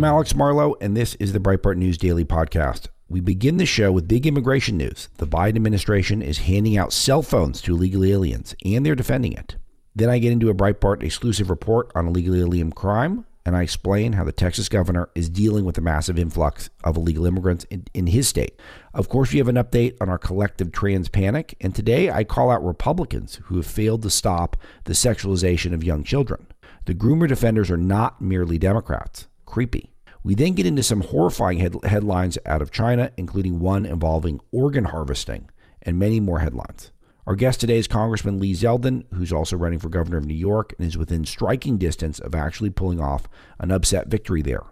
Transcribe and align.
I'm 0.00 0.04
Alex 0.04 0.34
Marlow, 0.34 0.76
and 0.80 0.96
this 0.96 1.14
is 1.16 1.34
the 1.34 1.38
Breitbart 1.38 1.76
News 1.76 1.98
Daily 1.98 2.24
Podcast. 2.24 2.86
We 3.10 3.20
begin 3.20 3.58
the 3.58 3.66
show 3.66 3.92
with 3.92 4.08
big 4.08 4.26
immigration 4.26 4.78
news. 4.78 5.10
The 5.18 5.26
Biden 5.26 5.56
administration 5.56 6.22
is 6.22 6.38
handing 6.38 6.78
out 6.78 6.94
cell 6.94 7.20
phones 7.20 7.60
to 7.60 7.74
illegal 7.74 8.02
aliens, 8.02 8.54
and 8.64 8.86
they're 8.86 8.94
defending 8.94 9.34
it. 9.34 9.56
Then 9.94 10.08
I 10.08 10.18
get 10.18 10.32
into 10.32 10.48
a 10.48 10.54
Breitbart 10.54 11.02
exclusive 11.02 11.50
report 11.50 11.92
on 11.94 12.06
illegal 12.06 12.34
alien 12.34 12.72
crime, 12.72 13.26
and 13.44 13.54
I 13.54 13.60
explain 13.60 14.14
how 14.14 14.24
the 14.24 14.32
Texas 14.32 14.70
governor 14.70 15.10
is 15.14 15.28
dealing 15.28 15.66
with 15.66 15.74
the 15.74 15.82
massive 15.82 16.18
influx 16.18 16.70
of 16.82 16.96
illegal 16.96 17.26
immigrants 17.26 17.64
in, 17.64 17.84
in 17.92 18.06
his 18.06 18.26
state. 18.26 18.58
Of 18.94 19.10
course, 19.10 19.32
we 19.32 19.38
have 19.38 19.48
an 19.48 19.56
update 19.56 19.98
on 20.00 20.08
our 20.08 20.16
collective 20.16 20.72
trans 20.72 21.10
panic, 21.10 21.58
and 21.60 21.74
today 21.74 22.10
I 22.10 22.24
call 22.24 22.50
out 22.50 22.64
Republicans 22.64 23.38
who 23.44 23.56
have 23.56 23.66
failed 23.66 24.00
to 24.04 24.10
stop 24.10 24.56
the 24.84 24.94
sexualization 24.94 25.74
of 25.74 25.84
young 25.84 26.04
children. 26.04 26.46
The 26.86 26.94
groomer 26.94 27.28
defenders 27.28 27.70
are 27.70 27.76
not 27.76 28.22
merely 28.22 28.56
Democrats. 28.56 29.26
Creepy. 29.50 29.92
We 30.22 30.36
then 30.36 30.52
get 30.52 30.64
into 30.64 30.84
some 30.84 31.00
horrifying 31.00 31.58
head- 31.58 31.84
headlines 31.84 32.38
out 32.46 32.62
of 32.62 32.70
China, 32.70 33.10
including 33.16 33.58
one 33.58 33.84
involving 33.84 34.38
organ 34.52 34.84
harvesting 34.84 35.50
and 35.82 35.98
many 35.98 36.20
more 36.20 36.38
headlines. 36.38 36.92
Our 37.26 37.34
guest 37.34 37.58
today 37.60 37.76
is 37.76 37.88
Congressman 37.88 38.38
Lee 38.38 38.54
Zeldin, 38.54 39.06
who's 39.12 39.32
also 39.32 39.56
running 39.56 39.80
for 39.80 39.88
governor 39.88 40.18
of 40.18 40.24
New 40.24 40.34
York 40.34 40.72
and 40.78 40.86
is 40.86 40.96
within 40.96 41.24
striking 41.24 41.78
distance 41.78 42.20
of 42.20 42.32
actually 42.32 42.70
pulling 42.70 43.00
off 43.00 43.28
an 43.58 43.72
upset 43.72 44.06
victory 44.06 44.40
there. 44.40 44.62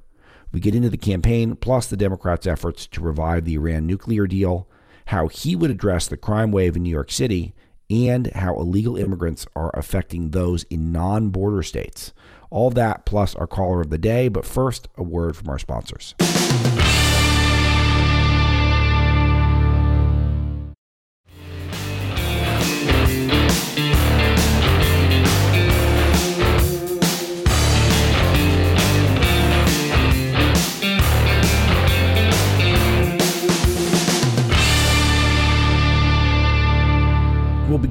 We 0.53 0.61
get 0.61 0.77
into 0.77 0.91
the 0.91 0.97
campaign, 0.97 1.57
plus 1.57 1.89
the 1.89 1.97
Democrats' 1.97 2.47
efforts 2.47 2.87
to 2.87 3.01
revive 3.01 3.45
the 3.45 3.55
Iran 3.55 3.85
nuclear 3.85 4.29
deal, 4.29 4.69
how 5.07 5.27
he 5.27 5.57
would 5.57 5.73
address 5.73 6.07
the 6.07 6.17
crime 6.17 6.53
wave 6.53 6.77
in 6.77 6.85
New 6.85 6.91
York 6.91 7.11
City, 7.11 7.53
and 7.91 8.29
how 8.29 8.55
illegal 8.55 8.97
immigrants 8.97 9.45
are 9.57 9.77
affecting 9.77 10.31
those 10.31 10.63
in 10.65 10.93
non 10.93 11.31
border 11.31 11.65
states. 11.65 12.13
All 12.51 12.71
that 12.71 13.05
plus 13.05 13.35
our 13.35 13.47
caller 13.47 13.81
of 13.81 13.91
the 13.91 13.99
day, 13.99 14.29
but 14.29 14.45
first, 14.45 14.89
a 14.97 15.03
word 15.03 15.37
from 15.37 15.49
our 15.49 15.59
sponsors. 15.59 16.15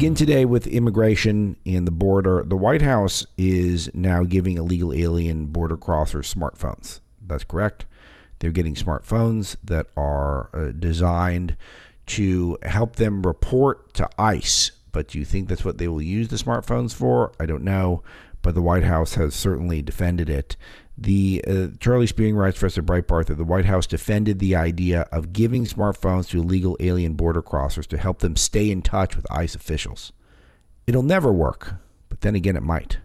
Begin 0.08 0.16
today 0.16 0.46
with 0.46 0.68
immigration 0.68 1.58
and 1.66 1.86
the 1.86 1.92
border. 1.92 2.42
The 2.48 2.56
White 2.56 2.82
House 2.82 3.26
is 3.38 3.94
now 3.94 4.24
giving 4.24 4.56
illegal 4.56 4.94
alien 4.94 5.48
border 5.48 5.76
crossers 5.76 6.34
smartphones. 6.34 7.02
That's 7.22 7.44
correct. 7.44 7.86
They're 8.40 8.52
getting 8.52 8.74
smartphones 8.74 9.58
that 9.66 9.88
are 9.98 10.50
uh, 10.54 10.72
designed 10.72 11.58
to 12.06 12.58
help 12.64 12.96
them 12.96 13.24
report 13.24 13.94
to 13.96 14.10
ICE. 14.18 14.72
But 14.94 15.10
do 15.10 15.20
you 15.20 15.26
think 15.26 15.50
that's 15.50 15.66
what 15.66 15.78
they 15.78 15.90
will 15.90 16.02
use 16.02 16.30
the 16.30 16.38
smartphones 16.38 16.94
for? 16.94 17.34
I 17.38 17.46
don't 17.46 17.66
know. 17.66 18.02
But 18.42 18.56
the 18.56 18.62
White 18.62 18.86
House 18.86 19.16
has 19.16 19.36
certainly 19.36 19.82
defended 19.82 20.30
it. 20.30 20.56
The 20.98 21.44
uh, 21.48 21.68
Charlie 21.80 22.08
Spiering 22.08 22.36
writes 22.36 22.58
for 22.58 22.66
us 22.66 22.78
at 22.78 22.86
Breitbart 22.86 23.28
that 23.28 23.36
the 23.36 23.44
White 23.44 23.66
House 23.66 23.86
defended 23.86 24.40
the 24.40 24.56
idea 24.56 25.02
of 25.12 25.32
giving 25.32 25.66
smartphones 25.66 26.30
to 26.30 26.40
illegal 26.40 26.76
alien 26.80 27.14
border 27.14 27.44
crossers 27.44 27.86
to 27.88 27.98
help 27.98 28.20
them 28.20 28.36
stay 28.36 28.72
in 28.72 28.82
touch 28.82 29.16
with 29.16 29.32
ICE 29.32 29.54
officials. 29.54 30.12
It'll 30.88 31.04
never 31.04 31.32
work, 31.32 31.76
but 32.10 32.22
then 32.22 32.34
again, 32.34 32.56
it 32.56 32.64
might. 32.64 32.98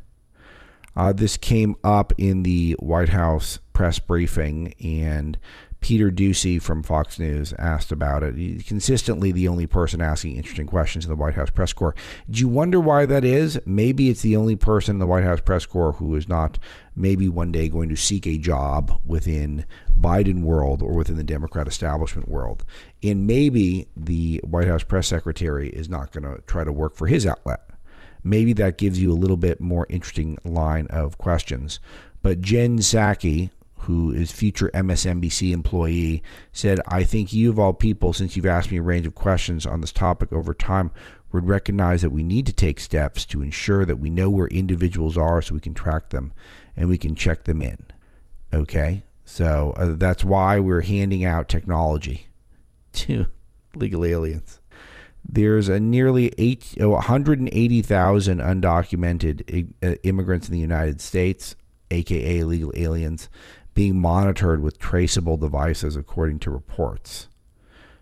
Uh, 0.96 1.12
this 1.12 1.36
came 1.36 1.74
up 1.84 2.12
in 2.16 2.42
the 2.42 2.76
White 2.78 3.10
House 3.10 3.58
press 3.72 3.98
briefing, 3.98 4.74
and 4.82 5.38
Peter 5.82 6.10
Doocy 6.10 6.62
from 6.62 6.82
Fox 6.82 7.18
News 7.18 7.52
asked 7.58 7.92
about 7.92 8.22
it. 8.22 8.36
He's 8.36 8.62
consistently 8.62 9.32
the 9.32 9.48
only 9.48 9.66
person 9.66 10.00
asking 10.00 10.36
interesting 10.36 10.66
questions 10.66 11.04
in 11.04 11.10
the 11.10 11.16
White 11.16 11.34
House 11.34 11.50
press 11.50 11.72
corps. 11.72 11.94
Do 12.30 12.40
you 12.40 12.48
wonder 12.48 12.80
why 12.80 13.04
that 13.04 13.24
is? 13.24 13.60
Maybe 13.66 14.08
it's 14.08 14.22
the 14.22 14.36
only 14.36 14.56
person 14.56 14.96
in 14.96 14.98
the 15.00 15.06
White 15.06 15.24
House 15.24 15.40
press 15.40 15.66
corps 15.66 15.92
who 15.92 16.14
is 16.14 16.28
not 16.28 16.58
maybe 16.94 17.28
one 17.28 17.52
day 17.52 17.68
going 17.68 17.88
to 17.88 17.96
seek 17.96 18.26
a 18.26 18.38
job 18.38 19.00
within 19.04 19.66
Biden 20.00 20.42
world 20.42 20.82
or 20.82 20.94
within 20.94 21.16
the 21.16 21.24
Democrat 21.24 21.66
establishment 21.66 22.28
world. 22.28 22.64
And 23.02 23.26
maybe 23.26 23.88
the 23.96 24.40
White 24.44 24.68
House 24.68 24.84
press 24.84 25.08
secretary 25.08 25.68
is 25.68 25.88
not 25.88 26.12
going 26.12 26.24
to 26.24 26.40
try 26.46 26.64
to 26.64 26.72
work 26.72 26.94
for 26.94 27.08
his 27.08 27.26
outlet. 27.26 27.68
Maybe 28.24 28.52
that 28.52 28.78
gives 28.78 29.02
you 29.02 29.10
a 29.10 29.14
little 29.14 29.36
bit 29.36 29.60
more 29.60 29.86
interesting 29.90 30.38
line 30.44 30.86
of 30.90 31.18
questions. 31.18 31.80
But 32.22 32.40
Jen 32.40 32.78
Psaki, 32.78 33.50
who 33.82 34.12
is 34.12 34.30
future 34.30 34.70
MSNBC 34.74 35.52
employee, 35.52 36.22
said, 36.52 36.80
I 36.86 37.04
think 37.04 37.32
you, 37.32 37.50
of 37.50 37.58
all 37.58 37.72
people, 37.72 38.12
since 38.12 38.36
you've 38.36 38.46
asked 38.46 38.70
me 38.70 38.78
a 38.78 38.82
range 38.82 39.06
of 39.06 39.14
questions 39.14 39.66
on 39.66 39.80
this 39.80 39.92
topic 39.92 40.32
over 40.32 40.54
time, 40.54 40.90
would 41.32 41.48
recognize 41.48 42.02
that 42.02 42.10
we 42.10 42.22
need 42.22 42.46
to 42.46 42.52
take 42.52 42.78
steps 42.78 43.24
to 43.26 43.42
ensure 43.42 43.84
that 43.84 43.98
we 43.98 44.10
know 44.10 44.30
where 44.30 44.48
individuals 44.48 45.16
are 45.16 45.42
so 45.42 45.54
we 45.54 45.60
can 45.60 45.74
track 45.74 46.10
them 46.10 46.32
and 46.76 46.88
we 46.88 46.98
can 46.98 47.14
check 47.14 47.44
them 47.44 47.62
in. 47.62 47.78
Okay? 48.52 49.02
So 49.24 49.72
uh, 49.76 49.94
that's 49.96 50.24
why 50.24 50.60
we're 50.60 50.82
handing 50.82 51.24
out 51.24 51.48
technology 51.48 52.28
to 52.92 53.26
legal 53.74 54.04
aliens. 54.04 54.60
There's 55.24 55.68
a 55.68 55.80
nearly 55.80 56.32
eight, 56.36 56.74
180,000 56.76 58.38
undocumented 58.38 59.72
uh, 59.82 59.94
immigrants 60.02 60.48
in 60.48 60.52
the 60.52 60.60
United 60.60 61.00
States, 61.00 61.56
aka 61.90 62.38
illegal 62.38 62.72
aliens, 62.74 63.28
being 63.74 64.00
monitored 64.00 64.62
with 64.62 64.78
traceable 64.78 65.36
devices, 65.36 65.96
according 65.96 66.38
to 66.40 66.50
reports. 66.50 67.28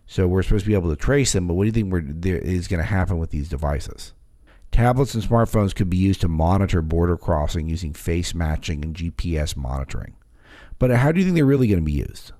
So 0.07 0.27
we're 0.27 0.43
supposed 0.43 0.65
to 0.65 0.69
be 0.69 0.75
able 0.75 0.91
to 0.91 0.97
trace 0.97 1.33
them, 1.33 1.47
but 1.47 1.55
what 1.55 1.65
do 1.65 1.67
you 1.69 1.73
think 1.73 1.93
we're, 1.93 2.03
there 2.05 2.39
is 2.39 2.67
going 2.67 2.81
to 2.81 2.87
happen 2.87 3.19
with 3.19 3.31
these 3.31 3.49
devices? 3.49 4.13
Tablets 4.73 5.15
and 5.15 5.23
smartphones 5.23 5.75
could 5.75 5.91
be 5.91 5.97
used 5.97 6.21
to 6.23 6.29
monitor 6.29 6.83
border 6.83 7.17
crossing 7.17 7.69
using 7.69 7.93
face 7.93 8.35
matching 8.35 8.85
and 8.85 8.97
GPS 8.97 9.57
monitoring. 9.57 10.17
But 10.79 10.91
how 10.91 11.13
do 11.13 11.19
you 11.21 11.25
think 11.25 11.37
they're 11.37 11.45
really 11.45 11.69
going 11.69 11.81
to 11.81 11.85
be 11.85 11.93
used? 11.93 12.33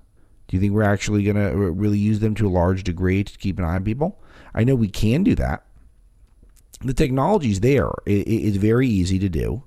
Do 0.47 0.57
you 0.57 0.59
think 0.59 0.73
we're 0.73 0.83
actually 0.83 1.23
going 1.23 1.37
to 1.37 1.49
uh, 1.49 1.53
really 1.53 1.97
use 1.97 2.19
them 2.19 2.35
to 2.35 2.47
a 2.47 2.49
large 2.49 2.83
degree 2.83 3.23
to 3.23 3.37
keep 3.37 3.57
an 3.57 3.63
eye 3.63 3.75
on 3.75 3.85
people? 3.85 4.21
I 4.53 4.65
know 4.65 4.75
we 4.75 4.89
can 4.89 5.23
do 5.23 5.35
that. 5.35 5.63
The 6.81 6.93
technology's 6.93 7.61
there. 7.61 7.89
it's 8.05 8.57
very 8.57 8.87
easy 8.87 9.19
to 9.19 9.29
do. 9.29 9.63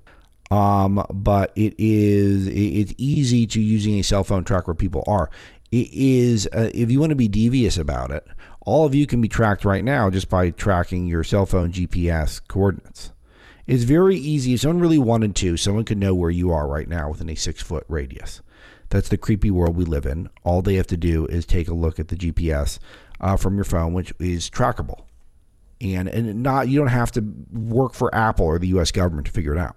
Um, 0.51 1.03
but 1.11 1.51
it 1.55 1.73
is 1.77 2.47
it's 2.47 2.93
easy 2.97 3.47
to 3.47 3.61
using 3.61 3.95
a 3.95 4.03
cell 4.03 4.23
phone 4.23 4.43
track 4.43 4.67
where 4.67 4.75
people 4.75 5.03
are. 5.07 5.29
It 5.71 5.89
is 5.91 6.47
uh, 6.53 6.69
if 6.73 6.91
you 6.91 6.99
want 6.99 7.09
to 7.09 7.15
be 7.15 7.27
devious 7.27 7.77
about 7.77 8.11
it, 8.11 8.27
all 8.61 8.85
of 8.85 8.93
you 8.93 9.07
can 9.07 9.21
be 9.21 9.27
tracked 9.27 9.65
right 9.65 9.83
now 9.83 10.09
just 10.09 10.29
by 10.29 10.51
tracking 10.51 11.07
your 11.07 11.23
cell 11.23 11.45
phone 11.45 11.71
GPS 11.71 12.41
coordinates. 12.47 13.11
It's 13.67 13.83
very 13.83 14.15
easy. 14.15 14.53
If 14.53 14.61
someone 14.61 14.79
really 14.79 14.99
wanted 14.99 15.35
to, 15.37 15.57
someone 15.57 15.85
could 15.85 15.97
know 15.97 16.13
where 16.13 16.29
you 16.29 16.51
are 16.51 16.67
right 16.67 16.87
now 16.87 17.09
within 17.09 17.29
a 17.29 17.35
six 17.35 17.61
foot 17.61 17.85
radius. 17.87 18.41
That's 18.89 19.09
the 19.09 19.17
creepy 19.17 19.49
world 19.49 19.75
we 19.75 19.85
live 19.85 20.05
in. 20.05 20.29
All 20.43 20.61
they 20.61 20.75
have 20.75 20.87
to 20.87 20.97
do 20.97 21.25
is 21.25 21.45
take 21.45 21.67
a 21.67 21.73
look 21.73 21.99
at 21.99 22.09
the 22.09 22.15
GPS 22.15 22.77
uh, 23.19 23.35
from 23.35 23.55
your 23.55 23.63
phone, 23.63 23.93
which 23.93 24.13
is 24.19 24.49
trackable, 24.49 25.05
and 25.81 26.07
and 26.07 26.43
not 26.43 26.67
you 26.67 26.77
don't 26.79 26.87
have 26.87 27.11
to 27.13 27.21
work 27.51 27.93
for 27.93 28.13
Apple 28.13 28.45
or 28.45 28.59
the 28.59 28.67
U.S. 28.67 28.91
government 28.91 29.25
to 29.25 29.31
figure 29.31 29.53
it 29.53 29.59
out. 29.59 29.75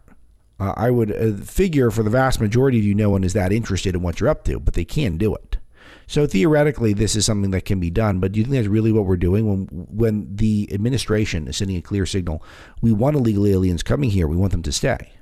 Uh, 0.61 0.75
I 0.77 0.91
would 0.91 1.13
uh, 1.13 1.43
figure 1.45 1.91
for 1.91 2.03
the 2.03 2.11
vast 2.11 2.41
majority 2.41 2.79
of 2.79 2.85
you, 2.85 2.95
no 2.95 3.11
one 3.11 3.25
is 3.25 3.33
that 3.33 3.53
interested 3.53 3.95
in 3.95 4.03
what 4.03 4.19
you're 4.19 4.29
up 4.29 4.45
to, 4.45 4.59
but 4.59 4.75
they 4.75 4.85
can 4.85 5.17
do 5.17 5.35
it. 5.35 5.59
So 6.07 6.27
theoretically, 6.27 6.95
this 6.95 7.15
is 7.15 7.27
something 7.27 7.51
that 7.51 7.65
can 7.65 7.81
be 7.81 7.91
done. 7.91 8.19
But 8.19 8.33
do 8.33 8.39
you 8.39 8.45
think 8.45 8.57
that's 8.57 8.67
really 8.67 8.93
what 8.93 9.05
we're 9.05 9.17
doing 9.17 9.47
when 9.47 9.67
when 9.71 10.35
the 10.35 10.69
administration 10.73 11.47
is 11.49 11.59
sending 11.59 11.77
a 11.77 11.83
clear 11.83 12.07
signal? 12.07 12.43
We 12.81 12.93
want 12.93 13.17
illegal 13.17 13.47
aliens 13.47 13.83
coming 13.83 14.11
here. 14.11 14.27
We 14.27 14.37
want 14.37 14.53
them 14.53 14.63
to 14.63 14.73
stay. 14.73 15.13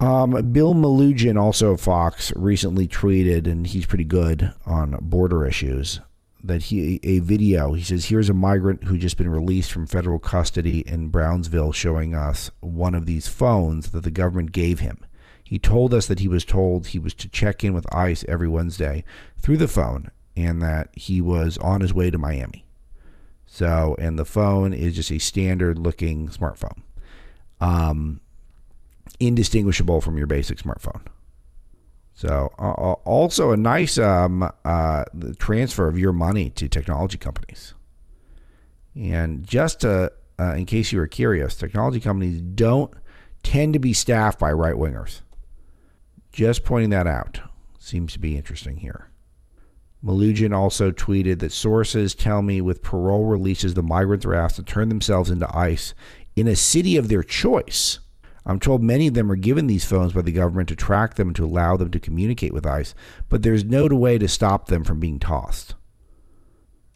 Um, 0.00 0.50
Bill 0.50 0.74
Melugin, 0.74 1.40
also 1.40 1.76
Fox, 1.76 2.32
recently 2.34 2.88
tweeted, 2.88 3.46
and 3.46 3.64
he's 3.64 3.86
pretty 3.86 4.04
good 4.04 4.52
on 4.66 4.98
border 5.00 5.46
issues 5.46 6.00
that 6.44 6.64
he 6.64 6.98
a 7.02 7.20
video 7.20 7.72
he 7.72 7.82
says 7.82 8.06
here's 8.06 8.28
a 8.28 8.34
migrant 8.34 8.84
who 8.84 8.98
just 8.98 9.16
been 9.16 9.28
released 9.28 9.70
from 9.70 9.86
federal 9.86 10.18
custody 10.18 10.80
in 10.88 11.08
Brownsville 11.08 11.72
showing 11.72 12.14
us 12.14 12.50
one 12.60 12.94
of 12.94 13.06
these 13.06 13.28
phones 13.28 13.90
that 13.90 14.02
the 14.02 14.10
government 14.10 14.52
gave 14.52 14.80
him. 14.80 14.98
He 15.44 15.58
told 15.58 15.92
us 15.92 16.06
that 16.06 16.20
he 16.20 16.28
was 16.28 16.44
told 16.44 16.88
he 16.88 16.98
was 16.98 17.14
to 17.14 17.28
check 17.28 17.62
in 17.62 17.74
with 17.74 17.92
ICE 17.94 18.24
every 18.26 18.48
Wednesday 18.48 19.04
through 19.38 19.58
the 19.58 19.68
phone 19.68 20.10
and 20.36 20.62
that 20.62 20.88
he 20.94 21.20
was 21.20 21.58
on 21.58 21.80
his 21.80 21.92
way 21.92 22.10
to 22.10 22.18
Miami. 22.18 22.64
So, 23.46 23.94
and 23.98 24.18
the 24.18 24.24
phone 24.24 24.72
is 24.72 24.96
just 24.96 25.12
a 25.12 25.18
standard 25.18 25.78
looking 25.78 26.28
smartphone. 26.28 26.82
Um 27.60 28.20
indistinguishable 29.20 30.00
from 30.00 30.16
your 30.16 30.26
basic 30.26 30.58
smartphone. 30.58 31.02
So 32.14 32.52
uh, 32.58 32.72
uh, 32.72 32.92
also 33.04 33.52
a 33.52 33.56
nice 33.56 33.98
um, 33.98 34.48
uh, 34.64 35.04
transfer 35.38 35.88
of 35.88 35.98
your 35.98 36.12
money 36.12 36.50
to 36.50 36.68
technology 36.68 37.18
companies. 37.18 37.74
And 38.94 39.44
just 39.44 39.80
to, 39.80 40.12
uh, 40.38 40.54
in 40.54 40.66
case 40.66 40.92
you 40.92 40.98
were 40.98 41.06
curious, 41.06 41.56
technology 41.56 42.00
companies 42.00 42.40
don't 42.40 42.92
tend 43.42 43.72
to 43.72 43.78
be 43.78 43.92
staffed 43.92 44.38
by 44.38 44.52
right 44.52 44.74
wingers. 44.74 45.22
Just 46.32 46.64
pointing 46.64 46.90
that 46.90 47.06
out. 47.06 47.40
Seems 47.78 48.12
to 48.12 48.18
be 48.18 48.36
interesting 48.36 48.76
here. 48.76 49.08
Melugin 50.04 50.54
also 50.54 50.90
tweeted 50.90 51.38
that 51.38 51.52
sources 51.52 52.14
tell 52.14 52.42
me 52.42 52.60
with 52.60 52.82
parole 52.82 53.26
releases, 53.26 53.74
the 53.74 53.82
migrants 53.82 54.26
are 54.26 54.34
asked 54.34 54.56
to 54.56 54.62
turn 54.62 54.88
themselves 54.88 55.30
into 55.30 55.56
ICE 55.56 55.94
in 56.34 56.48
a 56.48 56.56
city 56.56 56.96
of 56.96 57.08
their 57.08 57.22
choice. 57.22 58.00
I'm 58.44 58.58
told 58.58 58.82
many 58.82 59.06
of 59.06 59.14
them 59.14 59.30
are 59.30 59.36
given 59.36 59.66
these 59.66 59.84
phones 59.84 60.12
by 60.12 60.22
the 60.22 60.32
government 60.32 60.68
to 60.70 60.76
track 60.76 61.14
them 61.14 61.28
and 61.28 61.36
to 61.36 61.44
allow 61.44 61.76
them 61.76 61.90
to 61.90 62.00
communicate 62.00 62.52
with 62.52 62.66
ICE, 62.66 62.94
but 63.28 63.42
there's 63.42 63.64
no 63.64 63.86
way 63.86 64.18
to 64.18 64.28
stop 64.28 64.66
them 64.66 64.82
from 64.84 64.98
being 64.98 65.18
tossed. 65.18 65.74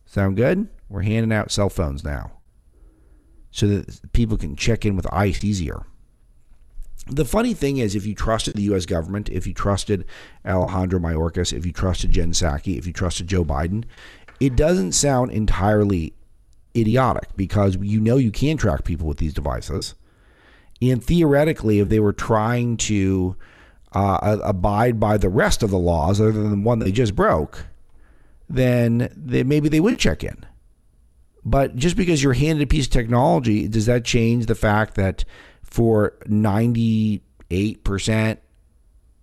Sound 0.04 0.36
good? 0.36 0.68
We're 0.88 1.02
handing 1.02 1.32
out 1.32 1.50
cell 1.50 1.68
phones 1.68 2.02
now 2.02 2.32
so 3.50 3.66
that 3.66 4.12
people 4.12 4.36
can 4.36 4.56
check 4.56 4.84
in 4.84 4.96
with 4.96 5.12
ICE 5.12 5.42
easier. 5.44 5.86
The 7.08 7.24
funny 7.24 7.54
thing 7.54 7.78
is, 7.78 7.94
if 7.94 8.04
you 8.04 8.14
trusted 8.14 8.54
the 8.54 8.62
U.S. 8.62 8.84
government, 8.84 9.28
if 9.28 9.46
you 9.46 9.54
trusted 9.54 10.04
Alejandro 10.44 10.98
Mayorkas, 10.98 11.52
if 11.52 11.64
you 11.64 11.72
trusted 11.72 12.10
Jen 12.10 12.32
Psaki, 12.32 12.76
if 12.76 12.86
you 12.86 12.92
trusted 12.92 13.28
Joe 13.28 13.44
Biden, 13.44 13.84
it 14.40 14.56
doesn't 14.56 14.92
sound 14.92 15.30
entirely 15.30 16.14
idiotic 16.76 17.28
because 17.36 17.76
you 17.76 18.00
know 18.00 18.16
you 18.16 18.32
can 18.32 18.56
track 18.56 18.84
people 18.84 19.06
with 19.06 19.18
these 19.18 19.32
devices. 19.32 19.94
And 20.82 21.02
theoretically, 21.02 21.78
if 21.78 21.88
they 21.88 22.00
were 22.00 22.12
trying 22.12 22.76
to 22.78 23.36
uh, 23.92 24.38
abide 24.42 25.00
by 25.00 25.16
the 25.16 25.28
rest 25.28 25.62
of 25.62 25.70
the 25.70 25.78
laws 25.78 26.20
other 26.20 26.32
than 26.32 26.50
the 26.50 26.56
one 26.66 26.80
they 26.80 26.92
just 26.92 27.16
broke, 27.16 27.66
then 28.48 29.10
they, 29.16 29.42
maybe 29.42 29.68
they 29.68 29.80
would 29.80 29.98
check 29.98 30.22
in. 30.22 30.44
But 31.44 31.76
just 31.76 31.96
because 31.96 32.22
you're 32.22 32.32
handed 32.32 32.64
a 32.64 32.66
piece 32.66 32.86
of 32.86 32.92
technology, 32.92 33.68
does 33.68 33.86
that 33.86 34.04
change 34.04 34.46
the 34.46 34.54
fact 34.54 34.96
that 34.96 35.24
for 35.62 36.14
98%, 36.26 37.20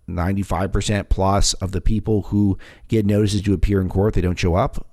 95% 0.08 1.08
plus 1.08 1.54
of 1.54 1.72
the 1.72 1.80
people 1.80 2.22
who 2.22 2.58
get 2.88 3.06
notices 3.06 3.42
to 3.42 3.52
appear 3.52 3.80
in 3.80 3.88
court, 3.88 4.14
they 4.14 4.20
don't 4.20 4.38
show 4.38 4.54
up? 4.54 4.86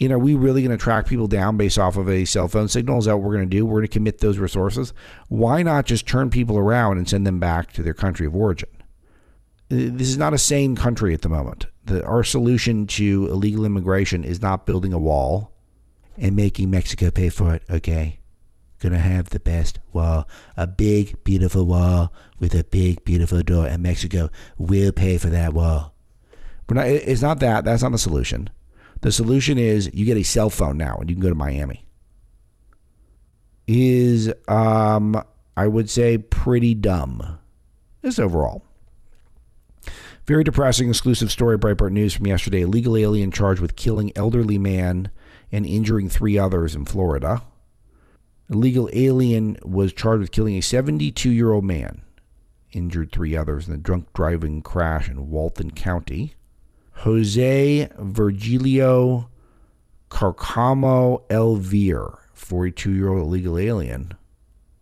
You 0.00 0.08
know, 0.08 0.14
are 0.14 0.18
we 0.18 0.34
really 0.34 0.62
going 0.62 0.76
to 0.76 0.82
track 0.82 1.06
people 1.06 1.26
down 1.26 1.58
based 1.58 1.78
off 1.78 1.98
of 1.98 2.08
a 2.08 2.24
cell 2.24 2.48
phone 2.48 2.68
signal? 2.68 2.98
Is 2.98 3.04
that 3.04 3.18
what 3.18 3.22
we're 3.22 3.36
going 3.36 3.48
to 3.50 3.56
do? 3.56 3.66
We're 3.66 3.80
going 3.80 3.88
to 3.88 3.92
commit 3.92 4.18
those 4.18 4.38
resources. 4.38 4.94
Why 5.28 5.62
not 5.62 5.84
just 5.84 6.08
turn 6.08 6.30
people 6.30 6.56
around 6.56 6.96
and 6.96 7.06
send 7.06 7.26
them 7.26 7.38
back 7.38 7.74
to 7.74 7.82
their 7.82 7.92
country 7.92 8.26
of 8.26 8.34
origin? 8.34 8.70
Uh, 9.70 9.92
this 9.92 10.08
is 10.08 10.16
not 10.16 10.32
a 10.32 10.38
sane 10.38 10.74
country 10.74 11.12
at 11.12 11.20
the 11.20 11.28
moment. 11.28 11.66
The, 11.84 12.02
our 12.06 12.24
solution 12.24 12.86
to 12.86 13.28
illegal 13.30 13.66
immigration 13.66 14.24
is 14.24 14.40
not 14.40 14.64
building 14.64 14.94
a 14.94 14.98
wall 14.98 15.52
and 16.16 16.34
making 16.34 16.70
Mexico 16.70 17.10
pay 17.10 17.28
for 17.28 17.54
it, 17.54 17.62
okay? 17.68 18.20
Gonna 18.78 18.98
have 18.98 19.28
the 19.28 19.38
best 19.38 19.80
wall, 19.92 20.26
a 20.56 20.66
big, 20.66 21.22
beautiful 21.24 21.66
wall 21.66 22.10
with 22.38 22.54
a 22.54 22.64
big, 22.64 23.04
beautiful 23.04 23.42
door, 23.42 23.66
and 23.66 23.82
Mexico 23.82 24.30
will 24.56 24.92
pay 24.92 25.18
for 25.18 25.28
that 25.28 25.52
wall. 25.52 25.94
Not, 26.70 26.86
it's 26.86 27.20
not 27.20 27.40
that. 27.40 27.64
That's 27.66 27.82
not 27.82 27.92
the 27.92 27.98
solution. 27.98 28.48
The 29.02 29.12
solution 29.12 29.58
is 29.58 29.90
you 29.94 30.04
get 30.04 30.16
a 30.16 30.22
cell 30.22 30.50
phone 30.50 30.76
now 30.76 30.96
and 30.96 31.08
you 31.08 31.16
can 31.16 31.22
go 31.22 31.28
to 31.28 31.34
Miami. 31.34 31.86
Is 33.66 34.32
um 34.48 35.22
I 35.56 35.66
would 35.66 35.90
say 35.90 36.18
pretty 36.18 36.74
dumb. 36.74 37.38
This 38.02 38.18
overall. 38.18 38.62
Very 40.26 40.44
depressing 40.44 40.88
exclusive 40.88 41.32
story 41.32 41.58
Breitbart 41.58 41.92
News 41.92 42.14
from 42.14 42.26
yesterday. 42.26 42.62
A 42.62 42.68
legal 42.68 42.96
alien 42.96 43.30
charged 43.30 43.60
with 43.60 43.76
killing 43.76 44.12
elderly 44.16 44.58
man 44.58 45.10
and 45.50 45.66
injuring 45.66 46.08
three 46.08 46.38
others 46.38 46.74
in 46.74 46.84
Florida. 46.84 47.42
A 48.48 48.54
legal 48.56 48.88
alien 48.92 49.56
was 49.62 49.92
charged 49.92 50.20
with 50.20 50.32
killing 50.32 50.56
a 50.56 50.60
72 50.60 51.30
year 51.30 51.52
old 51.52 51.64
man, 51.64 52.02
injured 52.72 53.12
three 53.12 53.36
others 53.36 53.68
in 53.68 53.74
a 53.74 53.78
drunk 53.78 54.12
driving 54.12 54.62
crash 54.62 55.08
in 55.08 55.30
Walton 55.30 55.70
County. 55.70 56.34
Jose 57.00 57.88
Virgilio 57.98 59.30
Carcamo 60.10 61.26
Elvir, 61.28 62.18
42 62.34 62.92
year 62.92 63.08
old 63.08 63.22
illegal 63.22 63.56
alien, 63.56 64.12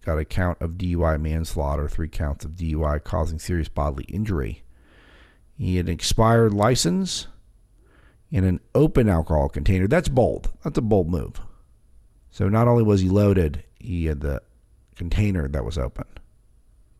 got 0.04 0.18
a 0.18 0.24
count 0.24 0.60
of 0.60 0.72
DUI 0.72 1.20
manslaughter, 1.20 1.88
three 1.88 2.08
counts 2.08 2.44
of 2.44 2.56
DUI 2.56 3.04
causing 3.04 3.38
serious 3.38 3.68
bodily 3.68 4.02
injury. 4.04 4.64
He 5.56 5.76
had 5.76 5.86
an 5.86 5.92
expired 5.92 6.52
license 6.52 7.28
in 8.32 8.42
an 8.42 8.58
open 8.74 9.08
alcohol 9.08 9.48
container. 9.48 9.86
That's 9.86 10.08
bold. 10.08 10.50
That's 10.64 10.78
a 10.78 10.82
bold 10.82 11.08
move. 11.08 11.40
So 12.32 12.48
not 12.48 12.66
only 12.66 12.82
was 12.82 13.00
he 13.00 13.08
loaded, 13.08 13.62
he 13.78 14.06
had 14.06 14.22
the 14.22 14.42
container 14.96 15.46
that 15.46 15.64
was 15.64 15.78
open. 15.78 16.06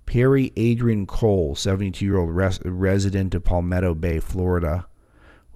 Perry 0.07 0.53
Adrian 0.57 1.07
Cole, 1.07 1.57
72 1.57 2.05
year 2.05 2.19
old 2.19 2.31
res- 2.31 2.65
resident 2.65 3.35
of 3.35 3.43
Palmetto 3.43 3.95
Bay, 3.95 4.21
Florida, 4.21 4.87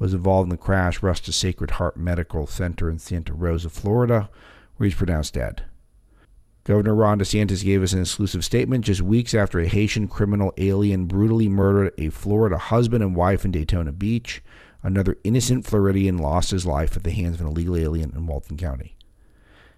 was 0.02 0.14
involved 0.14 0.46
in 0.46 0.50
the 0.50 0.56
crash, 0.56 1.00
rushed 1.00 1.26
to 1.26 1.32
Sacred 1.32 1.72
Heart 1.72 1.96
Medical 1.96 2.48
Center 2.48 2.90
in 2.90 2.98
Santa 2.98 3.32
Rosa, 3.32 3.70
Florida, 3.70 4.28
where 4.76 4.88
he's 4.88 4.96
pronounced 4.96 5.34
dead. 5.34 5.62
Governor 6.64 6.96
Ron 6.96 7.20
DeSantis 7.20 7.62
gave 7.62 7.84
us 7.84 7.92
an 7.92 8.00
exclusive 8.00 8.44
statement 8.44 8.84
just 8.84 9.00
weeks 9.00 9.32
after 9.32 9.60
a 9.60 9.68
Haitian 9.68 10.08
criminal 10.08 10.52
alien 10.56 11.06
brutally 11.06 11.48
murdered 11.48 11.92
a 11.98 12.08
Florida 12.08 12.58
husband 12.58 13.04
and 13.04 13.14
wife 13.14 13.44
in 13.44 13.52
Daytona 13.52 13.92
Beach. 13.92 14.42
Another 14.82 15.16
innocent 15.22 15.66
Floridian 15.66 16.18
lost 16.18 16.50
his 16.50 16.66
life 16.66 16.96
at 16.96 17.04
the 17.04 17.12
hands 17.12 17.36
of 17.36 17.42
an 17.42 17.46
illegal 17.46 17.76
alien 17.76 18.12
in 18.12 18.26
Walton 18.26 18.56
County. 18.56 18.96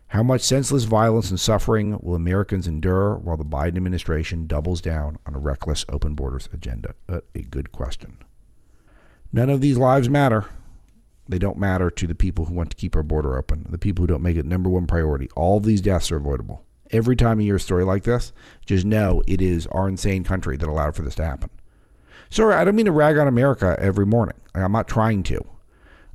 How 0.08 0.22
much 0.22 0.40
senseless 0.40 0.84
violence 0.84 1.28
and 1.28 1.38
suffering 1.38 1.98
will 2.00 2.14
Americans 2.14 2.66
endure 2.66 3.16
while 3.16 3.36
the 3.36 3.44
Biden 3.44 3.76
administration 3.76 4.46
doubles 4.46 4.80
down 4.80 5.18
on 5.26 5.34
a 5.34 5.38
reckless 5.38 5.84
open 5.90 6.14
borders 6.14 6.48
agenda? 6.50 6.94
Uh, 7.10 7.20
a 7.34 7.42
good 7.42 7.72
question. 7.72 8.16
None 9.34 9.50
of 9.50 9.60
these 9.60 9.76
lives 9.76 10.08
matter. 10.08 10.44
They 11.28 11.40
don't 11.40 11.58
matter 11.58 11.90
to 11.90 12.06
the 12.06 12.14
people 12.14 12.44
who 12.44 12.54
want 12.54 12.70
to 12.70 12.76
keep 12.76 12.94
our 12.94 13.02
border 13.02 13.36
open, 13.36 13.66
the 13.68 13.78
people 13.78 14.04
who 14.04 14.06
don't 14.06 14.22
make 14.22 14.36
it 14.36 14.46
number 14.46 14.70
one 14.70 14.86
priority. 14.86 15.28
All 15.34 15.56
of 15.56 15.64
these 15.64 15.80
deaths 15.80 16.12
are 16.12 16.18
avoidable. 16.18 16.64
Every 16.92 17.16
time 17.16 17.40
you 17.40 17.46
hear 17.46 17.56
a 17.56 17.60
story 17.60 17.82
like 17.82 18.04
this, 18.04 18.32
just 18.64 18.84
know 18.84 19.24
it 19.26 19.42
is 19.42 19.66
our 19.72 19.88
insane 19.88 20.22
country 20.22 20.56
that 20.56 20.68
allowed 20.68 20.94
for 20.94 21.02
this 21.02 21.16
to 21.16 21.24
happen. 21.24 21.50
Sorry, 22.30 22.54
I 22.54 22.62
don't 22.62 22.76
mean 22.76 22.86
to 22.86 22.92
rag 22.92 23.18
on 23.18 23.26
America 23.26 23.74
every 23.80 24.06
morning. 24.06 24.36
I'm 24.54 24.70
not 24.70 24.86
trying 24.86 25.24
to. 25.24 25.44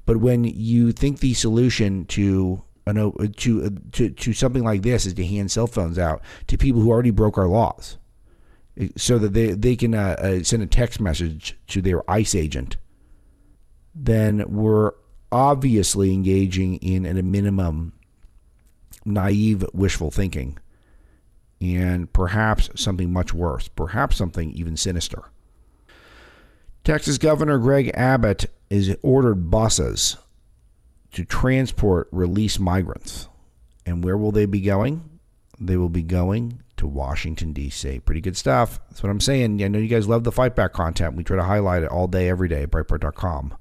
But 0.05 0.17
when 0.17 0.45
you 0.45 0.93
think 0.93 1.19
the 1.19 1.33
solution 1.33 2.05
to 2.05 2.63
to 2.87 3.77
to 3.91 4.09
to 4.11 4.33
something 4.33 4.63
like 4.63 4.83
this 4.83 5.05
is 5.05 5.13
to 5.15 5.25
hand 5.25 5.51
cell 5.51 5.67
phones 5.67 5.99
out 5.99 6.21
to 6.47 6.57
people 6.57 6.79
who 6.79 6.89
already 6.89 7.11
broke 7.11 7.37
our 7.37 7.47
laws, 7.49 7.97
so 8.95 9.19
that 9.19 9.33
they 9.33 9.51
they 9.51 9.75
can 9.75 9.93
uh, 9.93 10.15
uh, 10.19 10.43
send 10.43 10.63
a 10.63 10.67
text 10.67 11.01
message 11.01 11.57
to 11.67 11.81
their 11.81 12.09
ICE 12.09 12.33
agent 12.33 12.77
then 13.93 14.43
we're 14.47 14.91
obviously 15.31 16.13
engaging 16.13 16.75
in, 16.77 17.05
at 17.05 17.17
a 17.17 17.23
minimum, 17.23 17.93
naive, 19.05 19.63
wishful 19.73 20.11
thinking, 20.11 20.57
and 21.61 22.11
perhaps 22.13 22.69
something 22.75 23.11
much 23.11 23.33
worse, 23.33 23.67
perhaps 23.67 24.17
something 24.17 24.51
even 24.51 24.77
sinister. 24.77 25.23
Texas 26.83 27.17
Governor 27.17 27.57
Greg 27.57 27.91
Abbott 27.93 28.45
has 28.71 28.95
ordered 29.01 29.51
buses 29.51 30.17
to 31.11 31.25
transport 31.25 32.07
released 32.11 32.59
migrants. 32.59 33.27
And 33.85 34.03
where 34.03 34.17
will 34.17 34.31
they 34.31 34.45
be 34.45 34.61
going? 34.61 35.19
They 35.59 35.75
will 35.75 35.89
be 35.89 36.03
going 36.03 36.61
to 36.77 36.87
Washington, 36.87 37.51
D.C. 37.51 37.99
Pretty 38.01 38.21
good 38.21 38.37
stuff. 38.37 38.79
That's 38.89 39.03
what 39.03 39.09
I'm 39.09 39.19
saying. 39.19 39.61
I 39.61 39.67
know 39.67 39.79
you 39.79 39.87
guys 39.87 40.07
love 40.07 40.23
the 40.23 40.31
fight 40.31 40.55
back 40.55 40.71
content. 40.73 41.15
We 41.15 41.23
try 41.23 41.35
to 41.35 41.43
highlight 41.43 41.83
it 41.83 41.89
all 41.89 42.07
day, 42.07 42.29
every 42.29 42.47
day 42.47 42.63
at 42.63 42.71
Breitbart.com 42.71 43.55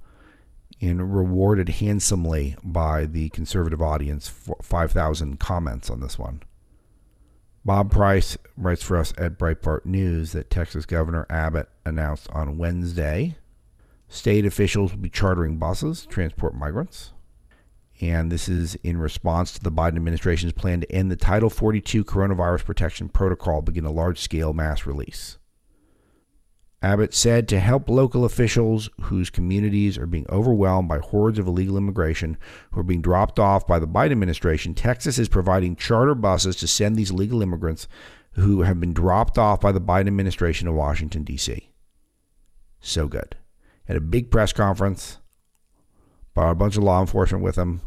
and 0.80 1.14
rewarded 1.14 1.68
handsomely 1.68 2.56
by 2.62 3.04
the 3.06 3.28
conservative 3.30 3.82
audience. 3.82 4.28
for 4.28 4.56
5,000 4.62 5.38
comments 5.40 5.90
on 5.90 6.00
this 6.00 6.18
one. 6.18 6.42
Bob 7.64 7.90
Price 7.90 8.38
writes 8.56 8.82
for 8.82 8.97
us 8.97 9.12
at 9.18 9.38
Breitbart 9.38 9.85
News 9.85 10.32
that 10.32 10.50
Texas 10.50 10.87
Governor 10.87 11.26
Abbott 11.28 11.68
announced 11.85 12.28
on 12.30 12.58
Wednesday 12.58 13.37
state 14.08 14.47
officials 14.47 14.92
will 14.92 15.00
be 15.00 15.11
chartering 15.11 15.58
buses 15.58 16.02
to 16.02 16.08
transport 16.08 16.54
migrants. 16.54 17.12
And 18.00 18.30
this 18.30 18.49
is 18.49 18.76
in 18.76 18.99
response 18.99 19.52
to 19.52 19.62
the 19.62 19.73
Biden 19.73 19.97
administration's 19.97 20.52
plan 20.52 20.80
to 20.80 20.92
end 20.92 21.11
the 21.11 21.16
Title 21.16 21.50
42 21.50 22.04
coronavirus 22.04 22.64
protection 22.64 23.08
protocol, 23.08 23.61
begin 23.61 23.85
a 23.85 23.90
large 23.90 24.20
scale 24.20 24.52
mass 24.52 24.87
release. 24.87 25.38
Abbott 26.80 27.12
said 27.12 27.49
to 27.49 27.58
help 27.58 27.88
local 27.88 28.25
officials 28.25 28.88
whose 29.02 29.30
communities 29.30 29.99
are 29.99 30.06
being 30.06 30.26
overwhelmed 30.28 30.88
by 30.88 30.99
hordes 30.99 31.38
of 31.38 31.49
illegal 31.49 31.76
immigration 31.76 32.37
who 32.70 32.80
are 32.80 32.85
being 32.85 33.02
dropped 33.02 33.40
off 33.40 33.66
by 33.66 33.80
the 33.80 33.88
Biden 33.88 34.12
administration, 34.12 34.75
Texas 34.75 35.18
is 35.18 35.28
providing 35.28 35.75
charter 35.75 36.14
buses 36.14 36.54
to 36.56 36.68
send 36.68 36.94
these 36.94 37.11
illegal 37.11 37.42
immigrants 37.42 37.88
who 38.32 38.62
have 38.62 38.78
been 38.78 38.92
dropped 38.92 39.38
off 39.38 39.61
by 39.61 39.73
the 39.73 39.80
Biden 39.80 40.06
administration 40.06 40.66
to 40.66 40.73
Washington, 40.73 41.25
D.C. 41.25 41.68
So 42.80 43.08
good. 43.08 43.37
Had 43.87 43.97
a 43.97 44.00
big 44.00 44.30
press 44.30 44.52
conference, 44.52 45.18
brought 46.35 46.52
a 46.52 46.54
bunch 46.54 46.76
of 46.76 46.85
law 46.85 47.00
enforcement 47.00 47.42
with 47.42 47.56
him. 47.56 47.80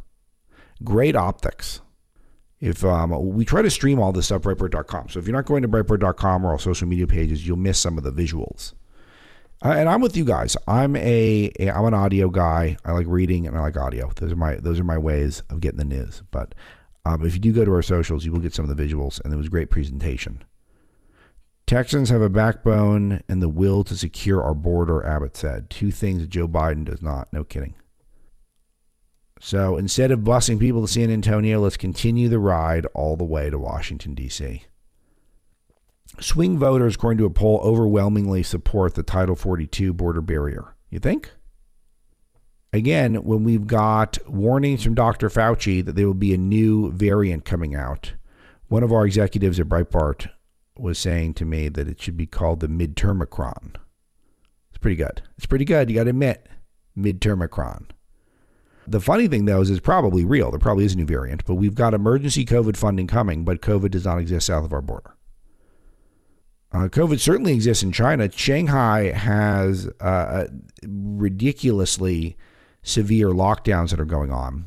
Great 0.84 1.16
optics. 1.16 1.80
If 2.60 2.84
um, 2.84 3.34
we 3.34 3.46
try 3.46 3.62
to 3.62 3.70
stream 3.70 4.00
all 4.00 4.12
this 4.12 4.26
stuff, 4.26 4.42
Breitbart.com. 4.42 5.10
So 5.10 5.20
if 5.20 5.28
you're 5.28 5.36
not 5.36 5.46
going 5.46 5.62
to 5.62 5.70
Breitbart.com 5.70 6.46
or 6.46 6.50
our 6.50 6.60
social 6.60 6.88
media 6.88 7.08
pages, 7.08 7.48
you'll 7.48 7.58
miss 7.58 7.80
some 7.80 7.98
of 7.98 8.04
the 8.04 8.12
visuals. 8.12 8.74
And 9.64 9.88
I'm 9.88 10.02
with 10.02 10.18
you 10.18 10.26
guys. 10.26 10.58
I'm 10.68 10.96
a, 10.96 11.52
a 11.60 11.70
I'm 11.70 11.86
an 11.86 11.94
audio 11.94 12.30
guy. 12.30 12.78
I 12.84 12.94
like 12.94 13.06
reading 13.08 13.46
and 13.46 13.56
I 13.56 13.62
like 13.62 13.78
audio. 13.78 14.12
Those 14.16 14.32
are 14.32 14.36
my 14.36 14.56
those 14.56 14.80
are 14.80 14.84
my 14.84 14.98
ways 14.98 15.44
of 15.50 15.62
getting 15.62 15.78
the 15.78 15.86
news. 15.86 16.24
But 16.32 16.56
um, 17.06 17.26
if 17.26 17.34
you 17.34 17.40
do 17.40 17.54
go 17.54 17.66
to 17.66 17.74
our 17.74 17.82
socials, 17.82 18.26
you 18.26 18.32
will 18.32 18.40
get 18.40 18.54
some 18.54 18.68
of 18.68 18.76
the 18.76 18.84
visuals, 18.84 19.24
and 19.24 19.34
it 19.34 19.38
was 19.38 19.48
a 19.48 19.52
great 19.52 19.70
presentation. 19.70 20.44
Texans 21.68 22.10
have 22.10 22.22
a 22.22 22.30
backbone 22.30 23.22
and 23.30 23.42
the 23.42 23.48
will 23.48 23.84
to 23.86 23.96
secure 23.96 24.44
our 24.44 24.54
border, 24.54 25.06
Abbott 25.06 25.38
said. 25.38 25.70
Two 25.70 25.90
things 25.90 26.22
that 26.22 26.30
Joe 26.30 26.48
Biden 26.48 26.84
does 26.84 27.02
not. 27.02 27.32
No 27.32 27.44
kidding. 27.44 27.76
So 29.40 29.78
instead 29.78 30.12
of 30.12 30.20
busing 30.20 30.60
people 30.60 30.82
to 30.82 30.92
San 30.92 31.10
Antonio, 31.10 31.62
let's 31.62 31.78
continue 31.78 32.28
the 32.28 32.40
ride 32.40 32.86
all 32.88 33.16
the 33.16 33.24
way 33.24 33.50
to 33.50 33.58
Washington, 33.58 34.14
D.C. 34.14 34.64
Swing 36.20 36.58
voters, 36.58 36.96
according 36.96 37.18
to 37.20 37.26
a 37.26 37.30
poll, 37.30 37.60
overwhelmingly 37.64 38.44
support 38.44 38.96
the 38.96 39.04
Title 39.04 39.36
42 39.36 39.94
border 39.94 40.22
barrier. 40.22 40.76
You 40.90 41.00
think? 41.00 41.32
Again, 42.74 43.16
when 43.16 43.44
we've 43.44 43.68
got 43.68 44.18
warnings 44.28 44.84
from 44.84 44.96
Dr. 44.96 45.30
Fauci 45.30 45.84
that 45.84 45.96
there 45.96 46.08
will 46.08 46.14
be 46.14 46.34
a 46.34 46.38
new 46.38 46.92
variant 46.92 47.44
coming 47.44 47.76
out, 47.76 48.14
one 48.68 48.84
of 48.84 48.94
our 48.94 49.06
executives 49.06 49.60
at 49.60 49.68
Breitbart 49.68 50.30
was 50.78 50.98
saying 50.98 51.34
to 51.36 51.46
me 51.46 51.68
that 51.70 51.88
it 51.88 52.02
should 52.02 52.16
be 52.16 52.26
called 52.26 52.62
the 52.62 52.68
midtermicron. 52.68 53.76
It's 54.70 54.80
pretty 54.80 54.96
good. 54.96 55.22
It's 55.38 55.46
pretty 55.46 55.66
good. 55.66 55.90
You 55.90 55.96
got 55.96 56.06
to 56.06 56.12
admit, 56.12 56.48
midtermicron. 56.98 57.88
The 58.88 59.02
funny 59.02 59.28
thing, 59.28 59.46
though, 59.46 59.62
is 59.62 59.70
it's 59.70 59.80
probably 59.80 60.26
real. 60.26 60.50
There 60.50 60.60
probably 60.60 60.86
is 60.86 60.94
a 60.94 60.98
new 60.98 61.06
variant, 61.06 61.46
but 61.46 61.56
we've 61.56 61.76
got 61.76 61.94
emergency 61.94 62.46
COVID 62.46 62.78
funding 62.78 63.08
coming, 63.08 63.44
but 63.44 63.62
COVID 63.62 63.92
does 63.92 64.06
not 64.06 64.20
exist 64.20 64.48
south 64.48 64.66
of 64.66 64.74
our 64.74 64.82
border. 64.82 65.16
Uh, 66.74 66.88
COVID 66.88 67.20
certainly 67.20 67.54
exists 67.54 67.84
in 67.84 67.92
China. 67.92 68.32
Shanghai 68.32 69.12
has 69.12 69.90
uh, 70.00 70.46
ridiculously 70.88 72.38
severe 72.82 73.30
lockdowns 73.30 73.90
that 73.90 74.00
are 74.00 74.06
going 74.06 74.32
on, 74.32 74.66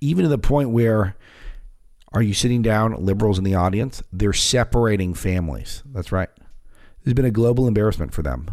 even 0.00 0.24
to 0.24 0.28
the 0.28 0.38
point 0.38 0.70
where 0.70 1.16
are 2.12 2.22
you 2.22 2.34
sitting 2.34 2.62
down, 2.62 3.04
liberals 3.04 3.38
in 3.38 3.44
the 3.44 3.54
audience? 3.54 4.02
They're 4.12 4.32
separating 4.32 5.14
families. 5.14 5.82
That's 5.86 6.10
right. 6.10 6.30
There's 7.04 7.14
been 7.14 7.24
a 7.24 7.30
global 7.30 7.68
embarrassment 7.68 8.12
for 8.12 8.22
them 8.22 8.50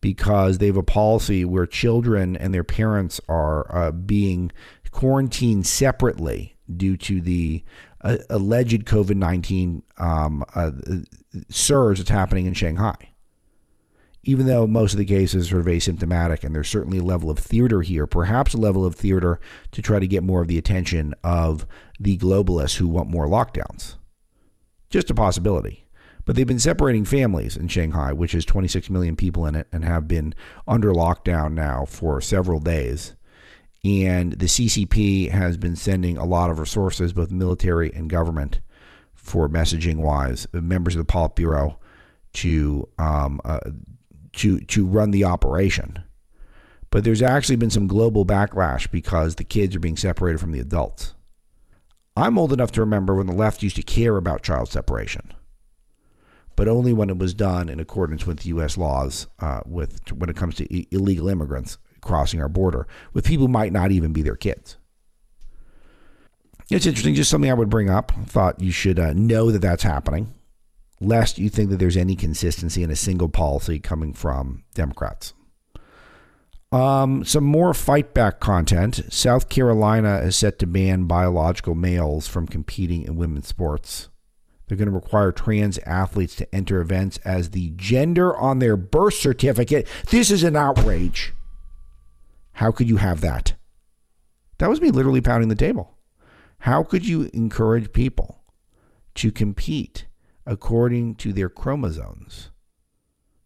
because 0.00 0.58
they 0.58 0.66
have 0.66 0.76
a 0.76 0.82
policy 0.82 1.44
where 1.44 1.66
children 1.66 2.36
and 2.36 2.54
their 2.54 2.64
parents 2.64 3.20
are 3.28 3.74
uh, 3.74 3.90
being 3.90 4.52
quarantined 4.90 5.66
separately 5.66 6.56
due 6.74 6.96
to 6.96 7.20
the 7.20 7.64
uh, 8.06 8.18
alleged 8.30 8.84
COVID 8.84 9.16
19 9.16 9.82
um, 9.98 10.44
uh, 10.54 10.70
surge 11.48 11.98
that's 11.98 12.10
happening 12.10 12.46
in 12.46 12.54
Shanghai. 12.54 12.94
Even 14.22 14.46
though 14.46 14.66
most 14.66 14.92
of 14.92 14.98
the 14.98 15.04
cases 15.04 15.52
are 15.52 15.58
of 15.58 15.66
asymptomatic, 15.66 16.44
and 16.44 16.54
there's 16.54 16.68
certainly 16.68 16.98
a 16.98 17.02
level 17.02 17.30
of 17.30 17.38
theater 17.38 17.82
here, 17.82 18.06
perhaps 18.06 18.54
a 18.54 18.58
level 18.58 18.84
of 18.84 18.94
theater 18.94 19.40
to 19.72 19.82
try 19.82 19.98
to 19.98 20.06
get 20.06 20.22
more 20.22 20.42
of 20.42 20.48
the 20.48 20.58
attention 20.58 21.14
of 21.24 21.66
the 21.98 22.16
globalists 22.16 22.76
who 22.76 22.86
want 22.86 23.10
more 23.10 23.26
lockdowns. 23.26 23.96
Just 24.88 25.10
a 25.10 25.14
possibility. 25.14 25.86
But 26.24 26.36
they've 26.36 26.46
been 26.46 26.60
separating 26.60 27.04
families 27.04 27.56
in 27.56 27.66
Shanghai, 27.66 28.12
which 28.12 28.32
has 28.32 28.44
26 28.44 28.88
million 28.88 29.16
people 29.16 29.46
in 29.46 29.56
it, 29.56 29.66
and 29.72 29.84
have 29.84 30.06
been 30.06 30.32
under 30.66 30.92
lockdown 30.92 31.54
now 31.54 31.84
for 31.84 32.20
several 32.20 32.60
days. 32.60 33.15
And 33.86 34.32
the 34.32 34.46
CCP 34.46 35.30
has 35.30 35.56
been 35.56 35.76
sending 35.76 36.16
a 36.16 36.24
lot 36.24 36.50
of 36.50 36.58
resources, 36.58 37.12
both 37.12 37.30
military 37.30 37.92
and 37.92 38.10
government, 38.10 38.60
for 39.14 39.48
messaging 39.48 39.98
wise, 39.98 40.46
members 40.52 40.96
of 40.96 41.06
the 41.06 41.12
Politburo 41.12 41.76
to 42.34 42.88
um, 42.98 43.40
uh, 43.44 43.60
to 44.32 44.60
to 44.60 44.84
run 44.84 45.12
the 45.12 45.24
operation. 45.24 46.02
But 46.90 47.04
there's 47.04 47.22
actually 47.22 47.56
been 47.56 47.70
some 47.70 47.86
global 47.86 48.26
backlash 48.26 48.90
because 48.90 49.36
the 49.36 49.44
kids 49.44 49.76
are 49.76 49.80
being 49.80 49.96
separated 49.96 50.38
from 50.38 50.52
the 50.52 50.60
adults. 50.60 51.14
I'm 52.16 52.38
old 52.38 52.52
enough 52.52 52.72
to 52.72 52.80
remember 52.80 53.14
when 53.14 53.26
the 53.26 53.34
left 53.34 53.62
used 53.62 53.76
to 53.76 53.82
care 53.82 54.16
about 54.16 54.42
child 54.42 54.68
separation 54.68 55.32
but 56.56 56.68
only 56.68 56.92
when 56.94 57.10
it 57.10 57.18
was 57.18 57.34
done 57.34 57.68
in 57.68 57.78
accordance 57.78 58.26
with 58.26 58.46
U.S. 58.46 58.78
laws 58.78 59.26
uh, 59.40 59.60
with 59.66 60.00
when 60.10 60.30
it 60.30 60.36
comes 60.36 60.54
to 60.56 60.74
I- 60.74 60.86
illegal 60.90 61.28
immigrants 61.28 61.76
crossing 62.06 62.40
our 62.40 62.48
border 62.48 62.86
with 63.12 63.26
people 63.26 63.46
who 63.46 63.52
might 63.52 63.72
not 63.72 63.90
even 63.90 64.12
be 64.12 64.22
their 64.22 64.36
kids. 64.36 64.76
It's 66.70 66.86
interesting, 66.86 67.14
just 67.14 67.30
something 67.30 67.50
I 67.50 67.54
would 67.54 67.70
bring 67.70 67.90
up. 67.90 68.12
Thought 68.26 68.60
you 68.60 68.72
should 68.72 68.98
uh, 68.98 69.12
know 69.12 69.50
that 69.52 69.60
that's 69.60 69.84
happening, 69.84 70.34
lest 71.00 71.38
you 71.38 71.48
think 71.48 71.70
that 71.70 71.76
there's 71.76 71.96
any 71.96 72.16
consistency 72.16 72.82
in 72.82 72.90
a 72.90 72.96
single 72.96 73.28
policy 73.28 73.78
coming 73.78 74.12
from 74.12 74.64
Democrats. 74.74 75.32
Um, 76.72 77.24
some 77.24 77.44
more 77.44 77.72
fight 77.72 78.12
back 78.12 78.40
content. 78.40 79.12
South 79.12 79.48
Carolina 79.48 80.18
is 80.18 80.34
set 80.34 80.58
to 80.58 80.66
ban 80.66 81.04
biological 81.04 81.76
males 81.76 82.26
from 82.26 82.48
competing 82.48 83.02
in 83.02 83.14
women's 83.16 83.46
sports. 83.46 84.08
They're 84.66 84.76
going 84.76 84.88
to 84.88 84.94
require 84.94 85.30
trans 85.30 85.78
athletes 85.86 86.34
to 86.36 86.54
enter 86.54 86.80
events 86.80 87.18
as 87.18 87.50
the 87.50 87.72
gender 87.76 88.36
on 88.36 88.58
their 88.58 88.76
birth 88.76 89.14
certificate. 89.14 89.86
This 90.10 90.32
is 90.32 90.42
an 90.42 90.56
outrage. 90.56 91.32
How 92.56 92.72
could 92.72 92.88
you 92.88 92.96
have 92.96 93.20
that? 93.20 93.54
That 94.56 94.70
was 94.70 94.80
me 94.80 94.90
literally 94.90 95.20
pounding 95.20 95.50
the 95.50 95.54
table. 95.54 95.98
How 96.60 96.82
could 96.82 97.06
you 97.06 97.28
encourage 97.34 97.92
people 97.92 98.40
to 99.16 99.30
compete 99.30 100.06
according 100.46 101.16
to 101.16 101.34
their 101.34 101.50
chromosomes? 101.50 102.50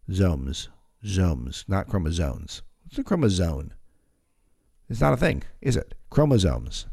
Zomes, 0.09 0.69
zomes, 1.03 1.67
not 1.67 1.89
chromosomes. 1.89 2.61
What's 2.85 2.99
a 2.99 3.03
chromosome? 3.03 3.73
It's 4.87 5.01
not 5.01 5.11
a 5.11 5.17
thing, 5.17 5.43
is 5.59 5.75
it? 5.75 5.93
Chromosomes. 6.09 6.85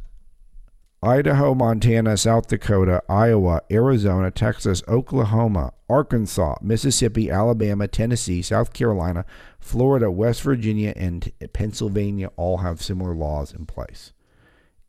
Idaho, 1.03 1.55
Montana, 1.55 2.17
South 2.17 2.49
Dakota, 2.49 3.03
Iowa, 3.09 3.63
Arizona, 3.71 4.33
Texas, 4.33 4.83
Oklahoma, 4.89 5.73
Arkansas, 5.89 6.57
Mississippi, 6.61 7.31
Alabama, 7.31 7.87
Tennessee, 7.87 8.43
South 8.43 8.73
Carolina, 8.73 9.25
Florida, 9.61 10.11
West 10.11 10.43
Virginia, 10.43 10.93
and 10.97 11.31
Pennsylvania 11.53 12.31
all 12.37 12.59
have 12.59 12.83
similar 12.83 13.15
laws 13.15 13.53
in 13.53 13.65
place. 13.65 14.13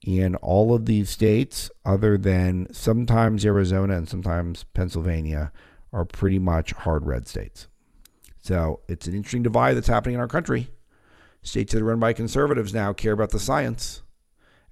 In 0.02 0.34
all 0.38 0.74
of 0.74 0.88
these 0.88 1.12
states, 1.12 1.70
other 1.86 2.18
than 2.18 2.74
sometimes 2.74 3.46
Arizona 3.46 3.96
and 3.96 4.10
sometimes 4.10 4.64
Pennsylvania, 4.74 5.52
are 5.94 6.06
pretty 6.06 6.40
much 6.40 6.72
hard 6.72 7.06
red 7.06 7.28
states. 7.28 7.68
So 8.42 8.80
it's 8.88 9.06
an 9.06 9.14
interesting 9.14 9.44
divide 9.44 9.76
that's 9.76 9.88
happening 9.88 10.16
in 10.16 10.22
our 10.22 10.28
country. 10.28 10.70
States 11.44 11.74
that 11.74 11.82
are 11.82 11.86
run 11.86 12.00
by 12.00 12.14
conservatives 12.14 12.74
now 12.74 12.94
care 12.94 13.14
about 13.14 13.30
the 13.30 13.40
science 13.40 14.02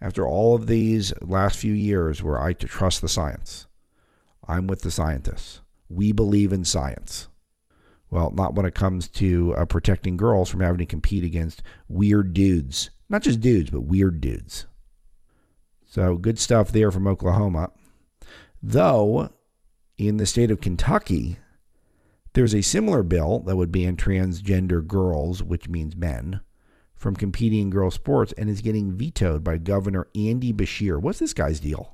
after 0.01 0.27
all 0.27 0.55
of 0.55 0.67
these 0.67 1.13
last 1.21 1.57
few 1.57 1.73
years 1.73 2.21
where 2.21 2.39
I 2.39 2.53
to 2.53 2.67
trust 2.67 3.01
the 3.01 3.09
science, 3.09 3.67
I'm 4.47 4.67
with 4.67 4.81
the 4.81 4.91
scientists. 4.91 5.61
We 5.89 6.11
believe 6.11 6.53
in 6.53 6.65
science. 6.65 7.27
Well, 8.09 8.31
not 8.31 8.55
when 8.55 8.65
it 8.65 8.75
comes 8.75 9.07
to 9.09 9.53
uh, 9.55 9.65
protecting 9.65 10.17
girls 10.17 10.49
from 10.49 10.61
having 10.61 10.77
to 10.79 10.85
compete 10.85 11.23
against 11.23 11.61
weird 11.89 12.33
dudes. 12.33 12.89
Not 13.09 13.21
just 13.21 13.41
dudes, 13.41 13.69
but 13.69 13.81
weird 13.81 14.21
dudes. 14.21 14.65
So 15.85 16.15
good 16.17 16.39
stuff 16.39 16.71
there 16.71 16.91
from 16.91 17.07
Oklahoma. 17.07 17.71
Though, 18.61 19.29
in 19.97 20.17
the 20.17 20.25
state 20.25 20.51
of 20.51 20.61
Kentucky, 20.61 21.37
there's 22.33 22.55
a 22.55 22.61
similar 22.61 23.03
bill 23.03 23.39
that 23.41 23.55
would 23.55 23.71
ban 23.71 23.97
transgender 23.97 24.85
girls, 24.85 25.41
which 25.41 25.69
means 25.69 25.95
men, 25.95 26.41
from 26.97 27.15
competing 27.15 27.61
in 27.61 27.69
girls' 27.69 27.93
sports 27.93 28.33
and 28.37 28.49
is 28.49 28.61
getting 28.61 28.91
vetoed 28.91 29.43
by 29.43 29.57
Governor 29.57 30.07
Andy 30.15 30.51
Beshear. 30.51 30.99
What's 30.99 31.19
this 31.19 31.33
guy's 31.33 31.59
deal? 31.59 31.93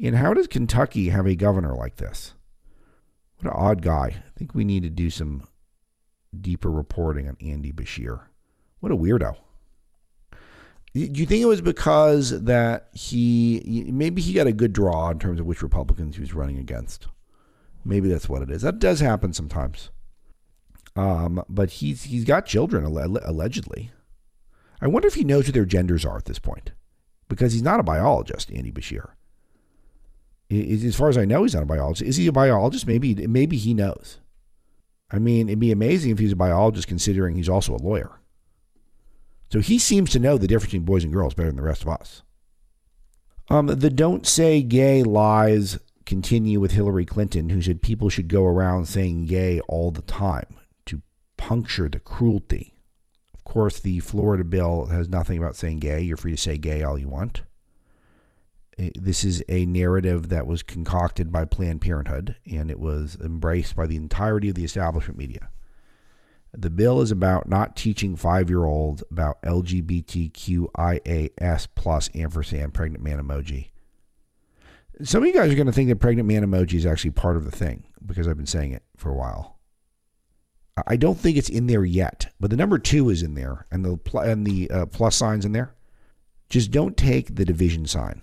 And 0.00 0.16
how 0.16 0.34
does 0.34 0.46
Kentucky 0.46 1.08
have 1.08 1.26
a 1.26 1.34
governor 1.34 1.74
like 1.74 1.96
this? 1.96 2.34
What 3.38 3.52
an 3.52 3.58
odd 3.58 3.82
guy. 3.82 4.22
I 4.26 4.38
think 4.38 4.54
we 4.54 4.64
need 4.64 4.82
to 4.82 4.90
do 4.90 5.08
some 5.08 5.48
deeper 6.38 6.70
reporting 6.70 7.28
on 7.28 7.36
Andy 7.40 7.72
Beshear. 7.72 8.20
What 8.80 8.92
a 8.92 8.96
weirdo. 8.96 9.36
Do 10.92 11.00
you 11.00 11.26
think 11.26 11.42
it 11.42 11.46
was 11.46 11.60
because 11.60 12.42
that 12.44 12.88
he 12.92 13.84
maybe 13.92 14.22
he 14.22 14.32
got 14.32 14.46
a 14.46 14.52
good 14.52 14.72
draw 14.72 15.10
in 15.10 15.18
terms 15.18 15.40
of 15.40 15.44
which 15.44 15.62
Republicans 15.62 16.16
he 16.16 16.22
was 16.22 16.32
running 16.32 16.58
against? 16.58 17.06
Maybe 17.84 18.08
that's 18.08 18.28
what 18.28 18.42
it 18.42 18.50
is. 18.50 18.62
That 18.62 18.78
does 18.78 19.00
happen 19.00 19.34
sometimes. 19.34 19.90
Um, 20.96 21.44
but 21.48 21.70
he's 21.70 22.04
he's 22.04 22.24
got 22.24 22.46
children 22.46 22.84
allegedly. 22.84 23.90
I 24.80 24.88
wonder 24.88 25.06
if 25.08 25.14
he 25.14 25.24
knows 25.24 25.46
who 25.46 25.52
their 25.52 25.66
genders 25.66 26.04
are 26.04 26.16
at 26.16 26.24
this 26.24 26.38
point, 26.38 26.72
because 27.28 27.52
he's 27.52 27.62
not 27.62 27.80
a 27.80 27.84
biologist, 27.84 28.50
Andy 28.50 28.72
Beshear. 28.72 29.10
As 30.50 30.96
far 30.96 31.08
as 31.08 31.18
I 31.18 31.24
know, 31.24 31.42
he's 31.42 31.54
not 31.54 31.64
a 31.64 31.66
biologist. 31.66 32.08
Is 32.08 32.16
he 32.16 32.26
a 32.26 32.32
biologist? 32.32 32.86
Maybe 32.86 33.14
maybe 33.26 33.58
he 33.58 33.74
knows. 33.74 34.18
I 35.10 35.18
mean, 35.18 35.48
it'd 35.48 35.60
be 35.60 35.70
amazing 35.70 36.12
if 36.12 36.18
he's 36.18 36.32
a 36.32 36.36
biologist, 36.36 36.88
considering 36.88 37.36
he's 37.36 37.48
also 37.48 37.74
a 37.74 37.82
lawyer. 37.82 38.18
So 39.52 39.60
he 39.60 39.78
seems 39.78 40.10
to 40.10 40.18
know 40.18 40.38
the 40.38 40.48
difference 40.48 40.72
between 40.72 40.84
boys 40.84 41.04
and 41.04 41.12
girls 41.12 41.34
better 41.34 41.50
than 41.50 41.56
the 41.56 41.62
rest 41.62 41.82
of 41.82 41.88
us. 41.88 42.22
Um, 43.48 43.66
the 43.66 43.90
don't 43.90 44.26
say 44.26 44.62
gay 44.62 45.04
lies 45.04 45.78
continue 46.04 46.58
with 46.58 46.72
Hillary 46.72 47.04
Clinton, 47.04 47.50
who 47.50 47.62
said 47.62 47.82
people 47.82 48.08
should 48.08 48.28
go 48.28 48.44
around 48.44 48.86
saying 48.86 49.26
gay 49.26 49.60
all 49.68 49.90
the 49.90 50.02
time 50.02 50.56
puncture 51.46 51.88
the 51.88 52.00
cruelty. 52.00 52.74
Of 53.32 53.44
course, 53.44 53.78
the 53.78 54.00
Florida 54.00 54.42
bill 54.42 54.86
has 54.86 55.08
nothing 55.08 55.38
about 55.38 55.54
saying 55.54 55.78
gay. 55.78 56.00
You're 56.00 56.16
free 56.16 56.32
to 56.32 56.36
say 56.36 56.58
gay 56.58 56.82
all 56.82 56.98
you 56.98 57.06
want. 57.06 57.42
Uh, 58.76 58.86
this 58.96 59.22
is 59.22 59.44
a 59.48 59.64
narrative 59.64 60.28
that 60.30 60.48
was 60.48 60.64
concocted 60.64 61.30
by 61.30 61.44
Planned 61.44 61.80
Parenthood 61.82 62.34
and 62.50 62.68
it 62.68 62.80
was 62.80 63.16
embraced 63.22 63.76
by 63.76 63.86
the 63.86 63.94
entirety 63.94 64.48
of 64.48 64.56
the 64.56 64.64
establishment 64.64 65.16
media. 65.16 65.50
The 66.52 66.68
bill 66.68 67.00
is 67.00 67.12
about 67.12 67.48
not 67.48 67.76
teaching 67.76 68.16
five 68.16 68.50
year 68.50 68.64
olds 68.64 69.04
about 69.08 69.40
LGBTQIAS 69.42 70.58
plus 71.76 72.10
ampersand 72.12 72.74
pregnant 72.74 73.04
man 73.04 73.22
emoji. 73.22 73.68
Some 75.04 75.22
of 75.22 75.28
you 75.28 75.32
guys 75.32 75.52
are 75.52 75.56
going 75.56 75.66
to 75.66 75.72
think 75.72 75.90
that 75.90 76.00
pregnant 76.00 76.26
man 76.26 76.44
emoji 76.44 76.74
is 76.74 76.86
actually 76.86 77.12
part 77.12 77.36
of 77.36 77.44
the 77.44 77.52
thing 77.52 77.84
because 78.04 78.26
I've 78.26 78.36
been 78.36 78.46
saying 78.46 78.72
it 78.72 78.82
for 78.96 79.10
a 79.10 79.14
while. 79.14 79.55
I 80.86 80.96
don't 80.96 81.18
think 81.18 81.36
it's 81.36 81.48
in 81.48 81.66
there 81.66 81.84
yet, 81.84 82.32
but 82.38 82.50
the 82.50 82.56
number 82.56 82.78
two 82.78 83.08
is 83.08 83.22
in 83.22 83.34
there, 83.34 83.66
and 83.70 83.84
the 83.84 83.96
pl- 83.96 84.20
and 84.20 84.46
the 84.46 84.70
uh, 84.70 84.86
plus 84.86 85.16
signs 85.16 85.44
in 85.44 85.52
there. 85.52 85.74
Just 86.48 86.70
don't 86.70 86.96
take 86.96 87.34
the 87.34 87.44
division 87.44 87.86
sign. 87.86 88.22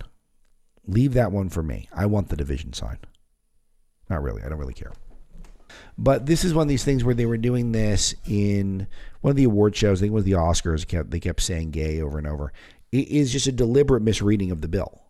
Leave 0.86 1.14
that 1.14 1.32
one 1.32 1.48
for 1.48 1.62
me. 1.62 1.88
I 1.92 2.06
want 2.06 2.28
the 2.28 2.36
division 2.36 2.72
sign. 2.72 2.98
Not 4.08 4.22
really. 4.22 4.42
I 4.42 4.48
don't 4.48 4.58
really 4.58 4.74
care. 4.74 4.92
But 5.98 6.26
this 6.26 6.44
is 6.44 6.54
one 6.54 6.62
of 6.62 6.68
these 6.68 6.84
things 6.84 7.04
where 7.04 7.14
they 7.14 7.26
were 7.26 7.36
doing 7.36 7.72
this 7.72 8.14
in 8.26 8.86
one 9.20 9.30
of 9.30 9.36
the 9.36 9.44
award 9.44 9.76
shows. 9.76 9.98
I 9.98 10.02
think 10.02 10.12
it 10.12 10.14
was 10.14 10.24
the 10.24 10.32
Oscars. 10.32 10.86
Kept 10.86 11.10
they 11.10 11.20
kept 11.20 11.42
saying 11.42 11.70
gay 11.70 12.00
over 12.00 12.18
and 12.18 12.26
over. 12.26 12.52
It 12.92 13.08
is 13.08 13.32
just 13.32 13.46
a 13.46 13.52
deliberate 13.52 14.02
misreading 14.02 14.50
of 14.50 14.60
the 14.60 14.68
bill. 14.68 15.02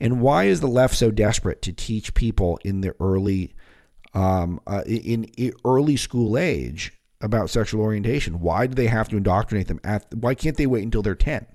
And 0.00 0.20
why 0.20 0.44
is 0.44 0.60
the 0.60 0.68
left 0.68 0.96
so 0.96 1.10
desperate 1.10 1.62
to 1.62 1.72
teach 1.72 2.14
people 2.14 2.58
in 2.64 2.80
the 2.80 2.94
early, 3.00 3.54
um, 4.14 4.60
uh, 4.66 4.82
in, 4.86 5.24
in 5.36 5.52
early 5.64 5.96
school 5.96 6.36
age 6.38 6.92
about 7.20 7.50
sexual 7.50 7.82
orientation? 7.82 8.40
Why 8.40 8.66
do 8.66 8.74
they 8.74 8.86
have 8.86 9.08
to 9.08 9.16
indoctrinate 9.16 9.68
them? 9.68 9.80
At 9.84 10.12
why 10.14 10.34
can't 10.34 10.56
they 10.56 10.66
wait 10.66 10.84
until 10.84 11.02
they're 11.02 11.14
ten? 11.14 11.46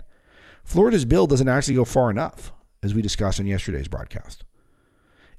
Florida's 0.63 1.05
bill 1.05 1.27
doesn't 1.27 1.47
actually 1.47 1.75
go 1.75 1.85
far 1.85 2.09
enough, 2.09 2.51
as 2.83 2.93
we 2.93 3.01
discussed 3.01 3.39
in 3.39 3.47
yesterday's 3.47 3.87
broadcast. 3.87 4.43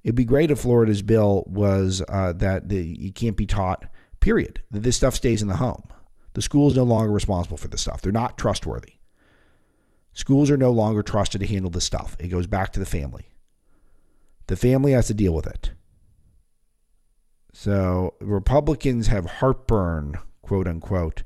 It'd 0.03 0.15
be 0.15 0.25
great 0.25 0.51
if 0.51 0.61
Florida's 0.61 1.03
bill 1.03 1.45
was 1.47 2.03
uh, 2.09 2.33
that 2.35 2.69
the, 2.69 2.77
you 2.77 3.13
can't 3.13 3.37
be 3.37 3.47
taught. 3.47 3.85
Period. 4.21 4.63
That 4.71 4.83
this 4.83 4.97
stuff 4.97 5.15
stays 5.15 5.43
in 5.43 5.49
the 5.49 5.57
home. 5.57 5.89
The 6.35 6.43
school 6.43 6.69
is 6.69 6.77
no 6.77 6.85
longer 6.85 7.13
responsible 7.13 7.57
for 7.57 7.69
this 7.69 7.83
stuff. 7.83 8.01
They're 8.01 8.13
not 8.13 8.39
trustworthy. 8.39 8.95
Schools 10.13 10.51
are 10.51 10.57
no 10.57 10.71
longer 10.71 11.03
trusted 11.03 11.41
to 11.41 11.47
handle 11.47 11.71
this 11.71 11.85
stuff. 11.85 12.17
It 12.19 12.29
goes 12.29 12.47
back 12.47 12.73
to 12.73 12.81
the 12.81 12.87
family. 12.87 13.29
The 14.47 14.57
family 14.57 14.93
has 14.93 15.07
to 15.09 15.15
deal 15.15 15.35
with 15.35 15.47
it. 15.47 15.73
So 17.61 18.15
Republicans 18.21 19.09
have 19.09 19.27
heartburn, 19.27 20.21
quote 20.43 20.69
unquote, 20.69 21.25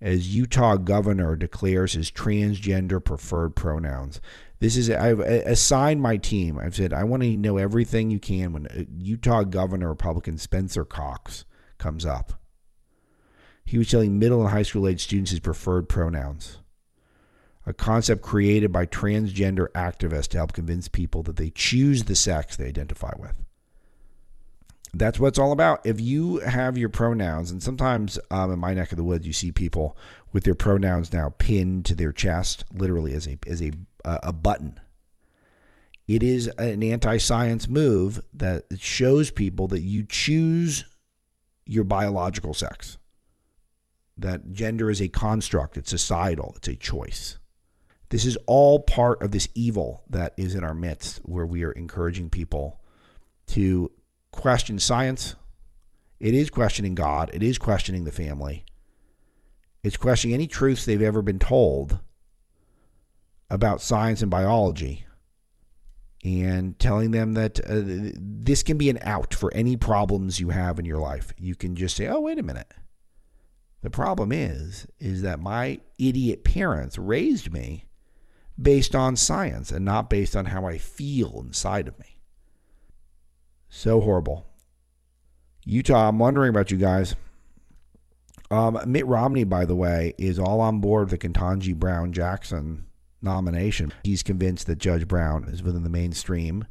as 0.00 0.34
Utah 0.34 0.78
governor 0.78 1.36
declares 1.36 1.92
his 1.92 2.10
transgender 2.10 3.04
preferred 3.04 3.54
pronouns. 3.54 4.18
This 4.60 4.78
is 4.78 4.88
I've 4.88 5.20
assigned 5.20 6.00
my 6.00 6.16
team. 6.16 6.58
I've 6.58 6.74
said 6.74 6.94
I 6.94 7.04
want 7.04 7.22
to 7.24 7.36
know 7.36 7.58
everything 7.58 8.10
you 8.10 8.18
can 8.18 8.54
when 8.54 8.66
uh, 8.68 8.84
Utah 8.96 9.42
governor 9.42 9.90
Republican 9.90 10.38
Spencer 10.38 10.86
Cox 10.86 11.44
comes 11.76 12.06
up. 12.06 12.32
He 13.66 13.76
was 13.76 13.90
telling 13.90 14.18
middle 14.18 14.40
and 14.40 14.52
high 14.52 14.62
school 14.62 14.88
age 14.88 15.02
students 15.02 15.32
his 15.32 15.40
preferred 15.40 15.90
pronouns 15.90 16.60
a 17.66 17.74
concept 17.74 18.22
created 18.22 18.72
by 18.72 18.86
transgender 18.86 19.68
activists 19.72 20.28
to 20.28 20.38
help 20.38 20.54
convince 20.54 20.88
people 20.88 21.22
that 21.24 21.36
they 21.36 21.50
choose 21.50 22.04
the 22.04 22.16
sex 22.16 22.56
they 22.56 22.68
identify 22.68 23.12
with. 23.18 23.43
That's 24.96 25.18
what 25.18 25.28
it's 25.28 25.38
all 25.38 25.52
about. 25.52 25.84
If 25.84 26.00
you 26.00 26.38
have 26.38 26.78
your 26.78 26.88
pronouns, 26.88 27.50
and 27.50 27.62
sometimes 27.62 28.18
um, 28.30 28.52
in 28.52 28.58
my 28.58 28.74
neck 28.74 28.92
of 28.92 28.96
the 28.96 29.04
woods, 29.04 29.26
you 29.26 29.32
see 29.32 29.50
people 29.50 29.96
with 30.32 30.44
their 30.44 30.54
pronouns 30.54 31.12
now 31.12 31.34
pinned 31.38 31.84
to 31.86 31.94
their 31.94 32.12
chest, 32.12 32.64
literally 32.72 33.12
as 33.12 33.26
a 33.26 33.38
as 33.46 33.60
a 33.60 33.72
uh, 34.04 34.18
a 34.22 34.32
button. 34.32 34.78
It 36.06 36.22
is 36.22 36.48
an 36.58 36.82
anti-science 36.82 37.66
move 37.66 38.22
that 38.34 38.64
shows 38.78 39.30
people 39.30 39.68
that 39.68 39.80
you 39.80 40.04
choose 40.04 40.84
your 41.64 41.84
biological 41.84 42.52
sex. 42.52 42.98
That 44.16 44.52
gender 44.52 44.90
is 44.90 45.00
a 45.00 45.08
construct, 45.08 45.76
it's 45.76 45.90
societal, 45.90 46.52
it's 46.56 46.68
a 46.68 46.76
choice. 46.76 47.38
This 48.10 48.26
is 48.26 48.36
all 48.46 48.80
part 48.80 49.22
of 49.22 49.32
this 49.32 49.48
evil 49.54 50.04
that 50.10 50.34
is 50.36 50.54
in 50.54 50.62
our 50.62 50.74
midst, 50.74 51.18
where 51.24 51.46
we 51.46 51.64
are 51.64 51.72
encouraging 51.72 52.30
people 52.30 52.80
to 53.48 53.90
question 54.34 54.78
science. 54.78 55.36
It 56.20 56.34
is 56.34 56.50
questioning 56.50 56.94
God. 56.94 57.30
It 57.32 57.42
is 57.42 57.58
questioning 57.58 58.04
the 58.04 58.12
family. 58.12 58.64
It's 59.82 59.96
questioning 59.96 60.34
any 60.34 60.46
truths 60.46 60.84
they've 60.84 61.02
ever 61.02 61.22
been 61.22 61.38
told 61.38 61.98
about 63.50 63.80
science 63.80 64.22
and 64.22 64.30
biology 64.30 65.04
and 66.24 66.78
telling 66.78 67.10
them 67.10 67.34
that 67.34 67.60
uh, 67.60 68.12
this 68.16 68.62
can 68.62 68.78
be 68.78 68.88
an 68.88 68.98
out 69.02 69.34
for 69.34 69.52
any 69.52 69.76
problems 69.76 70.40
you 70.40 70.48
have 70.48 70.78
in 70.78 70.86
your 70.86 70.98
life. 70.98 71.34
You 71.38 71.54
can 71.54 71.76
just 71.76 71.96
say, 71.96 72.06
"Oh, 72.08 72.20
wait 72.20 72.38
a 72.38 72.42
minute. 72.42 72.72
The 73.82 73.90
problem 73.90 74.32
is 74.32 74.86
is 74.98 75.20
that 75.22 75.38
my 75.38 75.80
idiot 75.98 76.42
parents 76.42 76.96
raised 76.96 77.52
me 77.52 77.84
based 78.60 78.94
on 78.94 79.16
science 79.16 79.70
and 79.70 79.84
not 79.84 80.08
based 80.08 80.34
on 80.34 80.46
how 80.46 80.64
I 80.64 80.78
feel 80.78 81.42
inside 81.44 81.88
of 81.88 81.98
me. 81.98 82.13
So 83.76 84.00
horrible. 84.00 84.46
Utah, 85.64 86.08
I'm 86.08 86.20
wondering 86.20 86.50
about 86.50 86.70
you 86.70 86.76
guys. 86.76 87.16
Um, 88.48 88.78
Mitt 88.86 89.04
Romney, 89.04 89.42
by 89.42 89.64
the 89.64 89.74
way, 89.74 90.14
is 90.16 90.38
all 90.38 90.60
on 90.60 90.78
board 90.78 91.10
the 91.10 91.18
Ketanji 91.18 91.74
Brown 91.74 92.12
Jackson 92.12 92.86
nomination. 93.20 93.92
He's 94.04 94.22
convinced 94.22 94.68
that 94.68 94.78
Judge 94.78 95.08
Brown 95.08 95.48
is 95.48 95.64
within 95.64 95.82
the 95.82 95.90
mainstream 95.90 96.66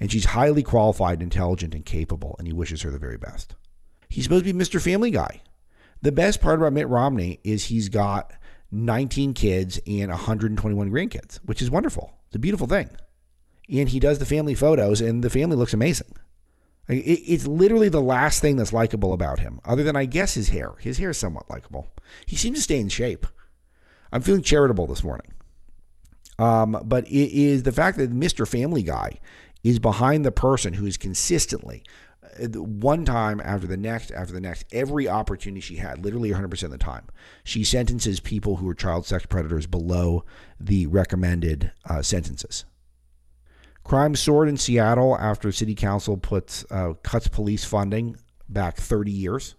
and 0.00 0.10
she's 0.10 0.24
highly 0.24 0.64
qualified, 0.64 1.22
intelligent, 1.22 1.76
and 1.76 1.86
capable, 1.86 2.34
and 2.40 2.48
he 2.48 2.52
wishes 2.52 2.82
her 2.82 2.90
the 2.90 2.98
very 2.98 3.16
best. 3.16 3.54
He's 4.08 4.24
supposed 4.24 4.44
to 4.44 4.52
be 4.52 4.58
Mr. 4.58 4.82
Family 4.82 5.12
Guy. 5.12 5.42
The 6.02 6.10
best 6.10 6.40
part 6.40 6.58
about 6.58 6.72
Mitt 6.72 6.88
Romney 6.88 7.38
is 7.44 7.66
he's 7.66 7.88
got 7.88 8.32
19 8.72 9.32
kids 9.32 9.78
and 9.86 10.10
121 10.10 10.90
grandkids, 10.90 11.36
which 11.44 11.62
is 11.62 11.70
wonderful. 11.70 12.12
It's 12.26 12.36
a 12.36 12.40
beautiful 12.40 12.66
thing. 12.66 12.90
And 13.68 13.88
he 13.88 13.98
does 13.98 14.18
the 14.18 14.26
family 14.26 14.54
photos, 14.54 15.00
and 15.00 15.24
the 15.24 15.30
family 15.30 15.56
looks 15.56 15.74
amazing. 15.74 16.12
It's 16.88 17.46
literally 17.46 17.88
the 17.88 18.00
last 18.00 18.40
thing 18.40 18.56
that's 18.56 18.72
likable 18.72 19.12
about 19.12 19.40
him, 19.40 19.60
other 19.64 19.82
than 19.82 19.96
I 19.96 20.04
guess 20.04 20.34
his 20.34 20.50
hair. 20.50 20.74
His 20.78 20.98
hair 20.98 21.10
is 21.10 21.18
somewhat 21.18 21.50
likable. 21.50 21.88
He 22.26 22.36
seems 22.36 22.58
to 22.58 22.62
stay 22.62 22.78
in 22.78 22.88
shape. 22.88 23.26
I'm 24.12 24.22
feeling 24.22 24.42
charitable 24.42 24.86
this 24.86 25.02
morning. 25.02 25.32
Um, 26.38 26.80
but 26.84 27.06
it 27.08 27.32
is 27.32 27.64
the 27.64 27.72
fact 27.72 27.98
that 27.98 28.12
Mr. 28.12 28.46
Family 28.46 28.82
Guy 28.82 29.18
is 29.64 29.80
behind 29.80 30.24
the 30.24 30.30
person 30.30 30.74
who 30.74 30.86
is 30.86 30.96
consistently 30.96 31.82
one 32.54 33.04
time 33.04 33.40
after 33.42 33.66
the 33.66 33.76
next 33.76 34.10
after 34.10 34.32
the 34.32 34.40
next 34.40 34.64
every 34.72 35.08
opportunity 35.08 35.60
she 35.60 35.76
had 35.76 36.04
literally 36.04 36.30
100% 36.30 36.62
of 36.64 36.70
the 36.70 36.78
time 36.78 37.06
she 37.44 37.64
sentences 37.64 38.20
people 38.20 38.56
who 38.56 38.68
are 38.68 38.74
child 38.74 39.06
sex 39.06 39.24
predators 39.26 39.66
below 39.66 40.24
the 40.60 40.86
recommended 40.86 41.72
uh, 41.88 42.02
sentences 42.02 42.64
crime 43.86 44.14
soared 44.14 44.48
in 44.48 44.56
seattle 44.56 45.16
after 45.18 45.50
city 45.52 45.74
council 45.74 46.16
puts 46.16 46.64
uh, 46.70 46.94
cuts 47.02 47.28
police 47.28 47.64
funding 47.64 48.16
back 48.48 48.76
30 48.76 49.10
years 49.10 49.54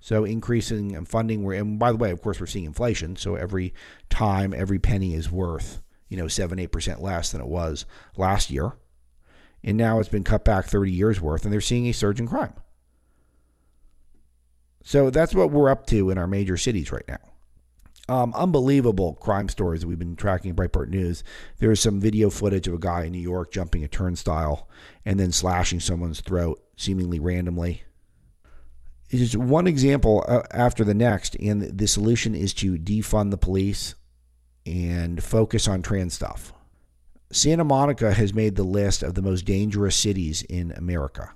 so 0.00 0.24
increasing 0.24 1.04
funding 1.04 1.42
where 1.42 1.58
and 1.58 1.78
by 1.78 1.90
the 1.90 1.98
way 1.98 2.10
of 2.10 2.22
course 2.22 2.40
we're 2.40 2.46
seeing 2.46 2.64
inflation 2.64 3.16
so 3.16 3.34
every 3.34 3.74
time 4.10 4.54
every 4.54 4.78
penny 4.78 5.14
is 5.14 5.30
worth 5.30 5.82
you 6.08 6.16
know 6.16 6.28
7 6.28 6.58
8% 6.58 7.00
less 7.00 7.32
than 7.32 7.40
it 7.40 7.48
was 7.48 7.84
last 8.16 8.50
year 8.50 8.74
and 9.64 9.76
now 9.76 9.98
it's 9.98 10.08
been 10.08 10.24
cut 10.24 10.44
back 10.44 10.66
30 10.66 10.92
years 10.92 11.20
worth, 11.20 11.44
and 11.44 11.52
they're 11.52 11.60
seeing 11.60 11.86
a 11.86 11.92
surge 11.92 12.20
in 12.20 12.28
crime. 12.28 12.54
So 14.84 15.10
that's 15.10 15.34
what 15.34 15.50
we're 15.50 15.68
up 15.68 15.86
to 15.88 16.10
in 16.10 16.18
our 16.18 16.26
major 16.26 16.56
cities 16.56 16.92
right 16.92 17.06
now. 17.08 17.18
Um, 18.10 18.32
unbelievable 18.34 19.14
crime 19.14 19.50
stories 19.50 19.84
we've 19.84 19.98
been 19.98 20.16
tracking 20.16 20.54
Breitbart 20.54 20.88
News. 20.88 21.22
There 21.58 21.70
is 21.70 21.80
some 21.80 22.00
video 22.00 22.30
footage 22.30 22.66
of 22.66 22.72
a 22.72 22.78
guy 22.78 23.04
in 23.04 23.12
New 23.12 23.18
York 23.18 23.52
jumping 23.52 23.84
a 23.84 23.88
turnstile 23.88 24.66
and 25.04 25.20
then 25.20 25.30
slashing 25.30 25.78
someone's 25.78 26.22
throat 26.22 26.62
seemingly 26.76 27.20
randomly. 27.20 27.82
It's 29.10 29.20
just 29.20 29.36
one 29.36 29.66
example 29.66 30.24
uh, 30.26 30.42
after 30.50 30.84
the 30.84 30.94
next, 30.94 31.34
and 31.36 31.62
the 31.62 31.86
solution 31.86 32.34
is 32.34 32.54
to 32.54 32.78
defund 32.78 33.30
the 33.30 33.36
police 33.36 33.94
and 34.64 35.22
focus 35.22 35.68
on 35.68 35.82
trans 35.82 36.14
stuff. 36.14 36.54
Santa 37.30 37.64
Monica 37.64 38.12
has 38.14 38.32
made 38.32 38.56
the 38.56 38.62
list 38.62 39.02
of 39.02 39.14
the 39.14 39.22
most 39.22 39.44
dangerous 39.44 39.96
cities 39.96 40.42
in 40.42 40.72
America. 40.72 41.32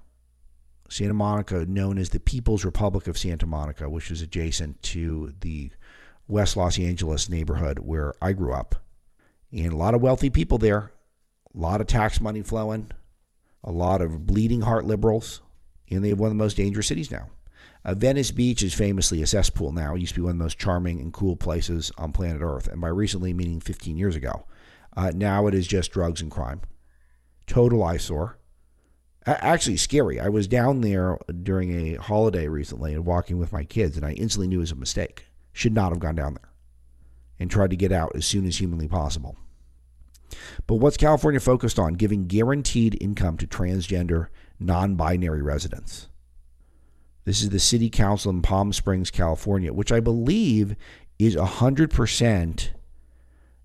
Santa 0.89 1.15
Monica, 1.15 1.65
known 1.67 1.97
as 1.97 2.11
the 2.11 2.21
People's 2.21 2.65
Republic 2.65 3.07
of 3.07 3.17
Santa 3.17 3.47
Monica, 3.47 3.89
which 3.89 4.11
is 4.11 4.21
adjacent 4.21 4.83
to 4.83 5.33
the 5.41 5.71
West 6.29 6.57
Los 6.57 6.79
Angeles 6.79 7.29
neighborhood 7.29 7.81
where 7.81 8.15
I 8.21 8.33
grew 8.33 8.53
up. 8.53 8.77
And 9.53 9.73
a 9.73 9.77
lot 9.77 9.95
of 9.95 10.01
wealthy 10.01 10.31
people 10.31 10.59
there, 10.59 10.93
a 11.55 11.59
lot 11.59 11.81
of 11.81 11.87
tax 11.87 12.21
money 12.21 12.43
flowing, 12.43 12.91
a 13.63 13.71
lot 13.71 14.01
of 14.01 14.27
bleeding 14.27 14.63
heart 14.63 14.87
liberals, 14.87 15.43
and 15.91 16.03
they 16.03 16.09
have 16.09 16.19
one 16.19 16.29
of 16.29 16.37
the 16.37 16.43
most 16.43 16.57
dangerous 16.57 16.87
cities 16.87 17.11
now. 17.11 17.29
Uh, 17.85 17.95
Venice 17.95 18.31
Beach 18.31 18.63
is 18.63 18.75
famously 18.75 19.23
a 19.23 19.27
cesspool 19.27 19.73
now. 19.73 19.95
It 19.95 20.01
used 20.01 20.15
to 20.15 20.21
be 20.21 20.25
one 20.25 20.33
of 20.33 20.39
the 20.39 20.45
most 20.45 20.59
charming 20.59 21.01
and 21.01 21.13
cool 21.13 21.37
places 21.37 21.91
on 21.99 22.13
planet 22.13 22.41
Earth. 22.41 22.69
And 22.69 22.81
by 22.81 22.89
recently, 22.89 23.33
meaning 23.33 23.61
15 23.61 23.97
years 23.97 24.17
ago. 24.17 24.47
Uh, 24.97 25.11
now 25.15 25.47
it 25.47 25.55
is 25.55 25.67
just 25.67 25.91
drugs 25.91 26.21
and 26.21 26.31
crime. 26.31 26.61
Total 27.47 27.83
eyesore. 27.83 28.39
A- 29.27 29.45
actually, 29.45 29.77
scary. 29.79 30.21
I 30.21 30.29
was 30.29 30.47
down 30.47 30.81
there 30.81 31.19
during 31.43 31.73
a 31.73 31.95
holiday 31.97 32.47
recently 32.47 32.95
and 32.95 33.05
walking 33.05 33.39
with 33.39 33.53
my 33.53 33.65
kids, 33.65 33.97
and 33.97 34.07
I 34.07 34.13
instantly 34.13 34.49
knew 34.49 34.59
it 34.59 34.61
was 34.61 34.73
a 34.73 34.77
mistake. 34.77 35.27
Should 35.53 35.75
not 35.75 35.91
have 35.91 36.01
gone 36.01 36.15
down 36.15 36.35
there 36.35 36.51
and 37.39 37.51
tried 37.51 37.71
to 37.71 37.77
get 37.77 37.93
out 37.93 38.13
as 38.15 38.27
soon 38.27 38.47
as 38.47 38.59
humanly 38.59 38.89
possible. 38.89 39.37
But 40.67 40.77
what's 40.77 40.97
California 40.97 41.41
focused 41.41 41.79
on? 41.79 41.95
Giving 41.95 42.27
guaranteed 42.27 42.97
income 43.01 43.37
to 43.39 43.47
transgender, 43.47 44.29
non 44.59 44.95
binary 44.95 45.43
residents. 45.43 46.09
This 47.25 47.43
is 47.43 47.51
the 47.51 47.61
city 47.61 47.89
council 47.91 48.31
in 48.31 48.43
Palm 48.43 48.73
Springs, 48.73 49.11
California, 49.11 49.73
which 49.73 49.93
I 49.93 50.01
believe 50.01 50.75
is 51.19 51.37
100% 51.37 52.71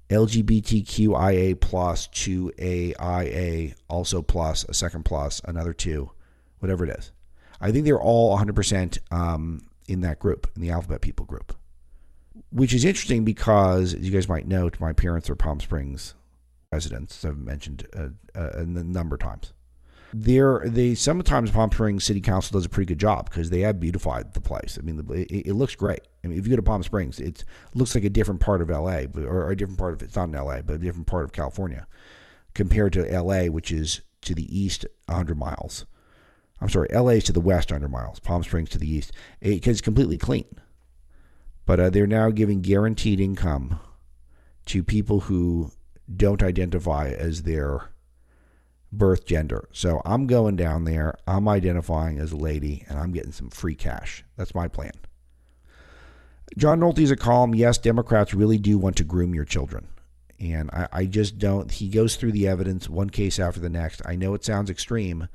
LGBTQIA 0.10 1.60
plus, 1.60 2.08
2AIA, 2.08 3.76
also 3.90 4.22
plus, 4.22 4.64
a 4.66 4.74
second 4.74 5.04
plus, 5.06 5.42
another 5.46 5.74
two, 5.74 6.12
whatever 6.60 6.86
it 6.86 6.98
is. 6.98 7.12
I 7.60 7.72
think 7.72 7.86
they're 7.86 8.00
all 8.00 8.38
100% 8.38 9.00
um, 9.12 9.68
in 9.88 10.02
that 10.02 10.20
group, 10.20 10.50
in 10.56 10.62
the 10.62 10.70
alphabet 10.70 11.02
people 11.02 11.26
group, 11.26 11.56
which 12.52 12.74
is 12.74 12.86
interesting 12.86 13.24
because, 13.24 13.94
as 13.94 14.02
you 14.02 14.12
guys 14.12 14.30
might 14.30 14.48
note, 14.48 14.80
my 14.80 14.94
parents 14.94 15.30
are 15.30 15.36
Palm 15.36 15.60
Springs 15.60 16.16
residents. 16.72 17.24
I've 17.24 17.38
mentioned 17.38 17.88
uh, 17.96 18.10
uh, 18.36 18.52
a 18.56 18.66
number 18.66 19.16
of 19.16 19.22
times. 19.22 19.54
There, 20.14 20.64
they 20.66 20.96
sometimes 20.96 21.52
Palm 21.52 21.70
Springs 21.72 22.06
City 22.06 22.22
Council 22.22 22.58
does 22.58 22.66
a 22.66 22.70
pretty 22.70 22.88
good 22.88 23.00
job 23.00 23.30
because 23.30 23.50
they 23.50 23.62
have 23.62 23.80
beautified 23.80 24.34
the 24.34 24.40
place. 24.40 24.78
I 24.80 24.86
mean, 24.86 25.06
it, 25.10 25.48
it, 25.48 25.54
looks 25.54 25.76
great. 25.76 26.00
I 26.24 26.28
mean, 26.28 26.40
if 26.40 26.46
you 26.46 26.52
go 26.52 26.56
to 26.56 26.64
Palm 26.64 26.82
Springs, 26.82 27.20
it 27.20 27.44
looks 27.74 27.94
like 27.94 28.06
a 28.06 28.10
different 28.10 28.40
part 28.40 28.62
of 28.62 28.70
LA, 28.70 29.02
or 29.18 29.52
a 29.52 29.56
different 29.56 29.80
part 29.80 29.94
of 29.94 30.02
it's 30.02 30.16
not 30.16 30.30
in 30.30 30.32
LA, 30.32 30.62
but 30.62 30.76
a 30.76 30.80
different 30.80 31.08
part 31.08 31.26
of 31.26 31.34
California 31.34 31.88
compared 32.54 32.94
to 32.94 33.22
LA, 33.22 33.46
which 33.46 33.72
is 33.72 34.02
to 34.22 34.34
the 34.34 34.58
east 34.58 34.86
100 35.08 35.38
miles. 35.38 35.86
I'm 36.62 36.70
sorry, 36.70 36.88
LA 36.92 37.10
is 37.10 37.26
to 37.26 37.34
the 37.34 37.42
west 37.42 37.70
100 37.70 37.90
miles. 37.90 38.20
Palm 38.20 38.44
Springs 38.44 38.70
to 38.70 38.80
the 38.80 38.90
east 38.90 39.12
because 39.42 39.74
it's 39.74 39.82
completely 39.82 40.18
clean. 40.18 40.46
But 41.68 41.80
uh, 41.80 41.90
they're 41.92 42.08
now 42.08 42.32
giving 42.32 42.62
guaranteed 42.62 43.20
income 43.20 43.80
to 44.66 44.84
people 44.84 45.20
who 45.22 45.72
don't 46.16 46.42
identify 46.42 47.10
as 47.10 47.44
their 47.44 47.90
birth 48.92 49.26
gender. 49.26 49.68
So 49.74 50.02
I'm 50.06 50.28
going 50.28 50.56
down 50.56 50.86
there, 50.86 51.16
I'm 51.28 51.48
identifying 51.48 52.20
as 52.20 52.32
a 52.32 52.38
lady, 52.38 52.86
and 52.88 52.98
I'm 52.98 53.12
getting 53.12 53.34
some 53.34 53.50
free 53.50 53.76
cash. 53.76 54.24
That's 54.38 54.56
my 54.56 54.70
plan. 54.70 54.94
John 56.58 56.80
Nolte's 56.80 57.12
a 57.12 57.18
column. 57.18 57.54
Yes, 57.54 57.78
Democrats 57.78 58.34
really 58.34 58.58
do 58.58 58.78
want 58.78 58.96
to 58.98 59.04
groom 59.04 59.36
your 59.36 59.44
children. 59.46 59.90
And 60.40 60.72
I, 60.72 60.88
I 60.94 61.06
just 61.06 61.38
don't. 61.38 61.70
He 61.70 61.90
goes 61.90 62.16
through 62.16 62.32
the 62.32 62.48
evidence 62.48 62.88
one 62.88 63.10
case 63.10 63.40
after 63.40 63.60
the 63.60 63.70
next. 63.70 64.02
I 64.06 64.16
know 64.16 64.34
it 64.34 64.46
sounds 64.46 64.70
extreme, 64.70 65.28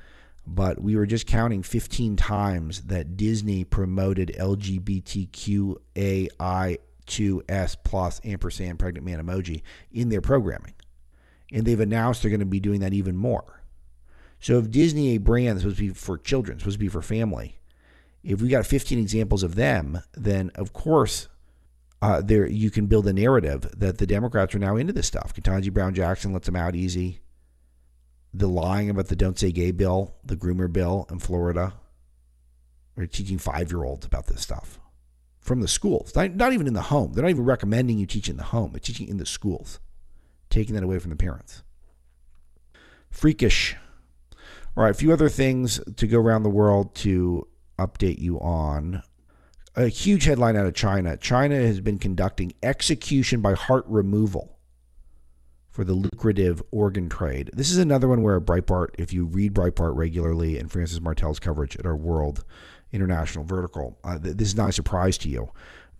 but 0.46 0.80
we 0.82 0.96
were 0.96 1.06
just 1.06 1.26
counting 1.26 1.62
15 1.62 2.16
times 2.16 2.82
that 2.82 3.16
Disney 3.16 3.64
promoted 3.64 4.34
LGBTQAI 4.38 5.78
2S 7.06 7.76
plus 7.84 8.20
ampersand 8.24 8.78
pregnant 8.78 9.04
man 9.06 9.24
emoji 9.24 9.62
in 9.92 10.08
their 10.08 10.20
programming. 10.20 10.74
And 11.52 11.64
they've 11.64 11.78
announced 11.78 12.22
they're 12.22 12.30
going 12.30 12.40
to 12.40 12.46
be 12.46 12.60
doing 12.60 12.80
that 12.80 12.94
even 12.94 13.16
more. 13.16 13.62
So 14.40 14.58
if 14.58 14.70
Disney, 14.70 15.14
a 15.14 15.18
brand 15.18 15.60
supposed 15.60 15.76
to 15.76 15.82
be 15.82 15.94
for 15.94 16.18
children, 16.18 16.58
supposed 16.58 16.74
to 16.74 16.80
be 16.80 16.88
for 16.88 17.02
family, 17.02 17.60
if 18.24 18.40
we 18.40 18.48
got 18.48 18.66
15 18.66 18.98
examples 18.98 19.42
of 19.42 19.54
them, 19.54 20.00
then 20.14 20.50
of 20.54 20.72
course 20.72 21.28
uh, 22.00 22.20
there 22.20 22.46
you 22.46 22.70
can 22.70 22.86
build 22.86 23.06
a 23.06 23.12
narrative 23.12 23.68
that 23.76 23.98
the 23.98 24.06
Democrats 24.06 24.54
are 24.54 24.58
now 24.58 24.76
into 24.76 24.92
this 24.92 25.06
stuff. 25.06 25.32
Ketanji 25.34 25.72
Brown 25.72 25.94
Jackson 25.94 26.32
lets 26.32 26.46
them 26.46 26.56
out 26.56 26.74
easy. 26.74 27.20
The 28.34 28.48
lying 28.48 28.88
about 28.88 29.08
the 29.08 29.16
Don't 29.16 29.38
Say 29.38 29.52
Gay 29.52 29.72
bill, 29.72 30.14
the 30.24 30.36
groomer 30.36 30.72
bill 30.72 31.06
in 31.10 31.18
Florida. 31.18 31.74
They're 32.96 33.06
teaching 33.06 33.38
five 33.38 33.70
year 33.70 33.84
olds 33.84 34.06
about 34.06 34.26
this 34.26 34.42
stuff 34.42 34.78
from 35.42 35.60
the 35.60 35.68
schools, 35.68 36.14
not, 36.14 36.34
not 36.36 36.52
even 36.52 36.66
in 36.66 36.74
the 36.74 36.82
home. 36.82 37.12
They're 37.12 37.24
not 37.24 37.30
even 37.30 37.44
recommending 37.44 37.98
you 37.98 38.06
teach 38.06 38.28
in 38.28 38.36
the 38.36 38.44
home, 38.44 38.72
they're 38.72 38.80
teaching 38.80 39.08
in 39.08 39.18
the 39.18 39.26
schools, 39.26 39.80
taking 40.48 40.74
that 40.74 40.84
away 40.84 40.98
from 40.98 41.10
the 41.10 41.16
parents. 41.16 41.62
Freakish. 43.10 43.76
All 44.76 44.84
right, 44.84 44.90
a 44.90 44.94
few 44.94 45.12
other 45.12 45.28
things 45.28 45.80
to 45.96 46.06
go 46.06 46.18
around 46.18 46.44
the 46.44 46.48
world 46.48 46.94
to 46.96 47.46
update 47.78 48.20
you 48.20 48.40
on. 48.40 49.02
A 49.74 49.88
huge 49.88 50.24
headline 50.24 50.56
out 50.56 50.66
of 50.66 50.74
China 50.74 51.16
China 51.16 51.56
has 51.56 51.80
been 51.80 51.98
conducting 51.98 52.54
execution 52.62 53.40
by 53.40 53.54
heart 53.54 53.84
removal 53.86 54.58
for 55.72 55.84
the 55.84 55.94
lucrative 55.94 56.62
organ 56.70 57.08
trade. 57.08 57.50
This 57.54 57.70
is 57.70 57.78
another 57.78 58.06
one 58.06 58.22
where 58.22 58.40
Breitbart, 58.40 58.88
if 58.98 59.12
you 59.12 59.24
read 59.24 59.54
Breitbart 59.54 59.96
regularly 59.96 60.58
and 60.58 60.70
Frances 60.70 61.00
Martel's 61.00 61.40
coverage 61.40 61.76
at 61.76 61.86
our 61.86 61.96
World 61.96 62.44
International 62.92 63.44
Vertical. 63.44 63.98
Uh, 64.04 64.18
this 64.20 64.48
is 64.48 64.56
not 64.56 64.68
a 64.68 64.72
surprise 64.72 65.16
to 65.18 65.30
you. 65.30 65.50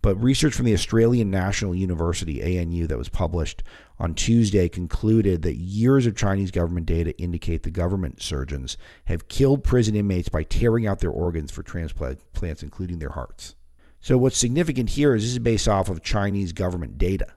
But 0.03 0.21
research 0.21 0.53
from 0.53 0.65
the 0.65 0.73
Australian 0.73 1.31
National 1.31 1.73
University, 1.73 2.59
ANU, 2.59 2.87
that 2.87 2.97
was 2.97 3.07
published 3.09 3.63
on 3.99 4.13
Tuesday 4.13 4.67
concluded 4.67 5.41
that 5.43 5.55
years 5.55 6.05
of 6.05 6.15
Chinese 6.15 6.51
government 6.51 6.85
data 6.85 7.17
indicate 7.17 7.63
the 7.63 7.71
government 7.71 8.21
surgeons 8.21 8.77
have 9.05 9.29
killed 9.29 9.63
prison 9.63 9.95
inmates 9.95 10.27
by 10.27 10.43
tearing 10.43 10.85
out 10.85 10.99
their 10.99 11.09
organs 11.09 11.51
for 11.51 11.63
transplants, 11.63 12.61
including 12.61 12.99
their 12.99 13.11
hearts. 13.11 13.55
So, 14.01 14.17
what's 14.17 14.37
significant 14.37 14.89
here 14.89 15.15
is 15.15 15.23
this 15.23 15.31
is 15.31 15.39
based 15.39 15.69
off 15.69 15.87
of 15.89 16.03
Chinese 16.03 16.51
government 16.51 16.97
data. 16.97 17.27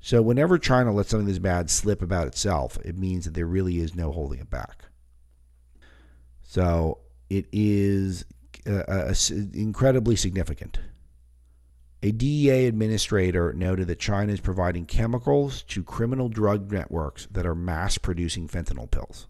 So, 0.00 0.22
whenever 0.22 0.58
China 0.58 0.92
lets 0.92 1.10
something 1.10 1.26
this 1.26 1.38
bad 1.38 1.70
slip 1.70 2.02
about 2.02 2.28
itself, 2.28 2.78
it 2.84 2.96
means 2.96 3.24
that 3.24 3.34
there 3.34 3.46
really 3.46 3.78
is 3.78 3.94
no 3.94 4.12
holding 4.12 4.38
it 4.38 4.50
back. 4.50 4.84
So, 6.42 6.98
it 7.28 7.46
is 7.52 8.24
uh, 8.68 8.84
uh 8.88 9.14
incredibly 9.52 10.16
significant. 10.16 10.78
A 12.02 12.12
DEA 12.12 12.66
administrator 12.66 13.52
noted 13.52 13.88
that 13.88 13.98
China 13.98 14.32
is 14.32 14.40
providing 14.40 14.86
chemicals 14.86 15.62
to 15.64 15.82
criminal 15.82 16.28
drug 16.28 16.70
networks 16.70 17.26
that 17.32 17.46
are 17.46 17.54
mass 17.54 17.98
producing 17.98 18.46
fentanyl 18.46 18.90
pills. 18.90 19.26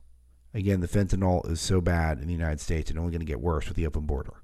Again, 0.52 0.80
the 0.80 0.88
fentanyl 0.88 1.48
is 1.50 1.60
so 1.60 1.80
bad 1.80 2.18
in 2.18 2.26
the 2.26 2.32
United 2.32 2.60
States 2.60 2.90
and 2.90 2.98
only 2.98 3.12
going 3.12 3.20
to 3.20 3.26
get 3.26 3.40
worse 3.40 3.68
with 3.68 3.76
the 3.76 3.86
open 3.86 4.04
border. 4.04 4.42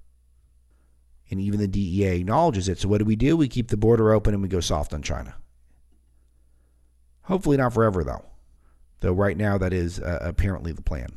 And 1.30 1.40
even 1.40 1.58
the 1.58 1.66
DEA 1.66 2.20
acknowledges 2.20 2.68
it. 2.68 2.78
So, 2.78 2.88
what 2.88 2.98
do 2.98 3.04
we 3.04 3.16
do? 3.16 3.36
We 3.36 3.48
keep 3.48 3.68
the 3.68 3.76
border 3.76 4.12
open 4.12 4.34
and 4.34 4.42
we 4.42 4.48
go 4.48 4.60
soft 4.60 4.94
on 4.94 5.02
China. 5.02 5.34
Hopefully, 7.24 7.56
not 7.56 7.72
forever, 7.72 8.04
though. 8.04 8.24
Though, 9.00 9.12
right 9.12 9.36
now, 9.36 9.58
that 9.58 9.72
is 9.72 10.00
uh, 10.00 10.18
apparently 10.20 10.72
the 10.72 10.82
plan. 10.82 11.08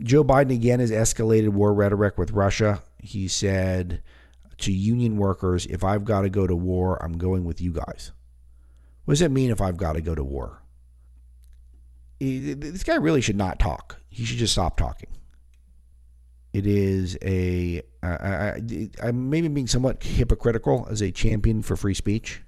Joe 0.00 0.24
Biden 0.24 0.52
again 0.52 0.80
has 0.80 0.90
escalated 0.90 1.50
war 1.50 1.72
rhetoric 1.74 2.16
with 2.18 2.32
Russia. 2.32 2.82
He 2.98 3.28
said 3.28 4.02
to 4.58 4.72
union 4.72 5.16
workers, 5.16 5.66
if 5.66 5.84
I've 5.84 6.04
got 6.04 6.22
to 6.22 6.30
go 6.30 6.46
to 6.46 6.56
war, 6.56 7.02
I'm 7.02 7.18
going 7.18 7.44
with 7.44 7.60
you 7.60 7.72
guys. 7.72 8.12
What 9.04 9.12
does 9.12 9.20
that 9.20 9.30
mean 9.30 9.50
if 9.50 9.60
I've 9.60 9.76
got 9.76 9.94
to 9.94 10.00
go 10.00 10.14
to 10.14 10.24
war? 10.24 10.62
This 12.18 12.84
guy 12.84 12.96
really 12.96 13.22
should 13.22 13.36
not 13.36 13.58
talk. 13.58 14.00
He 14.08 14.24
should 14.24 14.38
just 14.38 14.52
stop 14.52 14.76
talking. 14.76 15.08
It 16.52 16.66
is 16.66 17.16
a. 17.22 17.82
I, 18.02 18.60
I'm 19.02 19.30
maybe 19.30 19.48
being 19.48 19.66
somewhat 19.66 20.02
hypocritical 20.02 20.86
as 20.90 21.00
a 21.00 21.12
champion 21.12 21.62
for 21.62 21.76
free 21.76 21.94
speech, 21.94 22.42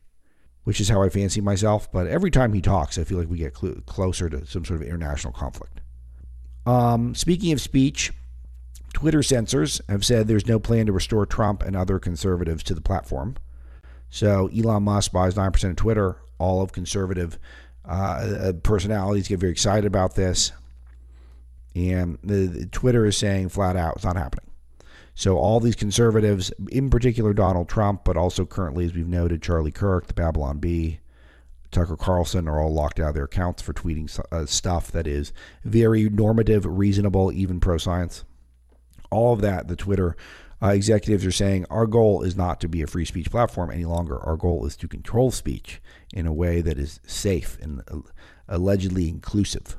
which 0.65 0.81
is 0.81 0.89
how 0.89 1.03
I 1.03 1.09
fancy 1.09 1.41
myself. 1.41 1.91
But 1.91 2.07
every 2.07 2.31
time 2.31 2.53
he 2.53 2.61
talks, 2.61 2.99
I 2.99 3.05
feel 3.05 3.19
like 3.19 3.31
we 3.31 3.39
get 3.39 3.57
cl- 3.57 3.81
closer 3.87 4.29
to 4.29 4.47
some 4.47 4.65
sort 4.65 4.81
of 4.81 4.87
international 4.87 5.33
conflict. 5.33 5.81
Um, 6.67 7.15
speaking 7.15 7.53
of 7.53 7.61
speech, 7.61 8.13
Twitter 8.93 9.23
censors 9.23 9.81
have 9.89 10.05
said 10.05 10.29
there's 10.29 10.47
no 10.47 10.59
plan 10.59 10.87
to 10.87 10.93
restore 10.93 11.27
Trump 11.27 11.63
and 11.63 11.75
other 11.75 11.99
conservatives 11.99 12.63
to 12.65 12.75
the 12.75 12.81
platform. 12.81 13.37
So 14.11 14.49
Elon 14.55 14.85
Musk 14.85 15.13
buys 15.13 15.35
9% 15.35 15.71
of 15.71 15.77
Twitter. 15.77 16.17
All 16.39 16.63
of 16.63 16.73
conservative 16.73 17.39
uh, 17.89 17.93
uh, 17.93 18.53
personalities 18.63 19.29
get 19.29 19.41
very 19.41 19.53
excited 19.53 19.87
about 19.87 20.15
this. 20.15 20.53
And 21.75 22.19
the, 22.23 22.47
the 22.47 22.67
Twitter 22.67 23.07
is 23.07 23.17
saying 23.17 23.49
flat 23.49 23.77
out 23.77 23.97
it's 23.97 24.05
not 24.05 24.17
happening. 24.17 24.52
So 25.15 25.37
all 25.37 25.61
these 25.61 25.77
conservatives, 25.77 26.53
in 26.71 26.91
particular 26.91 27.35
Donald 27.35 27.69
Trump, 27.69 28.05
but 28.05 28.17
also 28.17 28.47
currently, 28.47 28.85
as 28.87 28.95
we've 28.95 29.07
noted, 29.07 29.43
Charlie 29.43 29.71
Kirk, 29.71 30.07
the 30.07 30.15
Babylon 30.15 30.59
Bee, 30.59 31.01
Tucker 31.71 31.97
Carlson 31.97 32.49
are 32.49 32.61
all 32.61 32.73
locked 32.73 33.01
out 33.01 33.09
of 33.09 33.15
their 33.15 33.25
accounts 33.25 33.63
for 33.63 33.73
tweeting 33.73 34.21
uh, 34.31 34.47
stuff 34.47 34.93
that 34.93 35.07
is 35.07 35.33
very 35.65 36.09
normative, 36.09 36.67
reasonable, 36.67 37.33
even 37.33 37.61
pro 37.61 37.79
science. 37.79 38.25
All 39.11 39.33
of 39.33 39.41
that, 39.41 39.69
the 39.69 39.77
Twitter 39.77 40.17
uh, 40.63 40.69
executives 40.69 41.27
are 41.27 41.33
saying 41.33 41.67
our 41.71 41.87
goal 41.87 42.23
is 42.23 42.37
not 42.37 42.61
to 42.61 42.69
be 42.69 42.83
a 42.83 42.87
free 42.87 43.05
speech 43.05 43.31
platform 43.31 43.71
any 43.71 43.85
longer. 43.85 44.19
Our 44.19 44.37
goal 44.37 44.65
is 44.67 44.77
to 44.77 44.89
control 44.89 45.31
speech 45.31 45.83
in 46.13 46.27
a 46.27 46.33
way 46.33 46.61
that 46.61 46.79
is 46.79 47.01
safe 47.07 47.59
and 47.61 47.83
uh, 47.89 48.01
allegedly 48.49 49.09
inclusive. 49.09 49.77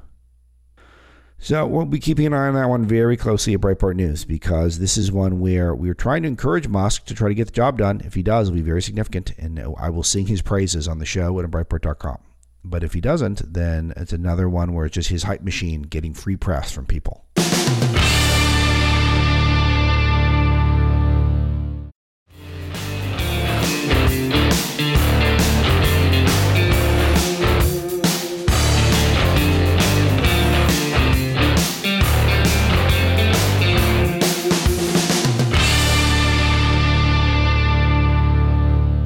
So 1.43 1.67
we'll 1.67 1.83
be 1.83 1.99
keeping 1.99 2.25
an 2.25 2.33
eye 2.33 2.47
on 2.47 2.53
that 2.53 2.69
one 2.69 2.85
very 2.85 3.17
closely 3.17 3.53
at 3.53 3.59
Breitbart 3.59 3.97
News 3.97 4.23
because 4.23 4.79
this 4.79 4.95
is 4.95 5.11
one 5.11 5.41
where 5.41 5.75
we're 5.75 5.93
trying 5.93 6.21
to 6.21 6.29
encourage 6.29 6.69
Musk 6.69 7.03
to 7.07 7.13
try 7.13 7.27
to 7.27 7.35
get 7.35 7.47
the 7.47 7.51
job 7.51 7.77
done. 7.77 7.99
If 8.05 8.13
he 8.13 8.23
does, 8.23 8.47
it'll 8.47 8.55
be 8.55 8.61
very 8.61 8.81
significant, 8.81 9.37
and 9.37 9.59
I 9.77 9.89
will 9.89 10.03
sing 10.03 10.27
his 10.27 10.41
praises 10.41 10.87
on 10.87 10.99
the 10.99 11.05
show 11.05 11.37
at 11.41 11.51
Breitbart.com. 11.51 12.19
But 12.63 12.85
if 12.85 12.93
he 12.93 13.01
doesn't, 13.01 13.53
then 13.53 13.91
it's 13.97 14.13
another 14.13 14.47
one 14.47 14.73
where 14.73 14.85
it's 14.85 14.93
just 14.93 15.09
his 15.09 15.23
hype 15.23 15.41
machine 15.41 15.81
getting 15.81 16.13
free 16.13 16.37
press 16.37 16.71
from 16.71 16.85
people. 16.85 17.25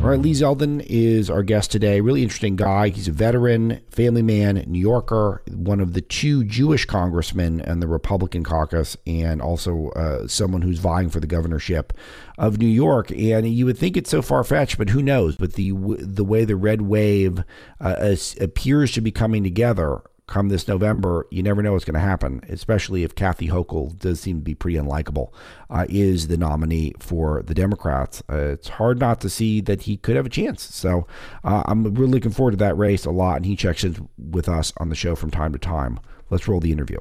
All 0.07 0.11
right, 0.11 0.21
Lee 0.21 0.31
Zeldin 0.31 0.85
is 0.87 1.29
our 1.29 1.43
guest 1.43 1.69
today. 1.69 1.99
Really 1.99 2.23
interesting 2.23 2.55
guy. 2.55 2.87
He's 2.87 3.09
a 3.09 3.11
veteran, 3.11 3.81
family 3.89 4.21
man, 4.21 4.63
New 4.65 4.79
Yorker, 4.79 5.43
one 5.51 5.81
of 5.81 5.91
the 5.91 5.99
two 5.99 6.45
Jewish 6.45 6.85
congressmen 6.85 7.59
in 7.59 7.81
the 7.81 7.89
Republican 7.89 8.45
caucus, 8.45 8.95
and 9.05 9.41
also 9.41 9.89
uh, 9.97 10.25
someone 10.29 10.61
who's 10.61 10.79
vying 10.79 11.09
for 11.09 11.19
the 11.19 11.27
governorship 11.27 11.91
of 12.37 12.57
New 12.57 12.69
York. 12.69 13.11
And 13.11 13.53
you 13.53 13.65
would 13.65 13.77
think 13.77 13.97
it's 13.97 14.09
so 14.09 14.21
far 14.21 14.45
fetched, 14.45 14.77
but 14.77 14.91
who 14.91 15.03
knows? 15.03 15.35
But 15.35 15.55
the 15.55 15.73
the 15.99 16.23
way 16.23 16.45
the 16.45 16.55
red 16.55 16.83
wave 16.83 17.43
uh, 17.81 18.15
appears 18.39 18.93
to 18.93 19.01
be 19.01 19.11
coming 19.11 19.43
together 19.43 20.03
come 20.27 20.49
this 20.49 20.67
November, 20.67 21.25
you 21.31 21.41
never 21.41 21.63
know 21.63 21.73
what's 21.73 21.85
going 21.85 21.93
to 21.93 21.99
happen, 21.99 22.41
especially 22.49 23.03
if 23.03 23.15
Kathy 23.15 23.47
Hochul 23.47 23.97
does 23.97 24.19
seem 24.19 24.39
to 24.39 24.43
be 24.43 24.53
pretty 24.53 24.77
unlikable, 24.77 25.31
uh, 25.69 25.85
is 25.89 26.27
the 26.27 26.37
nominee 26.37 26.93
for 26.99 27.41
the 27.43 27.55
Democrats. 27.55 28.21
Uh, 28.29 28.49
it's 28.49 28.67
hard 28.67 28.99
not 28.99 29.21
to 29.21 29.29
see 29.29 29.61
that 29.61 29.83
he 29.83 29.97
could 29.97 30.17
have 30.17 30.25
a 30.25 30.29
chance. 30.29 30.63
So 30.63 31.07
uh, 31.43 31.63
I'm 31.65 31.93
really 31.95 32.11
looking 32.11 32.31
forward 32.31 32.51
to 32.51 32.57
that 32.57 32.77
race 32.77 33.05
a 33.05 33.11
lot, 33.11 33.37
and 33.37 33.45
he 33.45 33.55
checks 33.55 33.83
in 33.83 34.09
with 34.17 34.49
us 34.49 34.73
on 34.77 34.89
the 34.89 34.95
show 34.95 35.15
from 35.15 35.31
time 35.31 35.53
to 35.53 35.59
time. 35.59 35.99
Let's 36.29 36.47
roll 36.47 36.59
the 36.59 36.73
interview. 36.73 36.99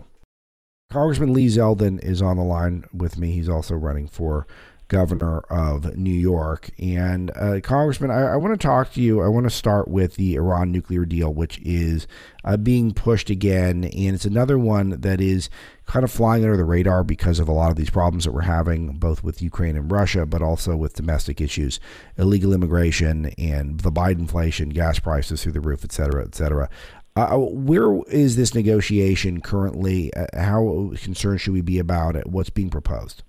Congressman 0.90 1.32
Lee 1.32 1.48
Zeldin 1.48 2.02
is 2.04 2.22
on 2.22 2.36
the 2.36 2.44
line 2.44 2.84
with 2.92 3.18
me. 3.18 3.32
He's 3.32 3.48
also 3.48 3.74
running 3.74 4.06
for 4.06 4.46
governor 4.88 5.40
of 5.50 5.96
New 5.96 6.14
York. 6.14 6.70
And 6.78 7.30
uh, 7.36 7.60
Congressman, 7.60 8.10
I, 8.10 8.32
I 8.32 8.36
want 8.36 8.58
to 8.58 8.66
talk 8.66 8.92
to 8.92 9.00
you. 9.00 9.20
I 9.20 9.28
want 9.28 9.44
to 9.44 9.50
start 9.50 9.88
with 9.88 10.14
the 10.14 10.36
Iran 10.36 10.70
nuclear 10.70 11.04
deal, 11.04 11.32
which 11.32 11.58
is 11.60 12.06
uh, 12.44 12.56
being 12.56 12.92
pushed 12.92 13.28
again. 13.30 13.84
And 13.84 14.14
it's 14.14 14.24
another 14.24 14.58
one 14.58 15.00
that 15.00 15.20
is 15.20 15.50
kind 15.86 16.04
of 16.04 16.10
flying 16.10 16.44
under 16.44 16.56
the 16.56 16.64
radar 16.64 17.04
because 17.04 17.38
of 17.38 17.48
a 17.48 17.52
lot 17.52 17.70
of 17.70 17.76
these 17.76 17.90
problems 17.90 18.24
that 18.24 18.32
we're 18.32 18.42
having, 18.42 18.94
both 18.98 19.22
with 19.22 19.42
Ukraine 19.42 19.76
and 19.76 19.90
Russia, 19.90 20.26
but 20.26 20.42
also 20.42 20.76
with 20.76 20.94
domestic 20.94 21.40
issues, 21.40 21.80
illegal 22.16 22.52
immigration, 22.52 23.26
and 23.38 23.80
the 23.80 23.92
Biden 23.92 24.20
inflation, 24.20 24.68
gas 24.68 24.98
prices 24.98 25.42
through 25.42 25.52
the 25.52 25.60
roof, 25.60 25.84
et 25.84 25.92
cetera, 25.92 26.24
et 26.24 26.34
cetera. 26.34 26.68
Uh, 27.16 27.38
where 27.38 28.02
is 28.08 28.36
this 28.36 28.54
negotiation 28.54 29.40
currently? 29.40 30.12
Uh, 30.14 30.26
how 30.34 30.92
concerned 30.96 31.40
should 31.40 31.54
we 31.54 31.62
be 31.62 31.78
about 31.78 32.14
it? 32.14 32.26
What's 32.26 32.50
being 32.50 32.68
proposed? 32.68 33.22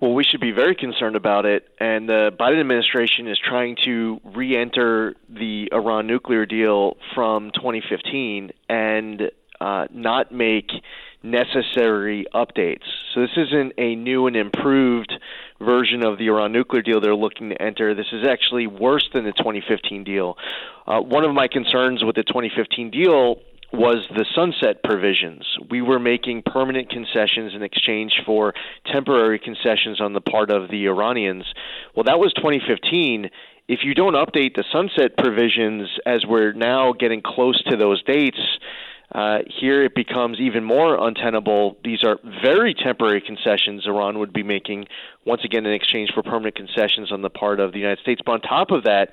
Well, 0.00 0.14
we 0.14 0.24
should 0.24 0.40
be 0.40 0.52
very 0.52 0.74
concerned 0.74 1.14
about 1.14 1.44
it. 1.44 1.68
And 1.78 2.08
the 2.08 2.32
Biden 2.38 2.58
administration 2.58 3.28
is 3.28 3.38
trying 3.38 3.76
to 3.84 4.18
re 4.24 4.56
enter 4.56 5.14
the 5.28 5.68
Iran 5.72 6.06
nuclear 6.06 6.46
deal 6.46 6.96
from 7.14 7.50
2015 7.50 8.50
and 8.70 9.30
uh, 9.60 9.88
not 9.92 10.32
make 10.32 10.70
necessary 11.22 12.24
updates. 12.32 12.84
So 13.12 13.20
this 13.20 13.36
isn't 13.36 13.74
a 13.76 13.94
new 13.94 14.26
and 14.26 14.36
improved 14.36 15.12
version 15.60 16.02
of 16.02 16.16
the 16.16 16.28
Iran 16.28 16.52
nuclear 16.52 16.80
deal 16.80 17.02
they're 17.02 17.14
looking 17.14 17.50
to 17.50 17.60
enter. 17.60 17.94
This 17.94 18.10
is 18.10 18.26
actually 18.26 18.66
worse 18.66 19.06
than 19.12 19.24
the 19.24 19.32
2015 19.32 20.02
deal. 20.04 20.38
Uh, 20.86 21.00
one 21.00 21.24
of 21.24 21.34
my 21.34 21.46
concerns 21.46 22.02
with 22.02 22.16
the 22.16 22.22
2015 22.22 22.90
deal 22.90 23.36
was 23.72 23.98
the 24.14 24.26
sunset 24.34 24.82
provisions. 24.82 25.44
We 25.70 25.80
were 25.80 25.98
making 25.98 26.42
permanent 26.42 26.90
concessions 26.90 27.54
in 27.54 27.62
exchange 27.62 28.20
for 28.26 28.52
temporary 28.90 29.38
concessions 29.38 30.00
on 30.00 30.12
the 30.12 30.20
part 30.20 30.50
of 30.50 30.70
the 30.70 30.86
Iranians. 30.86 31.44
Well, 31.94 32.04
that 32.04 32.18
was 32.18 32.32
2015. 32.34 33.30
If 33.68 33.80
you 33.84 33.94
don't 33.94 34.14
update 34.14 34.56
the 34.56 34.64
sunset 34.72 35.16
provisions 35.16 35.88
as 36.04 36.26
we're 36.26 36.52
now 36.52 36.92
getting 36.92 37.22
close 37.22 37.62
to 37.64 37.76
those 37.76 38.02
dates, 38.02 38.40
uh, 39.12 39.38
here 39.46 39.82
it 39.82 39.94
becomes 39.94 40.38
even 40.38 40.62
more 40.62 40.96
untenable. 41.06 41.76
These 41.84 42.04
are 42.04 42.18
very 42.42 42.74
temporary 42.74 43.20
concessions 43.20 43.86
Iran 43.86 44.18
would 44.20 44.32
be 44.32 44.44
making, 44.44 44.86
once 45.24 45.42
again, 45.44 45.66
in 45.66 45.72
exchange 45.72 46.12
for 46.14 46.22
permanent 46.22 46.54
concessions 46.54 47.10
on 47.10 47.22
the 47.22 47.30
part 47.30 47.58
of 47.58 47.72
the 47.72 47.78
United 47.78 48.00
States. 48.02 48.20
But 48.24 48.32
on 48.32 48.40
top 48.40 48.70
of 48.70 48.84
that, 48.84 49.10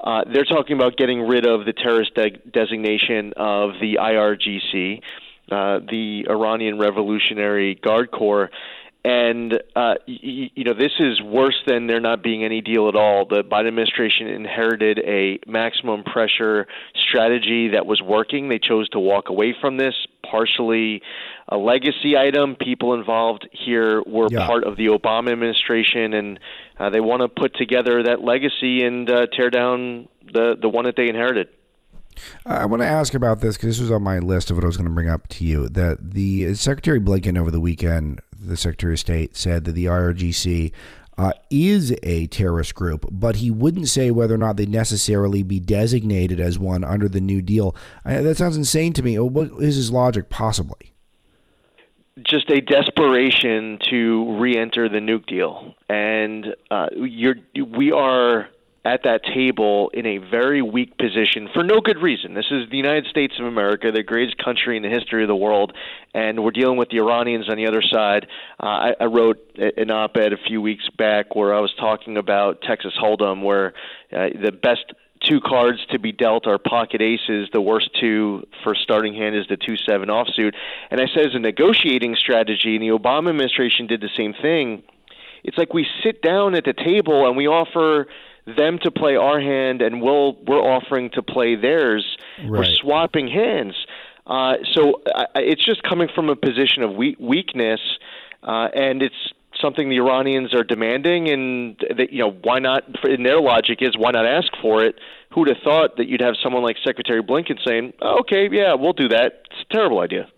uh, 0.00 0.24
they're 0.32 0.44
talking 0.44 0.76
about 0.76 0.96
getting 0.96 1.22
rid 1.22 1.46
of 1.46 1.64
the 1.64 1.72
terrorist 1.72 2.14
de- 2.14 2.30
designation 2.30 3.32
of 3.36 3.72
the 3.80 3.98
IRGC, 4.00 5.00
uh, 5.50 5.80
the 5.88 6.26
Iranian 6.28 6.78
Revolutionary 6.78 7.74
Guard 7.74 8.10
Corps. 8.10 8.50
And 9.08 9.54
uh, 9.74 9.94
y- 10.06 10.50
you 10.54 10.64
know 10.64 10.74
this 10.74 10.92
is 11.00 11.22
worse 11.22 11.56
than 11.66 11.86
there 11.86 11.98
not 11.98 12.22
being 12.22 12.44
any 12.44 12.60
deal 12.60 12.90
at 12.90 12.94
all. 12.94 13.24
The 13.24 13.42
Biden 13.42 13.68
administration 13.68 14.26
inherited 14.26 14.98
a 14.98 15.38
maximum 15.46 16.04
pressure 16.04 16.66
strategy 17.08 17.68
that 17.68 17.86
was 17.86 18.02
working. 18.02 18.50
They 18.50 18.58
chose 18.58 18.86
to 18.90 18.98
walk 18.98 19.30
away 19.30 19.56
from 19.58 19.78
this, 19.78 19.94
partially 20.30 21.00
a 21.48 21.56
legacy 21.56 22.18
item. 22.18 22.54
People 22.54 22.92
involved 22.92 23.48
here 23.50 24.02
were 24.06 24.28
yeah. 24.30 24.46
part 24.46 24.64
of 24.64 24.76
the 24.76 24.88
Obama 24.88 25.32
administration, 25.32 26.12
and 26.12 26.38
uh, 26.78 26.90
they 26.90 27.00
want 27.00 27.22
to 27.22 27.28
put 27.28 27.56
together 27.56 28.02
that 28.02 28.20
legacy 28.20 28.82
and 28.82 29.08
uh, 29.08 29.26
tear 29.34 29.48
down 29.48 30.06
the 30.30 30.54
the 30.60 30.68
one 30.68 30.84
that 30.84 30.96
they 30.96 31.08
inherited. 31.08 31.48
I 32.46 32.66
want 32.66 32.82
to 32.82 32.88
ask 32.88 33.14
about 33.14 33.40
this 33.40 33.56
because 33.56 33.76
this 33.76 33.80
was 33.80 33.90
on 33.90 34.02
my 34.02 34.18
list 34.18 34.50
of 34.50 34.56
what 34.56 34.64
I 34.64 34.66
was 34.66 34.76
going 34.76 34.88
to 34.88 34.94
bring 34.94 35.08
up 35.08 35.28
to 35.28 35.44
you. 35.44 35.68
That 35.68 36.12
the 36.12 36.54
Secretary 36.54 37.00
Blinken 37.00 37.38
over 37.38 37.50
the 37.50 37.60
weekend 37.60 38.20
the 38.40 38.56
Secretary 38.56 38.94
of 38.94 39.00
State 39.00 39.36
said 39.36 39.64
that 39.64 39.72
the 39.72 39.86
IRGC 39.86 40.72
uh, 41.16 41.32
is 41.50 41.94
a 42.04 42.28
terrorist 42.28 42.74
group, 42.74 43.06
but 43.10 43.36
he 43.36 43.50
wouldn't 43.50 43.88
say 43.88 44.10
whether 44.10 44.34
or 44.34 44.38
not 44.38 44.56
they 44.56 44.66
necessarily 44.66 45.42
be 45.42 45.58
designated 45.58 46.38
as 46.38 46.58
one 46.58 46.84
under 46.84 47.08
the 47.08 47.20
New 47.20 47.42
Deal. 47.42 47.74
Uh, 48.04 48.22
that 48.22 48.36
sounds 48.36 48.56
insane 48.56 48.92
to 48.92 49.02
me. 49.02 49.18
What 49.18 49.50
is 49.60 49.74
his 49.74 49.90
logic, 49.90 50.30
possibly? 50.30 50.94
Just 52.22 52.50
a 52.50 52.60
desperation 52.60 53.78
to 53.90 54.38
re-enter 54.38 54.88
the 54.88 54.98
nuke 54.98 55.26
deal, 55.26 55.74
and 55.88 56.54
uh, 56.70 56.88
we 56.96 57.92
are 57.92 58.48
at 58.84 59.02
that 59.02 59.22
table 59.24 59.90
in 59.92 60.06
a 60.06 60.18
very 60.18 60.62
weak 60.62 60.96
position 60.98 61.48
for 61.52 61.62
no 61.62 61.80
good 61.80 61.98
reason. 61.98 62.34
This 62.34 62.46
is 62.50 62.70
the 62.70 62.76
United 62.76 63.06
States 63.06 63.34
of 63.38 63.46
America, 63.46 63.90
the 63.92 64.02
greatest 64.02 64.38
country 64.38 64.76
in 64.76 64.82
the 64.82 64.88
history 64.88 65.22
of 65.22 65.28
the 65.28 65.36
world, 65.36 65.72
and 66.14 66.42
we're 66.42 66.52
dealing 66.52 66.78
with 66.78 66.88
the 66.88 66.98
Iranians 66.98 67.48
on 67.48 67.56
the 67.56 67.66
other 67.66 67.82
side. 67.82 68.26
Uh, 68.62 68.66
I, 68.66 68.94
I 69.00 69.04
wrote 69.06 69.38
an 69.56 69.90
op 69.90 70.16
ed 70.16 70.32
a 70.32 70.36
few 70.36 70.62
weeks 70.62 70.88
back 70.96 71.34
where 71.34 71.54
I 71.54 71.60
was 71.60 71.72
talking 71.78 72.16
about 72.16 72.62
Texas 72.62 72.94
Hold'em, 73.00 73.42
where 73.42 73.74
uh, 74.12 74.28
the 74.40 74.52
best 74.52 74.92
two 75.20 75.40
cards 75.40 75.84
to 75.90 75.98
be 75.98 76.12
dealt 76.12 76.46
are 76.46 76.58
pocket 76.58 77.02
aces. 77.02 77.48
The 77.52 77.60
worst 77.60 77.90
two 78.00 78.46
for 78.62 78.74
starting 78.74 79.14
hand 79.14 79.34
is 79.34 79.46
the 79.48 79.56
two 79.56 79.76
seven 79.76 80.08
offsuit. 80.08 80.54
And 80.90 81.00
I 81.00 81.06
said 81.12 81.26
as 81.26 81.34
a 81.34 81.40
negotiating 81.40 82.16
strategy, 82.16 82.76
and 82.76 82.82
the 82.82 82.96
Obama 82.96 83.30
administration 83.30 83.86
did 83.86 84.00
the 84.00 84.10
same 84.16 84.34
thing. 84.34 84.82
It's 85.44 85.56
like 85.56 85.72
we 85.72 85.86
sit 86.02 86.22
down 86.22 86.54
at 86.54 86.64
the 86.64 86.72
table 86.72 87.26
and 87.26 87.36
we 87.36 87.46
offer 87.46 88.06
them 88.56 88.78
to 88.82 88.90
play 88.90 89.16
our 89.16 89.40
hand 89.40 89.82
and 89.82 90.00
we'll 90.00 90.34
we're 90.46 90.60
offering 90.60 91.10
to 91.10 91.22
play 91.22 91.56
theirs. 91.56 92.16
Right. 92.38 92.50
We're 92.50 92.64
swapping 92.64 93.28
hands. 93.28 93.74
Uh, 94.26 94.54
so 94.74 95.00
uh, 95.14 95.24
it's 95.36 95.64
just 95.64 95.82
coming 95.82 96.08
from 96.14 96.28
a 96.28 96.36
position 96.36 96.82
of 96.82 96.94
weak, 96.94 97.16
weakness, 97.18 97.80
uh, 98.42 98.68
and 98.74 99.02
it's 99.02 99.32
something 99.58 99.88
the 99.88 99.96
Iranians 99.96 100.54
are 100.54 100.62
demanding. 100.62 101.30
And 101.30 101.76
that 101.96 102.12
you 102.12 102.18
know 102.18 102.32
why 102.42 102.58
not? 102.58 102.84
In 103.04 103.22
their 103.22 103.40
logic 103.40 103.78
is 103.80 103.96
why 103.96 104.10
not 104.10 104.26
ask 104.26 104.52
for 104.60 104.84
it? 104.84 104.96
Who'd 105.32 105.48
have 105.48 105.58
thought 105.64 105.96
that 105.96 106.08
you'd 106.08 106.20
have 106.20 106.34
someone 106.42 106.62
like 106.62 106.76
Secretary 106.84 107.22
Blinken 107.22 107.58
saying, 107.66 107.94
oh, 108.02 108.20
"Okay, 108.20 108.48
yeah, 108.50 108.74
we'll 108.74 108.92
do 108.92 109.08
that." 109.08 109.44
It's 109.50 109.64
a 109.68 109.72
terrible 109.72 110.00
idea. 110.00 110.28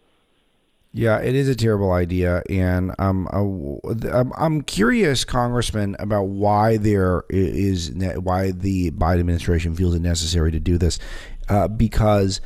Yeah, 0.93 1.21
it 1.21 1.37
is 1.37 1.49
a 1.49 1.55
terrible 1.55 1.93
idea, 1.93 2.43
and 2.51 2.93
um, 2.99 3.29
I'm 3.33 4.33
I'm 4.37 4.63
curious, 4.63 5.25
Congressman, 5.25 5.95
about 6.01 6.25
why 6.25 6.79
there 6.79 7.23
is 7.29 7.93
why 8.17 8.51
the 8.51 8.91
Biden 8.91 9.21
administration 9.21 9.77
feels 9.77 9.95
it 9.95 10.03
necessary 10.03 10.51
to 10.51 10.59
do 10.59 10.79
this, 10.79 10.99
uh, 11.49 11.69
because 11.69 12.41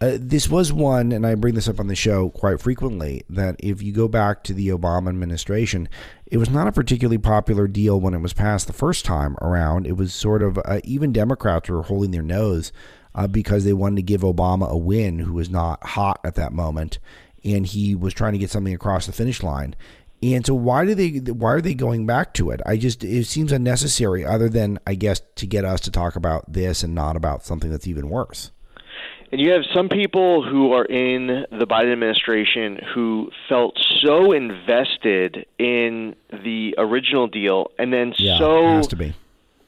uh, 0.00 0.16
this 0.18 0.48
was 0.48 0.72
one, 0.72 1.12
and 1.12 1.26
I 1.26 1.34
bring 1.34 1.54
this 1.54 1.68
up 1.68 1.78
on 1.78 1.88
the 1.88 1.94
show 1.94 2.30
quite 2.30 2.58
frequently. 2.58 3.22
That 3.28 3.56
if 3.58 3.82
you 3.82 3.92
go 3.92 4.08
back 4.08 4.44
to 4.44 4.54
the 4.54 4.68
Obama 4.68 5.10
administration, 5.10 5.86
it 6.24 6.38
was 6.38 6.48
not 6.48 6.66
a 6.66 6.72
particularly 6.72 7.18
popular 7.18 7.68
deal 7.68 8.00
when 8.00 8.14
it 8.14 8.20
was 8.20 8.32
passed 8.32 8.66
the 8.66 8.72
first 8.72 9.04
time 9.04 9.36
around. 9.42 9.86
It 9.86 9.98
was 9.98 10.14
sort 10.14 10.42
of 10.42 10.58
uh, 10.64 10.80
even 10.84 11.12
Democrats 11.12 11.68
were 11.68 11.82
holding 11.82 12.12
their 12.12 12.22
nose 12.22 12.72
uh, 13.14 13.26
because 13.26 13.64
they 13.64 13.74
wanted 13.74 13.96
to 13.96 14.02
give 14.02 14.22
Obama 14.22 14.70
a 14.70 14.76
win, 14.78 15.18
who 15.18 15.34
was 15.34 15.50
not 15.50 15.84
hot 15.88 16.18
at 16.24 16.36
that 16.36 16.54
moment 16.54 16.98
and 17.44 17.66
he 17.66 17.94
was 17.94 18.14
trying 18.14 18.32
to 18.32 18.38
get 18.38 18.50
something 18.50 18.74
across 18.74 19.06
the 19.06 19.12
finish 19.12 19.42
line. 19.42 19.74
And 20.22 20.44
so 20.44 20.54
why 20.54 20.84
do 20.84 20.94
they 20.94 21.32
why 21.32 21.52
are 21.54 21.60
they 21.60 21.74
going 21.74 22.06
back 22.06 22.34
to 22.34 22.50
it? 22.50 22.60
I 22.66 22.76
just 22.76 23.02
it 23.02 23.24
seems 23.24 23.52
unnecessary 23.52 24.24
other 24.24 24.48
than 24.48 24.78
I 24.86 24.94
guess 24.94 25.22
to 25.36 25.46
get 25.46 25.64
us 25.64 25.80
to 25.82 25.90
talk 25.90 26.14
about 26.16 26.52
this 26.52 26.82
and 26.82 26.94
not 26.94 27.16
about 27.16 27.44
something 27.44 27.70
that's 27.70 27.86
even 27.86 28.10
worse. 28.10 28.50
And 29.32 29.40
you 29.40 29.52
have 29.52 29.62
some 29.72 29.88
people 29.88 30.42
who 30.46 30.72
are 30.72 30.84
in 30.84 31.46
the 31.50 31.66
Biden 31.66 31.92
administration 31.92 32.80
who 32.94 33.30
felt 33.48 33.78
so 34.00 34.32
invested 34.32 35.46
in 35.58 36.16
the 36.30 36.74
original 36.76 37.28
deal 37.28 37.70
and 37.78 37.92
then 37.92 38.12
yeah, 38.18 38.38
so 38.38 38.66
has 38.66 38.88
to 38.88 38.96
be. 38.96 39.14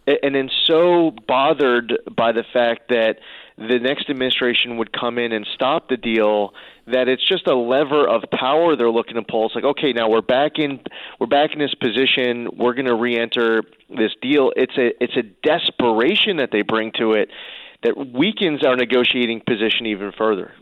and 0.06 0.34
then 0.34 0.50
so 0.66 1.12
bothered 1.28 1.96
by 2.14 2.32
the 2.32 2.44
fact 2.52 2.88
that 2.88 3.20
the 3.70 3.78
next 3.78 4.08
administration 4.10 4.76
would 4.76 4.92
come 4.92 5.18
in 5.18 5.32
and 5.32 5.46
stop 5.54 5.88
the 5.88 5.96
deal 5.96 6.54
that 6.86 7.08
it's 7.08 7.26
just 7.26 7.46
a 7.46 7.54
lever 7.54 8.08
of 8.08 8.22
power 8.32 8.76
they're 8.76 8.90
looking 8.90 9.14
to 9.14 9.22
pull. 9.22 9.46
It's 9.46 9.54
like, 9.54 9.64
okay, 9.64 9.92
now 9.92 10.08
we're 10.08 10.22
back 10.22 10.58
in 10.58 10.80
we're 11.20 11.26
back 11.26 11.52
in 11.52 11.58
this 11.58 11.74
position. 11.74 12.48
We're 12.56 12.74
going 12.74 12.86
to 12.86 12.94
re-enter 12.94 13.62
this 13.88 14.12
deal. 14.20 14.52
It's 14.56 14.76
a 14.76 14.92
it's 15.02 15.16
a 15.16 15.22
desperation 15.22 16.38
that 16.38 16.50
they 16.52 16.62
bring 16.62 16.92
to 16.98 17.12
it 17.12 17.28
that 17.82 17.96
weakens 17.96 18.64
our 18.64 18.76
negotiating 18.76 19.42
position 19.46 19.86
even 19.86 20.12
further. 20.12 20.52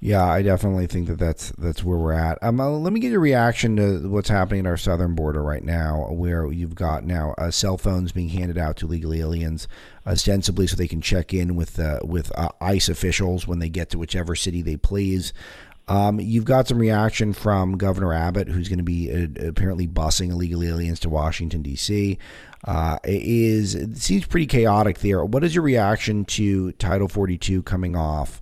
Yeah, 0.00 0.24
I 0.24 0.42
definitely 0.42 0.86
think 0.86 1.08
that 1.08 1.18
that's 1.18 1.50
that's 1.58 1.82
where 1.82 1.98
we're 1.98 2.12
at. 2.12 2.38
Um, 2.40 2.60
uh, 2.60 2.68
let 2.68 2.92
me 2.92 3.00
get 3.00 3.10
your 3.10 3.20
reaction 3.20 3.74
to 3.76 4.08
what's 4.08 4.28
happening 4.28 4.60
at 4.60 4.68
our 4.68 4.76
southern 4.76 5.16
border 5.16 5.42
right 5.42 5.64
now, 5.64 6.06
where 6.12 6.52
you've 6.52 6.76
got 6.76 7.02
now 7.04 7.34
uh, 7.36 7.50
cell 7.50 7.76
phones 7.76 8.12
being 8.12 8.28
handed 8.28 8.56
out 8.56 8.76
to 8.76 8.86
illegal 8.86 9.12
aliens, 9.12 9.66
ostensibly 10.06 10.68
so 10.68 10.76
they 10.76 10.86
can 10.86 11.00
check 11.00 11.34
in 11.34 11.56
with 11.56 11.80
uh, 11.80 11.98
with 12.04 12.30
uh, 12.38 12.48
ICE 12.60 12.88
officials 12.88 13.48
when 13.48 13.58
they 13.58 13.68
get 13.68 13.90
to 13.90 13.98
whichever 13.98 14.36
city 14.36 14.62
they 14.62 14.76
please. 14.76 15.32
Um, 15.88 16.20
you've 16.20 16.44
got 16.44 16.68
some 16.68 16.78
reaction 16.78 17.32
from 17.32 17.76
Governor 17.76 18.12
Abbott, 18.12 18.48
who's 18.48 18.68
going 18.68 18.78
to 18.78 18.84
be 18.84 19.10
uh, 19.10 19.48
apparently 19.48 19.88
busing 19.88 20.30
illegal 20.30 20.62
aliens 20.62 21.00
to 21.00 21.08
Washington 21.08 21.62
D.C. 21.62 22.18
Uh, 22.64 22.98
it 23.02 23.22
is 23.22 23.74
it 23.74 23.96
seems 23.96 24.26
pretty 24.26 24.46
chaotic 24.46 25.00
there. 25.00 25.24
What 25.24 25.42
is 25.42 25.56
your 25.56 25.64
reaction 25.64 26.24
to 26.26 26.70
Title 26.72 27.08
42 27.08 27.64
coming 27.64 27.96
off? 27.96 28.40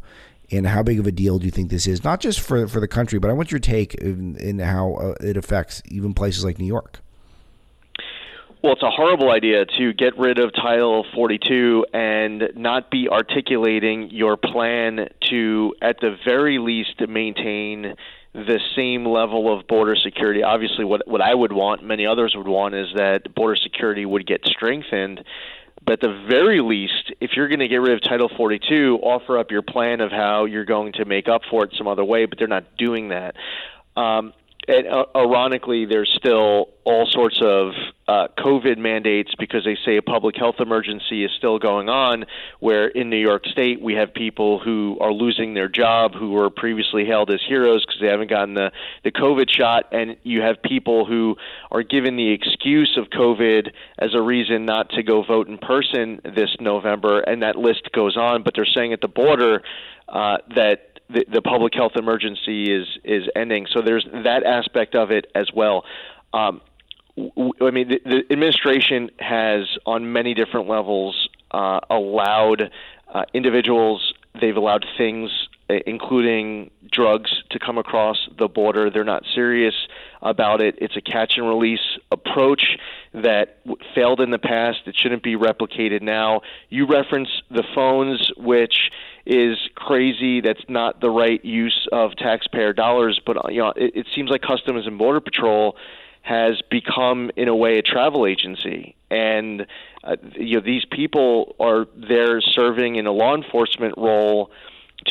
And 0.51 0.67
how 0.67 0.83
big 0.83 0.99
of 0.99 1.07
a 1.07 1.13
deal 1.13 1.39
do 1.39 1.45
you 1.45 1.51
think 1.51 1.71
this 1.71 1.87
is? 1.87 2.05
Not 2.05 2.21
just 2.21 2.41
for 2.41 2.67
for 2.69 2.81
the 2.81 2.89
country, 2.89 3.19
but 3.19 3.31
I 3.31 3.35
want 3.35 3.51
your 3.51 3.61
take 3.61 3.95
in, 3.95 4.37
in 4.37 4.59
how 4.59 4.95
uh, 4.95 5.15
it 5.21 5.37
affects 5.37 5.83
even 5.87 6.15
places 6.15 6.45
like 6.45 6.59
New 6.59 6.67
York. 6.67 7.01
Well, 8.63 8.73
it's 8.73 8.83
a 8.83 8.91
horrible 8.91 9.31
idea 9.31 9.65
to 9.79 9.93
get 9.93 10.19
rid 10.19 10.39
of 10.39 10.53
Title 10.53 11.05
42 11.15 11.87
and 11.93 12.51
not 12.57 12.91
be 12.91 13.09
articulating 13.09 14.11
your 14.11 14.37
plan 14.37 15.09
to, 15.31 15.75
at 15.83 16.01
the 16.01 16.17
very 16.25 16.59
least, 16.59 17.01
maintain 17.07 17.95
the 18.35 18.59
same 18.75 19.07
level 19.07 19.57
of 19.57 19.67
border 19.67 19.95
security. 19.95 20.43
Obviously, 20.43 20.85
what 20.85 21.07
what 21.07 21.21
I 21.21 21.35
would 21.35 21.53
want, 21.53 21.85
many 21.85 22.07
others 22.07 22.35
would 22.37 22.49
want, 22.49 22.75
is 22.75 22.89
that 22.97 23.35
border 23.35 23.57
security 23.57 24.05
would 24.05 24.27
get 24.27 24.45
strengthened. 24.45 25.23
But 25.87 25.93
at 25.93 26.01
the 26.01 26.27
very 26.29 26.61
least, 26.61 27.13
if 27.21 27.37
you're 27.37 27.47
going 27.47 27.61
to 27.61 27.69
get 27.69 27.77
rid 27.77 27.93
of 27.93 28.03
Title 28.03 28.29
42, 28.29 28.99
offer 29.03 29.39
up 29.39 29.53
your 29.53 29.63
plan 29.63 30.01
of 30.01 30.11
how 30.11 30.45
you're 30.45 30.65
going 30.65 30.95
to 30.95 31.05
make 31.05 31.29
up 31.29 31.43
for 31.49 31.63
it 31.65 31.71
some 31.79 31.87
other 31.87 32.05
way. 32.05 32.27
But 32.27 32.39
they're 32.39 32.49
not 32.49 32.77
doing 32.77 33.11
that. 33.11 33.37
Um, 33.97 34.33
and 34.69 34.89
uh, 34.89 35.07
ironically, 35.15 35.85
there's 35.85 36.13
still 36.17 36.71
all 36.85 37.07
sorts 37.07 37.41
of 37.41 37.73
uh, 38.09 38.29
COVID 38.39 38.79
mandates 38.79 39.33
because 39.39 39.65
they 39.65 39.77
say 39.85 39.97
a 39.97 40.03
public 40.03 40.37
health 40.37 40.57
emergency 40.59 41.25
is 41.25 41.31
still 41.37 41.59
going 41.59 41.89
on. 41.89 42.25
Where 42.59 42.89
in 42.89 43.09
New 43.09 43.21
York 43.21 43.47
State, 43.47 43.81
we 43.81 43.95
have 43.95 44.13
people 44.13 44.59
who 44.59 44.97
are 45.01 45.13
losing 45.13 45.55
their 45.55 45.69
job 45.69 46.15
who 46.15 46.33
were 46.33 46.51
previously 46.51 47.05
hailed 47.05 47.31
as 47.31 47.41
heroes 47.47 47.85
because 47.85 48.01
they 48.01 48.09
haven't 48.09 48.31
gotten 48.31 48.55
the, 48.55 48.73
the 49.05 49.13
COVID 49.13 49.49
shot. 49.51 49.89
And 49.93 50.17
you 50.25 50.43
have 50.43 50.63
people 50.63 51.05
who 51.05 51.37
are 51.71 51.83
given 51.83 52.17
the 52.17 52.33
excuse 52.33 52.97
of 52.97 53.11
COVID 53.11 53.71
as 53.99 54.15
a 54.15 54.21
reason 54.21 54.65
not 54.65 54.91
to 54.91 55.03
go 55.05 55.23
vote 55.23 55.49
in 55.49 55.59
person 55.59 56.21
this 56.25 56.57
November. 56.59 57.21
And 57.21 57.43
that 57.43 57.57
list 57.57 57.91
goes 57.93 58.17
on. 58.17 58.43
But 58.43 58.55
they're 58.57 58.65
saying 58.65 58.93
at 58.93 59.01
the 59.01 59.09
border 59.09 59.63
uh, 60.09 60.39
that 60.55 60.86
the, 61.09 61.25
the 61.33 61.43
public 61.43 61.75
health 61.75 61.93
emergency 61.97 62.73
is 62.73 62.87
is 63.05 63.29
ending. 63.35 63.67
So 63.73 63.83
there's 63.83 64.07
that 64.13 64.43
aspect 64.45 64.95
of 64.95 65.11
it 65.11 65.31
as 65.35 65.49
well. 65.55 65.85
Um, 66.33 66.61
I 67.19 67.71
mean, 67.71 67.89
the, 67.89 68.01
the 68.05 68.23
administration 68.31 69.11
has, 69.19 69.63
on 69.87 70.13
many 70.13 70.35
different 70.35 70.69
levels, 70.69 71.29
uh, 71.51 71.81
allowed 71.89 72.71
uh, 73.13 73.25
individuals. 73.33 74.13
They've 74.39 74.57
allowed 74.57 74.85
things, 74.99 75.31
including 75.69 76.71
drugs, 76.91 77.31
to 77.51 77.59
come 77.59 77.79
across 77.79 78.17
the 78.39 78.49
border. 78.49 78.91
They're 78.91 79.05
not 79.05 79.25
serious 79.35 79.75
about 80.23 80.61
it. 80.61 80.77
It's 80.79 80.97
a 80.97 81.01
catch 81.01 81.35
and 81.37 81.49
release 81.49 81.99
approach 82.11 82.79
that 83.13 83.59
failed 83.95 84.21
in 84.21 84.31
the 84.31 84.39
past. 84.39 84.79
It 84.87 84.97
shouldn't 84.97 85.23
be 85.23 85.37
replicated 85.37 86.03
now. 86.03 86.43
You 86.69 86.87
reference 86.87 87.29
the 87.51 87.65
phones, 87.75 88.31
which 88.37 88.91
is 89.25 89.57
crazy. 89.75 90.41
That's 90.41 90.65
not 90.69 91.01
the 91.01 91.11
right 91.11 91.45
use 91.45 91.89
of 91.93 92.17
taxpayer 92.17 92.73
dollars. 92.73 93.21
But 93.25 93.53
you 93.53 93.61
know, 93.61 93.73
it, 93.77 93.97
it 93.97 94.07
seems 94.15 94.31
like 94.31 94.43
Customs 94.43 94.87
and 94.87 94.99
Border 94.99 95.21
Patrol 95.21 95.77
has 96.23 96.61
become, 96.71 97.31
in 97.37 97.47
a 97.47 97.55
way, 97.55 97.79
a 97.79 97.83
travel 97.83 98.27
agency, 98.27 98.97
and 99.11 99.67
uh, 100.03 100.17
you 100.33 100.57
know 100.57 100.61
these 100.61 100.85
people 100.85 101.55
are 101.61 101.87
there 101.97 102.41
serving 102.41 102.97
in 102.97 103.07
a 103.07 103.13
law 103.13 103.35
enforcement 103.37 103.95
role 103.97 104.51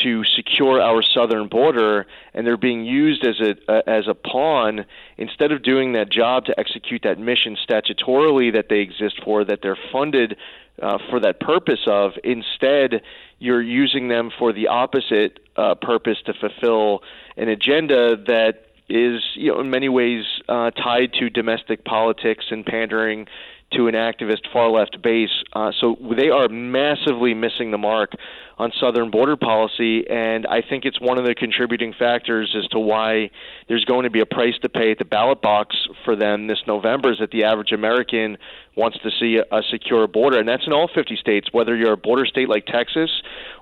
to 0.04 0.24
secure 0.24 0.82
our 0.82 1.02
southern 1.02 1.48
border, 1.48 2.06
and 2.34 2.46
they're 2.46 2.58
being 2.58 2.86
used 2.86 3.26
as 3.26 3.40
a 3.40 3.56
uh, 3.72 3.82
as 3.88 4.08
a 4.08 4.14
pawn 4.14 4.86
instead 5.18 5.52
of 5.52 5.64
doing 5.64 5.94
that 5.94 6.10
job 6.10 6.46
to 6.46 6.60
execute 6.60 7.02
that 7.04 7.20
mission 7.20 7.58
statutorily 7.68 8.54
that 8.54 8.68
they 8.70 8.80
exist 8.80 9.22
for, 9.24 9.44
that 9.46 9.60
they're 9.62 9.78
funded 9.92 10.38
uh, 10.82 10.98
for 11.10 11.20
that 11.20 11.40
purpose 11.40 11.82
of. 11.88 12.14
Instead, 12.24 13.02
you're 13.40 13.62
using 13.62 14.08
them 14.08 14.32
for 14.38 14.54
the 14.54 14.68
opposite 14.68 15.40
uh, 15.56 15.76
purpose 15.76 16.18
to 16.26 16.34
fulfill 16.34 17.02
an 17.38 17.50
agenda 17.50 18.16
that 18.28 18.66
is, 18.88 19.22
you 19.36 19.52
know, 19.52 19.60
in 19.60 19.70
many 19.70 19.90
ways 19.90 20.24
uh, 20.48 20.72
tied 20.72 21.14
to 21.14 21.30
domestic 21.30 21.86
politics 21.86 22.46
and 22.52 22.66
pandering 22.66 23.28
to 23.72 23.88
an 23.88 23.96
activist 23.96 24.52
far 24.52 24.70
left 24.70 25.02
base. 25.02 25.44
Uh, 25.54 25.72
so 25.80 25.98
they 26.16 26.30
are 26.30 26.48
massively 26.48 27.34
missing 27.34 27.72
the 27.72 27.78
mark 27.78 28.12
on 28.58 28.72
southern 28.80 29.12
border 29.12 29.36
policy, 29.36 30.08
and 30.10 30.48
I 30.48 30.62
think 30.62 30.86
it's 30.86 31.00
one 31.00 31.18
of 31.18 31.26
the 31.26 31.36
contributing 31.36 31.94
factors 31.98 32.56
as 32.58 32.68
to 32.70 32.80
why 32.80 33.30
there's 33.68 33.84
going 33.84 34.04
to 34.04 34.10
be 34.10 34.22
a 34.22 34.26
price 34.26 34.54
to 34.62 34.70
pay 34.70 34.92
at 34.92 34.98
the 34.98 35.06
ballot 35.06 35.42
box 35.42 35.76
for 36.06 36.16
them 36.16 36.48
this 36.48 36.60
November. 36.66 37.12
Is 37.12 37.20
that 37.20 37.32
the 37.32 37.44
average 37.44 37.74
American 37.74 38.38
wants 38.78 38.98
to 39.00 39.12
see 39.20 39.38
a, 39.38 39.56
a 39.56 39.62
secure 39.70 40.08
border, 40.08 40.40
and 40.40 40.48
that's 40.48 40.66
in 40.66 40.74
all 40.74 40.88
50 40.94 41.18
states, 41.18 41.50
whether 41.52 41.76
you're 41.76 41.94
a 41.94 41.98
border 41.98 42.26
state 42.26 42.48
like 42.48 42.66
Texas 42.66 43.10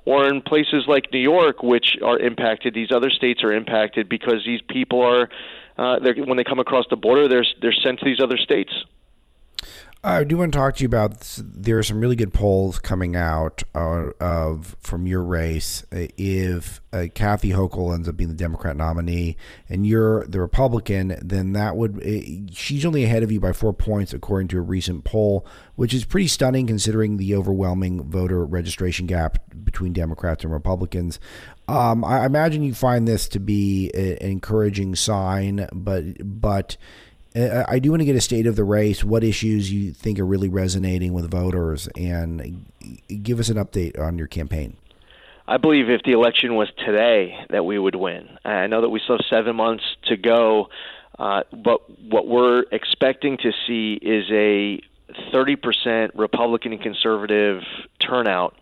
or 0.05 0.27
in 0.27 0.41
places 0.41 0.85
like 0.87 1.11
New 1.11 1.19
York, 1.19 1.63
which 1.63 1.97
are 2.03 2.19
impacted. 2.19 2.73
These 2.73 2.91
other 2.91 3.09
states 3.09 3.43
are 3.43 3.51
impacted 3.51 4.09
because 4.09 4.43
these 4.45 4.61
people 4.69 5.01
are. 5.01 5.29
Uh, 5.75 5.97
when 6.27 6.37
they 6.37 6.43
come 6.43 6.59
across 6.59 6.85
the 6.91 6.95
border, 6.95 7.27
they're 7.27 7.45
they're 7.63 7.73
sent 7.73 7.97
to 7.97 8.05
these 8.05 8.19
other 8.21 8.37
states. 8.37 8.71
I 10.05 10.25
do 10.25 10.35
want 10.35 10.51
to 10.51 10.59
talk 10.59 10.75
to 10.75 10.81
you 10.81 10.87
about. 10.87 11.39
There 11.39 11.77
are 11.77 11.83
some 11.83 12.01
really 12.01 12.17
good 12.17 12.33
polls 12.33 12.77
coming 12.77 13.15
out 13.15 13.63
uh, 13.73 14.09
of 14.19 14.75
from 14.81 15.07
your 15.07 15.23
race. 15.23 15.85
If 15.91 16.81
uh, 16.91 17.05
Kathy 17.15 17.51
Hochul 17.51 17.95
ends 17.95 18.09
up 18.09 18.17
being 18.17 18.29
the 18.29 18.35
Democrat 18.35 18.75
nominee 18.75 19.37
and 19.69 19.87
you're 19.87 20.25
the 20.25 20.41
Republican, 20.41 21.17
then 21.21 21.53
that 21.53 21.77
would 21.77 22.05
uh, 22.05 22.51
she's 22.51 22.85
only 22.85 23.05
ahead 23.05 23.23
of 23.23 23.31
you 23.31 23.39
by 23.39 23.53
four 23.53 23.71
points 23.71 24.13
according 24.13 24.49
to 24.49 24.57
a 24.57 24.61
recent 24.61 25.05
poll, 25.05 25.47
which 25.75 25.93
is 25.93 26.03
pretty 26.03 26.27
stunning 26.27 26.67
considering 26.67 27.15
the 27.15 27.33
overwhelming 27.33 28.03
voter 28.03 28.45
registration 28.45 29.07
gap 29.07 29.37
between 29.63 29.93
Democrats 29.93 30.43
and 30.43 30.51
Republicans. 30.51 31.17
Um, 31.69 32.03
I 32.03 32.25
imagine 32.25 32.61
you 32.63 32.73
find 32.73 33.07
this 33.07 33.29
to 33.29 33.39
be 33.39 33.89
an 33.93 34.17
encouraging 34.17 34.95
sign, 34.95 35.69
but 35.71 36.03
but 36.19 36.75
uh, 36.75 37.12
I 37.35 37.79
do 37.79 37.89
want 37.89 38.01
to 38.01 38.05
get 38.05 38.15
a 38.15 38.21
state 38.21 38.45
of 38.45 38.55
the 38.55 38.63
race, 38.63 39.03
what 39.03 39.23
issues 39.23 39.71
you 39.71 39.91
think 39.91 40.19
are 40.19 40.25
really 40.25 40.49
resonating 40.49 41.13
with 41.13 41.29
voters, 41.31 41.87
and 41.95 42.65
give 43.23 43.39
us 43.39 43.49
an 43.49 43.57
update 43.57 43.99
on 43.99 44.17
your 44.17 44.27
campaign. 44.27 44.77
I 45.47 45.57
believe 45.57 45.89
if 45.89 46.03
the 46.03 46.11
election 46.11 46.55
was 46.55 46.69
today, 46.85 47.37
that 47.49 47.65
we 47.65 47.77
would 47.77 47.95
win. 47.95 48.37
I 48.45 48.67
know 48.67 48.81
that 48.81 48.89
we 48.89 48.99
still 48.99 49.17
have 49.17 49.25
seven 49.29 49.55
months 49.55 49.83
to 50.05 50.15
go, 50.15 50.69
uh, 51.19 51.43
but 51.51 51.89
what 52.01 52.27
we're 52.27 52.65
expecting 52.71 53.37
to 53.37 53.51
see 53.67 53.99
is 54.01 54.25
a 54.31 54.79
30% 55.33 56.11
Republican 56.15 56.73
and 56.73 56.81
conservative 56.81 57.63
turnout 57.99 58.55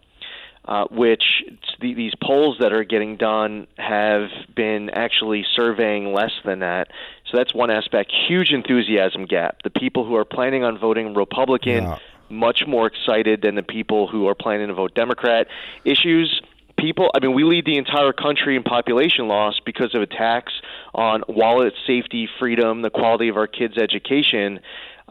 uh, 0.72 0.86
which 0.90 1.44
the, 1.82 1.94
these 1.94 2.14
polls 2.24 2.56
that 2.62 2.72
are 2.72 2.86
getting 2.86 3.18
done 3.18 3.68
have 3.78 4.30
been 4.56 4.90
actually 4.92 5.46
surveying 5.54 6.14
less 6.14 6.32
than 6.46 6.60
that. 6.60 6.88
So 7.30 7.36
that's 7.36 7.54
one 7.54 7.70
aspect. 7.70 8.10
Huge 8.30 8.52
enthusiasm 8.52 9.26
gap. 9.26 9.64
The 9.64 9.70
people 9.70 10.06
who 10.06 10.16
are 10.16 10.24
planning 10.24 10.64
on 10.64 10.78
voting 10.78 11.14
Republican, 11.14 11.84
yeah. 11.84 11.98
much 12.30 12.66
more 12.66 12.88
excited 12.88 13.42
than 13.42 13.56
the 13.56 13.64
people 13.64 14.08
who 14.08 14.30
are 14.30 14.36
planning 14.36 14.70
to 14.70 14.74
vote 14.74 14.96
Democrat. 14.96 15.48
Issues 15.84 16.42
people, 16.78 17.12
I 17.14 17.20
mean, 17.20 17.34
we 17.34 17.44
lead 17.44 17.66
the 17.66 17.78
entire 17.78 18.14
country 18.14 18.56
in 18.56 18.64
population 18.64 19.28
loss 19.28 19.60
because 19.66 19.94
of 19.94 20.02
attacks 20.02 20.54
on 20.96 21.24
wallet 21.28 21.74
safety, 21.86 22.30
freedom, 22.40 22.82
the 22.82 22.90
quality 22.90 23.28
of 23.28 23.36
our 23.36 23.48
kids' 23.48 23.78
education. 23.78 24.62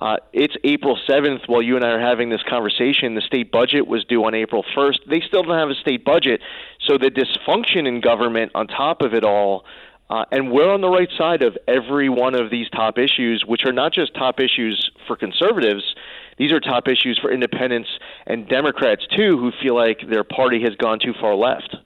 Uh, 0.01 0.17
it's 0.33 0.57
April 0.65 0.99
7th 1.07 1.47
while 1.47 1.61
you 1.61 1.77
and 1.77 1.85
I 1.85 1.91
are 1.91 2.01
having 2.01 2.31
this 2.31 2.43
conversation. 2.49 3.15
The 3.15 3.21
state 3.21 3.53
budget 3.53 3.87
was 3.87 4.03
due 4.07 4.25
on 4.25 4.35
April 4.35 4.65
1st. 4.75 5.01
They 5.07 5.21
still 5.21 5.43
don't 5.43 5.59
have 5.59 5.69
a 5.69 5.75
state 5.75 6.07
budget. 6.07 6.41
So 6.89 6.97
the 6.97 7.11
dysfunction 7.11 7.87
in 7.87 8.01
government 8.01 8.53
on 8.55 8.67
top 8.67 9.03
of 9.03 9.13
it 9.13 9.25
all. 9.25 9.67
Uh, 10.09 10.25
and 10.33 10.51
we're 10.51 10.73
on 10.73 10.81
the 10.81 10.89
right 10.89 11.11
side 11.19 11.43
of 11.43 11.57
every 11.69 12.09
one 12.09 12.35
of 12.35 12.51
these 12.51 12.69
top 12.71 12.99
issues, 12.99 13.45
which 13.47 13.67
are 13.67 13.73
not 13.73 13.93
just 13.93 14.15
top 14.15 14.41
issues 14.41 14.91
for 15.07 15.17
conservatives. 15.17 15.95
These 16.39 16.51
are 16.51 16.61
top 16.61 16.89
issues 16.89 17.19
for 17.21 17.31
independents 17.31 17.91
and 18.27 18.49
Democrats, 18.49 19.07
too, 19.15 19.37
who 19.37 19.53
feel 19.63 19.75
like 19.75 20.01
their 20.09 20.25
party 20.25 20.63
has 20.63 20.75
gone 20.77 20.99
too 20.99 21.13
far 21.21 21.35
left. 21.35 21.77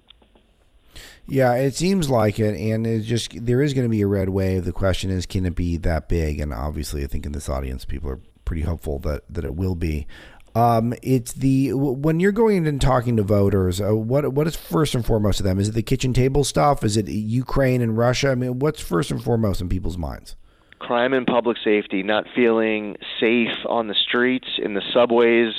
Yeah, 1.27 1.55
it 1.55 1.75
seems 1.75 2.11
like 2.11 2.39
it, 2.39 2.55
and 2.55 2.87
it's 2.87 3.07
just 3.07 3.45
there 3.45 3.63
is 3.63 3.73
going 3.73 3.87
to 3.87 3.91
be 3.91 4.03
a 4.03 4.07
red 4.07 4.29
wave. 4.29 4.65
The 4.65 4.73
question 4.73 5.11
is, 5.11 5.25
can 5.25 5.47
it 5.47 5.55
be 5.55 5.77
that 5.79 6.09
big? 6.09 6.39
And 6.39 6.53
obviously, 6.53 7.03
I 7.03 7.07
think 7.07 7.25
in 7.25 7.33
this 7.33 7.49
audience, 7.49 7.85
people 7.85 8.11
are 8.11 8.21
pretty 8.45 8.63
hopeful 8.63 8.99
that 9.01 9.23
that 9.31 9.45
it 9.45 9.55
will 9.55 9.75
be. 9.75 10.07
Um, 10.55 10.95
it's 11.03 11.33
the 11.33 11.73
when 11.73 12.21
you're 12.21 12.31
going 12.31 12.67
and 12.67 12.81
talking 12.81 13.17
to 13.17 13.23
voters, 13.23 13.81
uh, 13.81 13.97
what 13.97 14.33
what 14.33 14.47
is 14.47 14.55
first 14.55 14.95
and 14.95 15.05
foremost 15.05 15.39
to 15.39 15.43
them? 15.43 15.59
Is 15.59 15.69
it 15.71 15.73
the 15.73 15.83
kitchen 15.83 16.13
table 16.13 16.45
stuff? 16.45 16.85
Is 16.85 16.97
it 16.97 17.09
Ukraine 17.09 17.83
and 17.83 17.99
Russia? 17.99 18.31
I 18.31 18.35
mean, 18.37 18.61
what's 18.61 18.81
first 18.81 19.11
and 19.11 19.23
foremost 19.23 19.61
in 19.61 19.69
people's 19.69 19.99
minds? 19.99 20.37
Crime 20.79 21.15
and 21.15 21.27
public 21.27 21.57
safety, 21.65 22.03
not 22.03 22.27
feeling 22.37 22.97
safe 23.19 23.57
on 23.67 23.89
the 23.89 23.95
streets, 23.95 24.59
in 24.59 24.75
the 24.75 24.83
subways, 24.93 25.55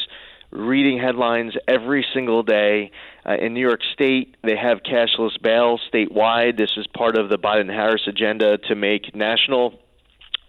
reading 0.55 0.99
headlines 0.99 1.53
every 1.67 2.05
single 2.13 2.43
day. 2.43 2.91
Uh, 3.25 3.35
in 3.35 3.53
New 3.53 3.61
York 3.61 3.81
State, 3.93 4.35
they 4.43 4.55
have 4.55 4.79
cashless 4.83 5.41
bail 5.41 5.79
statewide. 5.91 6.57
This 6.57 6.71
is 6.77 6.87
part 6.87 7.17
of 7.17 7.29
the 7.29 7.37
Biden 7.37 7.69
Harris 7.69 8.03
agenda 8.07 8.57
to 8.69 8.75
make 8.75 9.15
national 9.15 9.79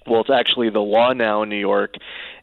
well, 0.06 0.20
it's 0.20 0.30
actually 0.30 0.70
the 0.70 0.78
law 0.78 1.12
now 1.12 1.42
in 1.42 1.48
New 1.48 1.58
York, 1.58 1.94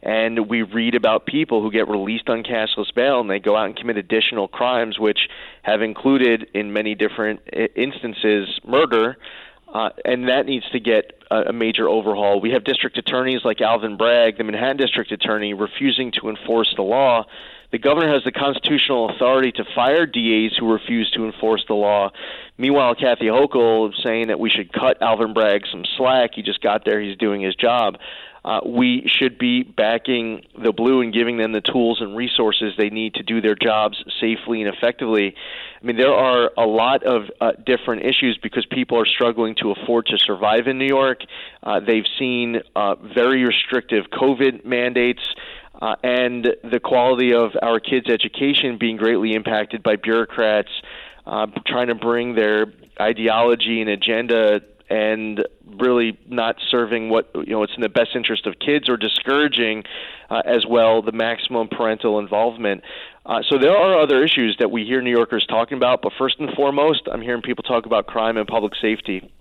and 0.02 0.48
we 0.48 0.62
read 0.62 0.94
about 0.94 1.24
people 1.26 1.62
who 1.62 1.70
get 1.70 1.88
released 1.88 2.28
on 2.28 2.42
cashless 2.42 2.94
bail 2.94 3.20
and 3.20 3.30
they 3.30 3.38
go 3.38 3.56
out 3.56 3.66
and 3.66 3.76
commit 3.76 3.96
additional 3.96 4.48
crimes, 4.48 4.98
which 4.98 5.28
have 5.62 5.80
included, 5.80 6.46
in 6.52 6.72
many 6.72 6.94
different 6.94 7.40
instances, 7.74 8.60
murder. 8.66 9.16
Uh, 9.74 9.90
and 10.04 10.28
that 10.28 10.46
needs 10.46 10.64
to 10.70 10.78
get 10.78 11.12
a, 11.30 11.48
a 11.48 11.52
major 11.52 11.88
overhaul. 11.88 12.40
We 12.40 12.52
have 12.52 12.62
district 12.64 12.96
attorneys 12.96 13.40
like 13.44 13.60
Alvin 13.60 13.96
Bragg, 13.96 14.38
the 14.38 14.44
Manhattan 14.44 14.76
district 14.76 15.10
attorney, 15.10 15.52
refusing 15.52 16.12
to 16.20 16.30
enforce 16.30 16.72
the 16.76 16.82
law 16.82 17.26
the 17.74 17.78
governor 17.78 18.12
has 18.12 18.22
the 18.22 18.30
constitutional 18.30 19.10
authority 19.10 19.50
to 19.50 19.64
fire 19.74 20.06
DAs 20.06 20.56
who 20.56 20.72
refuse 20.72 21.10
to 21.10 21.24
enforce 21.26 21.64
the 21.66 21.74
law. 21.74 22.12
Meanwhile, 22.56 22.94
Kathy 22.94 23.24
Hochul 23.24 23.92
is 23.92 24.00
saying 24.00 24.28
that 24.28 24.38
we 24.38 24.48
should 24.48 24.72
cut 24.72 25.02
Alvin 25.02 25.34
Bragg 25.34 25.62
some 25.72 25.82
slack. 25.96 26.34
He 26.36 26.42
just 26.42 26.60
got 26.60 26.84
there, 26.84 27.00
he's 27.00 27.16
doing 27.16 27.40
his 27.40 27.56
job. 27.56 27.96
Uh, 28.44 28.60
we 28.66 29.02
should 29.06 29.38
be 29.38 29.62
backing 29.62 30.44
the 30.62 30.72
blue 30.72 31.00
and 31.00 31.14
giving 31.14 31.38
them 31.38 31.52
the 31.52 31.62
tools 31.62 32.00
and 32.02 32.14
resources 32.14 32.74
they 32.76 32.90
need 32.90 33.14
to 33.14 33.22
do 33.22 33.40
their 33.40 33.54
jobs 33.54 33.96
safely 34.20 34.62
and 34.62 34.74
effectively. 34.74 35.34
I 35.80 35.86
mean, 35.86 35.96
there 35.96 36.12
are 36.12 36.50
a 36.58 36.66
lot 36.66 37.04
of 37.04 37.30
uh, 37.40 37.52
different 37.64 38.02
issues 38.02 38.38
because 38.42 38.66
people 38.66 38.98
are 38.98 39.06
struggling 39.06 39.54
to 39.62 39.70
afford 39.70 40.06
to 40.06 40.18
survive 40.18 40.66
in 40.66 40.78
New 40.78 40.86
York. 40.86 41.20
Uh, 41.62 41.80
they've 41.80 42.06
seen 42.18 42.60
uh, 42.76 42.96
very 42.96 43.44
restrictive 43.44 44.06
COVID 44.12 44.64
mandates 44.66 45.22
uh, 45.80 45.96
and 46.02 46.54
the 46.62 46.80
quality 46.80 47.32
of 47.32 47.52
our 47.62 47.80
kids' 47.80 48.08
education 48.10 48.76
being 48.78 48.96
greatly 48.96 49.32
impacted 49.32 49.82
by 49.82 49.96
bureaucrats 49.96 50.70
uh, 51.26 51.46
trying 51.66 51.88
to 51.88 51.94
bring 51.94 52.34
their 52.34 52.66
ideology 53.00 53.80
and 53.80 53.88
agenda 53.88 54.60
and 54.90 55.46
really 55.78 56.18
not 56.28 56.56
serving 56.70 57.08
what 57.08 57.30
you 57.34 57.52
know 57.52 57.62
it's 57.62 57.74
in 57.74 57.82
the 57.82 57.88
best 57.88 58.10
interest 58.14 58.46
of 58.46 58.58
kids 58.58 58.88
or 58.88 58.96
discouraging 58.96 59.84
uh, 60.30 60.42
as 60.44 60.66
well 60.66 61.02
the 61.02 61.12
maximum 61.12 61.68
parental 61.68 62.18
involvement. 62.18 62.82
Uh, 63.26 63.40
so 63.48 63.58
there 63.58 63.74
are 63.76 63.98
other 63.98 64.22
issues 64.22 64.56
that 64.58 64.70
we 64.70 64.84
hear 64.84 65.00
New 65.00 65.10
Yorkers 65.10 65.46
talking 65.46 65.78
about, 65.78 66.02
but 66.02 66.12
first 66.18 66.38
and 66.40 66.50
foremost, 66.54 67.08
I'm 67.10 67.22
hearing 67.22 67.40
people 67.40 67.62
talk 67.62 67.86
about 67.86 68.06
crime 68.06 68.36
and 68.36 68.46
public 68.46 68.74
safety. 68.80 69.32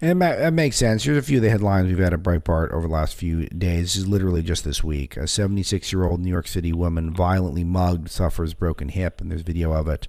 And 0.00 0.20
that 0.20 0.52
makes 0.52 0.76
sense. 0.76 1.04
Here's 1.04 1.16
a 1.16 1.22
few 1.22 1.38
of 1.38 1.42
the 1.42 1.50
headlines 1.50 1.88
we've 1.88 1.98
had 1.98 2.12
at 2.12 2.22
Breitbart 2.22 2.72
over 2.72 2.86
the 2.86 2.92
last 2.92 3.14
few 3.14 3.46
days. 3.46 3.94
This 3.94 3.96
is 3.96 4.08
literally 4.08 4.42
just 4.42 4.64
this 4.64 4.84
week. 4.84 5.16
A 5.16 5.26
76 5.26 5.92
year 5.92 6.04
old 6.04 6.20
New 6.20 6.30
York 6.30 6.46
City 6.46 6.72
woman 6.72 7.14
violently 7.14 7.64
mugged, 7.64 8.10
suffers 8.10 8.52
broken 8.52 8.90
hip, 8.90 9.20
and 9.20 9.30
there's 9.30 9.42
video 9.42 9.72
of 9.72 9.88
it. 9.88 10.08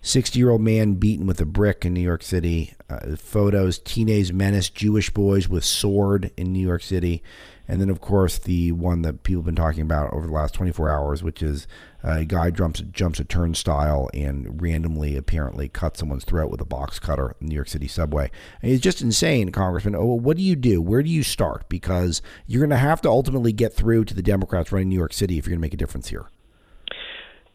60 0.00 0.38
year 0.38 0.50
old 0.50 0.62
man 0.62 0.94
beaten 0.94 1.26
with 1.26 1.40
a 1.40 1.44
brick 1.44 1.84
in 1.84 1.92
New 1.92 2.00
York 2.00 2.22
City. 2.22 2.72
Uh, 2.88 3.16
photos, 3.16 3.78
teenage 3.78 4.32
menace, 4.32 4.70
Jewish 4.70 5.10
boys 5.10 5.48
with 5.48 5.64
sword 5.64 6.30
in 6.36 6.52
New 6.52 6.66
York 6.66 6.82
City. 6.82 7.22
And 7.68 7.80
then, 7.80 7.90
of 7.90 8.00
course, 8.00 8.38
the 8.38 8.72
one 8.72 9.02
that 9.02 9.22
people 9.22 9.40
have 9.40 9.46
been 9.46 9.56
talking 9.56 9.82
about 9.82 10.12
over 10.12 10.26
the 10.26 10.32
last 10.32 10.54
24 10.54 10.90
hours, 10.90 11.22
which 11.22 11.42
is 11.42 11.66
uh, 12.04 12.18
a 12.18 12.24
guy 12.24 12.50
jumps 12.50 12.80
jumps 12.92 13.18
a 13.18 13.24
turnstile 13.24 14.08
and 14.14 14.60
randomly, 14.60 15.16
apparently, 15.16 15.68
cuts 15.68 16.00
someone's 16.00 16.24
throat 16.24 16.50
with 16.50 16.60
a 16.60 16.64
box 16.64 16.98
cutter 16.98 17.34
in 17.40 17.48
New 17.48 17.54
York 17.54 17.68
City 17.68 17.88
subway. 17.88 18.30
And 18.62 18.72
it's 18.72 18.82
just 18.82 19.02
insane, 19.02 19.50
Congressman. 19.50 19.96
Oh, 19.96 20.14
what 20.14 20.36
do 20.36 20.42
you 20.42 20.56
do? 20.56 20.80
Where 20.80 21.02
do 21.02 21.10
you 21.10 21.22
start? 21.22 21.68
Because 21.68 22.22
you're 22.46 22.60
going 22.60 22.70
to 22.70 22.76
have 22.76 23.00
to 23.02 23.08
ultimately 23.08 23.52
get 23.52 23.74
through 23.74 24.04
to 24.06 24.14
the 24.14 24.22
Democrats 24.22 24.70
running 24.72 24.88
New 24.88 24.98
York 24.98 25.12
City 25.12 25.38
if 25.38 25.46
you're 25.46 25.52
going 25.52 25.60
to 25.60 25.66
make 25.66 25.74
a 25.74 25.78
difference 25.78 26.08
here 26.08 26.26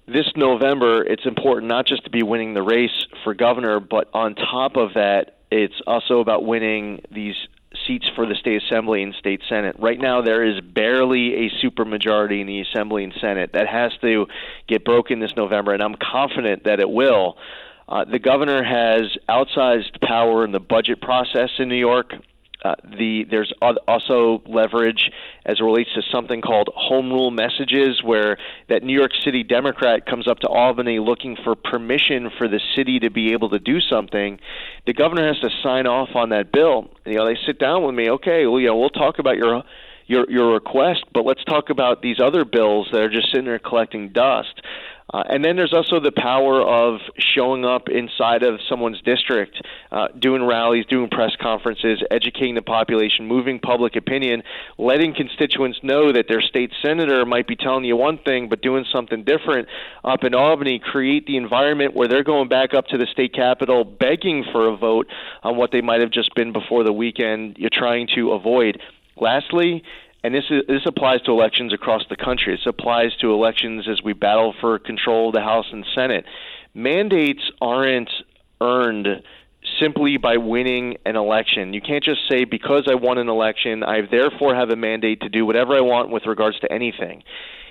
this 0.08 0.30
November, 0.36 1.04
it's 1.04 1.26
important 1.26 1.70
not 1.70 1.86
just 1.86 2.04
to 2.04 2.10
be 2.10 2.24
winning 2.24 2.54
the 2.54 2.62
race 2.62 3.06
for 3.24 3.34
governor, 3.34 3.80
but 3.80 4.10
on 4.14 4.36
top 4.36 4.76
of 4.76 4.96
that, 4.96 5.38
it's 5.52 5.82
also 5.86 6.20
about 6.20 6.46
winning 6.46 7.02
these 7.12 7.36
seats 7.88 8.10
for 8.16 8.26
the 8.26 8.36
state 8.36 8.62
assembly 8.64 9.04
and 9.04 9.14
state 9.16 9.42
senate. 9.48 9.76
Right 9.80 10.00
now, 10.00 10.22
there 10.22 10.44
is 10.44 10.62
barely 10.62 11.46
a 11.46 11.50
supermajority 11.64 12.42
in 12.42 12.48
the 12.48 12.62
assembly 12.62 13.04
and 13.04 13.14
senate. 13.20 13.52
That 13.54 13.68
has 13.68 13.92
to 14.02 14.28
get 14.68 14.86
broken 14.86 15.20
this 15.20 15.36
November, 15.36 15.74
and 15.74 15.82
I'm 15.82 15.96
confident 15.96 16.64
that 16.66 16.80
it 16.80 16.90
will. 16.90 17.38
Uh, 17.88 18.06
the 18.06 18.20
governor 18.20 18.64
has 18.64 19.18
outsized 19.28 20.00
power 20.02 20.46
in 20.46 20.52
the 20.52 20.60
budget 20.60 21.02
process 21.02 21.50
in 21.60 21.68
New 21.68 21.76
York. 21.76 22.14
Uh, 22.64 22.76
the 22.98 23.26
there's 23.30 23.52
also 23.88 24.44
leverage 24.46 25.10
as 25.46 25.60
it 25.60 25.64
relates 25.64 25.92
to 25.96 26.02
something 26.12 26.42
called 26.42 26.70
home 26.76 27.12
rule 27.12 27.32
messages, 27.32 28.04
where 28.04 28.38
that 28.70 28.84
New 28.84 28.98
York 28.98 29.12
City 29.24 29.44
Democrat 29.44 30.06
comes 30.06 30.28
up 30.28 30.40
to 30.40 30.48
Albany 30.48 31.00
looking 31.00 31.36
for 31.44 31.56
permission 31.56 32.30
for 32.38 32.48
the 32.48 32.60
city 32.76 33.00
to 33.00 33.10
be 33.10 33.34
able 33.34 33.50
to 33.50 33.60
do 33.60 33.80
something. 33.82 34.40
The 34.86 34.94
governor 34.94 35.28
has 35.28 35.40
to 35.40 35.50
sign 35.64 35.88
off 35.88 36.10
on 36.16 36.30
that 36.30 36.52
bill. 36.52 36.92
You 37.06 37.16
know, 37.16 37.26
they 37.26 37.38
sit 37.48 37.58
down 37.58 37.84
with 37.84 37.96
me. 37.96 38.10
Okay, 38.12 38.46
well, 38.46 38.60
you 38.60 38.68
know, 38.68 38.78
we'll 38.78 38.90
talk 38.90 39.18
about 39.18 39.38
your 39.38 39.64
your 40.06 40.30
your 40.30 40.54
request, 40.54 41.06
but 41.14 41.26
let's 41.26 41.44
talk 41.46 41.70
about 41.70 42.02
these 42.02 42.20
other 42.20 42.46
bills 42.46 42.90
that 42.92 43.02
are 43.02 43.10
just 43.10 43.32
sitting 43.32 43.46
there 43.46 43.60
collecting 43.60 44.10
dust. 44.10 44.62
Uh, 45.14 45.24
and 45.30 45.44
then 45.44 45.56
there's 45.56 45.74
also 45.74 46.00
the 46.00 46.12
power 46.12 46.62
of 46.62 47.00
showing 47.18 47.66
up 47.66 47.90
inside 47.90 48.44
of 48.44 48.60
someone's 48.70 49.02
district, 49.02 49.62
uh, 49.92 50.08
doing 50.18 50.44
rallies, 50.44 50.86
doing 50.86 51.10
press 51.10 51.32
conferences, 51.42 52.02
educating 52.10 52.56
the 52.56 52.62
population, 52.62 53.28
moving 53.28 53.60
public 53.60 53.96
opinion, 53.96 54.42
letting 54.78 55.14
constituents 55.14 55.80
know 55.84 56.14
that 56.14 56.26
their 56.30 56.42
state 56.42 56.72
senator 56.82 57.26
might 57.26 57.48
be 57.48 57.56
telling 57.56 57.84
you 57.84 57.98
one 57.98 58.18
thing 58.20 58.48
but 58.48 58.62
doing 58.62 58.86
something 58.92 59.24
different 59.24 59.68
up 60.04 60.24
in 60.24 60.34
Albany, 60.34 60.80
create 60.80 61.26
the 61.26 61.38
environment 61.38 61.94
where 61.94 62.08
they're 62.08 62.24
going 62.24 62.48
back 62.48 62.74
up 62.74 62.88
to 62.88 62.98
the 62.98 63.08
state 63.12 63.34
capitol 63.34 63.84
begging 63.84 64.46
for 64.52 64.68
a 64.68 64.78
vote 64.78 65.08
on 65.44 65.58
what 65.58 65.72
they 65.72 65.82
might 65.82 66.02
have 66.02 66.12
just 66.12 66.34
been 66.36 66.54
before 66.54 66.84
the 66.84 66.94
weekend 66.94 67.58
you're 67.58 67.70
trying 67.72 68.08
to 68.16 68.32
avoid. 68.32 68.80
Lastly, 69.18 69.84
and 70.24 70.36
this 70.36 70.44
is, 70.50 70.64
this 70.68 70.86
applies 70.86 71.22
to 71.24 71.32
elections 71.32 71.74
across 71.74 72.04
the 72.10 72.16
country. 72.16 72.54
This 72.54 72.66
applies 72.68 73.16
to 73.22 73.34
elections 73.34 73.88
as 73.90 74.02
we 74.04 74.14
battle 74.14 74.54
for 74.62 74.78
control 74.80 75.30
of 75.30 75.36
the 75.36 75.42
House 75.42 75.66
and 75.72 75.86
Senate. 75.96 76.26
Mandates 76.74 77.42
aren't 77.60 78.12
earned 78.62 79.08
simply 79.80 80.18
by 80.18 80.38
winning 80.38 80.98
an 81.06 81.16
election. 81.16 81.74
You 81.74 81.82
can't 81.82 82.04
just 82.04 82.22
say 82.30 82.46
because 82.46 82.88
I 82.90 82.96
won 82.96 83.18
an 83.18 83.30
election, 83.30 83.84
I 83.84 84.02
therefore 84.02 84.56
have 84.56 84.70
a 84.70 84.76
mandate 84.76 85.22
to 85.22 85.30
do 85.30 85.46
whatever 85.46 85.76
I 85.76 85.82
want 85.82 86.10
with 86.10 86.26
regards 86.26 86.60
to 86.60 86.72
anything. 86.72 87.24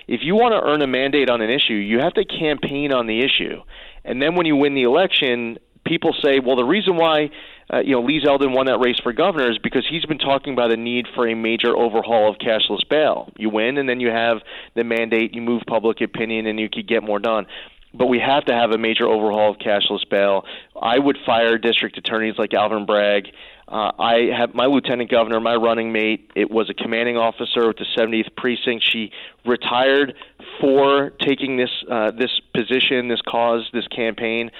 If 0.07 0.21
you 0.23 0.35
want 0.35 0.53
to 0.53 0.61
earn 0.61 0.81
a 0.81 0.87
mandate 0.87 1.29
on 1.29 1.41
an 1.41 1.49
issue, 1.49 1.73
you 1.73 1.99
have 1.99 2.13
to 2.15 2.25
campaign 2.25 2.91
on 2.91 3.07
the 3.07 3.19
issue. 3.19 3.61
And 4.03 4.21
then 4.21 4.35
when 4.35 4.45
you 4.45 4.55
win 4.55 4.73
the 4.73 4.83
election, 4.83 5.57
people 5.85 6.15
say, 6.21 6.39
well, 6.39 6.55
the 6.55 6.63
reason 6.63 6.95
why 6.95 7.29
uh, 7.73 7.79
you 7.79 7.91
know, 7.91 8.01
Lee 8.01 8.21
Zeldin 8.23 8.53
won 8.53 8.65
that 8.65 8.79
race 8.79 8.99
for 9.01 9.13
governor 9.13 9.49
is 9.49 9.57
because 9.57 9.85
he's 9.89 10.03
been 10.05 10.17
talking 10.17 10.53
about 10.53 10.69
the 10.69 10.77
need 10.77 11.07
for 11.15 11.27
a 11.27 11.35
major 11.35 11.75
overhaul 11.75 12.29
of 12.29 12.37
cashless 12.37 12.87
bail. 12.89 13.31
You 13.37 13.49
win, 13.49 13.77
and 13.77 13.87
then 13.87 13.99
you 13.99 14.09
have 14.09 14.39
the 14.75 14.83
mandate, 14.83 15.33
you 15.33 15.41
move 15.41 15.63
public 15.67 16.01
opinion, 16.01 16.47
and 16.47 16.59
you 16.59 16.69
could 16.69 16.87
get 16.87 17.01
more 17.01 17.19
done. 17.19 17.45
But 17.93 18.07
we 18.07 18.19
have 18.19 18.45
to 18.45 18.53
have 18.53 18.71
a 18.71 18.77
major 18.77 19.05
overhaul 19.07 19.51
of 19.51 19.57
cashless 19.57 20.07
bail. 20.09 20.45
I 20.81 20.97
would 20.97 21.17
fire 21.25 21.57
district 21.57 21.97
attorneys 21.97 22.35
like 22.37 22.53
Alvin 22.53 22.85
Bragg. 22.85 23.27
Uh, 23.67 23.91
I 23.97 24.29
have 24.37 24.53
my 24.53 24.65
lieutenant 24.65 25.09
governor, 25.09 25.39
my 25.39 25.55
running 25.55 25.93
mate. 25.93 26.31
It 26.35 26.51
was 26.51 26.69
a 26.69 26.73
commanding 26.73 27.15
officer 27.15 27.67
with 27.67 27.77
the 27.77 27.85
70th 27.97 28.35
precinct. 28.35 28.83
She 28.89 29.11
retired 29.45 30.13
for 30.59 31.11
taking 31.21 31.55
this 31.55 31.69
uh, 31.89 32.11
this 32.11 32.31
position, 32.53 33.07
this 33.07 33.21
cause, 33.21 33.69
this 33.71 33.87
campaign. 33.87 34.51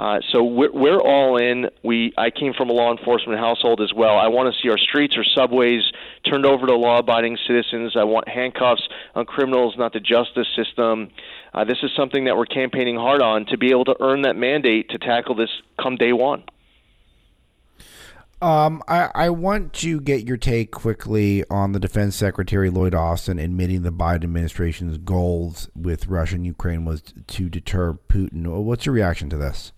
Uh, 0.00 0.18
so 0.32 0.42
we're, 0.42 0.72
we're 0.72 0.98
all 0.98 1.36
in. 1.36 1.68
We 1.84 2.14
I 2.16 2.30
came 2.30 2.54
from 2.54 2.70
a 2.70 2.72
law 2.72 2.90
enforcement 2.90 3.38
household 3.38 3.82
as 3.82 3.92
well. 3.94 4.16
I 4.16 4.28
want 4.28 4.50
to 4.50 4.58
see 4.62 4.70
our 4.70 4.78
streets 4.78 5.14
or 5.18 5.24
subways 5.24 5.82
turned 6.24 6.46
over 6.46 6.66
to 6.66 6.74
law-abiding 6.74 7.36
citizens. 7.46 7.94
I 7.98 8.04
want 8.04 8.26
handcuffs 8.26 8.80
on 9.14 9.26
criminals, 9.26 9.74
not 9.76 9.92
the 9.92 10.00
justice 10.00 10.46
system. 10.56 11.10
Uh, 11.52 11.64
this 11.64 11.76
is 11.82 11.90
something 11.94 12.24
that 12.24 12.34
we're 12.38 12.46
campaigning 12.46 12.96
hard 12.96 13.20
on 13.20 13.44
to 13.46 13.58
be 13.58 13.72
able 13.72 13.84
to 13.84 13.96
earn 14.00 14.22
that 14.22 14.36
mandate 14.36 14.88
to 14.88 14.98
tackle 14.98 15.34
this 15.34 15.50
come 15.78 15.96
day 15.96 16.14
one. 16.14 16.44
Um, 18.40 18.82
I, 18.88 19.10
I 19.14 19.28
want 19.28 19.74
to 19.74 20.00
get 20.00 20.26
your 20.26 20.38
take 20.38 20.70
quickly 20.70 21.44
on 21.50 21.72
the 21.72 21.78
Defense 21.78 22.16
Secretary 22.16 22.70
Lloyd 22.70 22.94
Austin 22.94 23.38
admitting 23.38 23.82
the 23.82 23.92
Biden 23.92 24.24
administration's 24.24 24.96
goals 24.96 25.68
with 25.76 26.06
Russia 26.06 26.36
and 26.36 26.46
Ukraine 26.46 26.86
was 26.86 27.02
to 27.26 27.50
deter 27.50 27.98
Putin. 28.08 28.46
What's 28.46 28.86
your 28.86 28.94
reaction 28.94 29.28
to 29.28 29.36
this? 29.36 29.72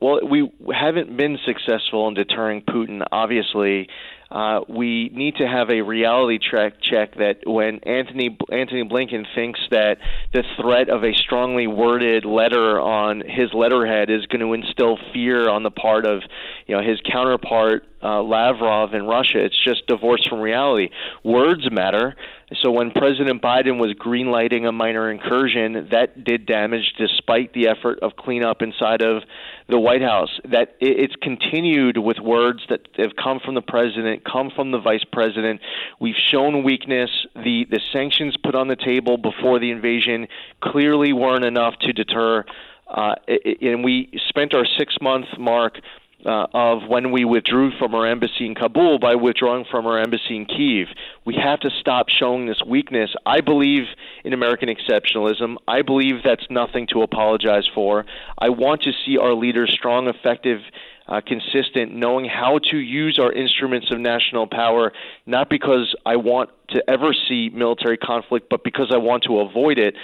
Well, 0.00 0.20
we 0.28 0.50
haven't 0.74 1.16
been 1.16 1.38
successful 1.44 2.08
in 2.08 2.14
deterring 2.14 2.62
Putin, 2.62 3.02
obviously. 3.10 3.88
Uh, 4.30 4.60
we 4.68 5.08
need 5.14 5.36
to 5.36 5.46
have 5.46 5.70
a 5.70 5.82
reality 5.82 6.38
check 6.38 6.74
check 6.82 7.14
that 7.14 7.38
when 7.46 7.78
Antony 7.84 8.36
Antony 8.50 8.82
Blinken 8.82 9.24
thinks 9.36 9.60
that 9.70 9.98
the 10.32 10.42
threat 10.60 10.88
of 10.88 11.04
a 11.04 11.14
strongly 11.14 11.68
worded 11.68 12.24
letter 12.24 12.80
on 12.80 13.20
his 13.20 13.50
letterhead 13.54 14.10
is 14.10 14.26
going 14.26 14.40
to 14.40 14.52
instill 14.52 14.98
fear 15.14 15.48
on 15.48 15.62
the 15.62 15.70
part 15.70 16.06
of 16.06 16.22
you 16.66 16.76
know 16.76 16.82
his 16.82 17.00
counterpart 17.10 17.84
uh, 18.02 18.22
Lavrov 18.22 18.94
in 18.94 19.06
Russia, 19.06 19.44
it's 19.44 19.58
just 19.64 19.86
divorced 19.86 20.28
from 20.28 20.40
reality. 20.40 20.90
Words 21.24 21.70
matter. 21.70 22.14
So 22.54 22.70
when 22.70 22.92
President 22.92 23.42
Biden 23.42 23.78
was 23.78 23.92
greenlighting 23.94 24.68
a 24.68 24.72
minor 24.72 25.10
incursion, 25.10 25.88
that 25.90 26.22
did 26.22 26.46
damage 26.46 26.94
despite 26.96 27.52
the 27.54 27.66
effort 27.66 27.98
of 28.02 28.14
cleanup 28.14 28.62
inside 28.62 29.02
of 29.02 29.24
the 29.68 29.80
White 29.80 30.02
House. 30.02 30.30
That 30.44 30.76
it's 30.78 31.16
continued 31.20 31.98
with 31.98 32.18
words 32.20 32.60
that 32.68 32.86
have 32.98 33.16
come 33.16 33.40
from 33.44 33.56
the 33.56 33.62
president, 33.62 34.24
come 34.24 34.52
from 34.54 34.70
the 34.70 34.78
vice 34.78 35.04
president. 35.12 35.60
We've 35.98 36.14
shown 36.14 36.62
weakness. 36.62 37.10
The 37.34 37.66
the 37.68 37.80
sanctions 37.92 38.36
put 38.36 38.54
on 38.54 38.68
the 38.68 38.76
table 38.76 39.16
before 39.16 39.58
the 39.58 39.72
invasion 39.72 40.28
clearly 40.60 41.12
weren't 41.12 41.44
enough 41.44 41.74
to 41.80 41.92
deter. 41.92 42.44
Uh, 42.86 43.16
and 43.60 43.82
we 43.82 44.16
spent 44.28 44.54
our 44.54 44.64
six 44.78 44.94
month 45.00 45.26
mark 45.36 45.80
uh, 46.24 46.46
of 46.54 46.88
when 46.88 47.12
we 47.12 47.24
withdrew 47.24 47.70
from 47.78 47.94
our 47.94 48.06
embassy 48.06 48.46
in 48.46 48.54
Kabul 48.54 48.98
by 48.98 49.14
withdrawing 49.14 49.64
from 49.70 49.86
our 49.86 49.98
embassy 49.98 50.36
in 50.36 50.46
Kiev. 50.46 50.88
We 51.24 51.34
have 51.34 51.60
to 51.60 51.70
stop 51.80 52.08
showing 52.08 52.46
this 52.46 52.62
weakness. 52.66 53.14
I 53.26 53.40
believe 53.40 53.84
in 54.24 54.32
American 54.32 54.68
exceptionalism. 54.68 55.56
I 55.68 55.82
believe 55.82 56.22
that's 56.24 56.46
nothing 56.50 56.86
to 56.92 57.02
apologize 57.02 57.68
for. 57.74 58.06
I 58.38 58.48
want 58.48 58.82
to 58.82 58.92
see 59.04 59.18
our 59.18 59.34
leaders 59.34 59.72
strong, 59.72 60.08
effective, 60.08 60.62
uh, 61.08 61.20
consistent, 61.24 61.94
knowing 61.94 62.24
how 62.24 62.58
to 62.70 62.78
use 62.78 63.18
our 63.20 63.32
instruments 63.32 63.90
of 63.92 64.00
national 64.00 64.46
power, 64.46 64.92
not 65.26 65.48
because 65.48 65.94
I 66.04 66.16
want 66.16 66.50
to 66.70 66.82
ever 66.90 67.14
see 67.28 67.50
military 67.50 67.96
conflict, 67.96 68.48
but 68.50 68.64
because 68.64 68.90
I 68.92 68.96
want 68.96 69.22
to 69.24 69.38
avoid 69.38 69.78
it. 69.78 69.94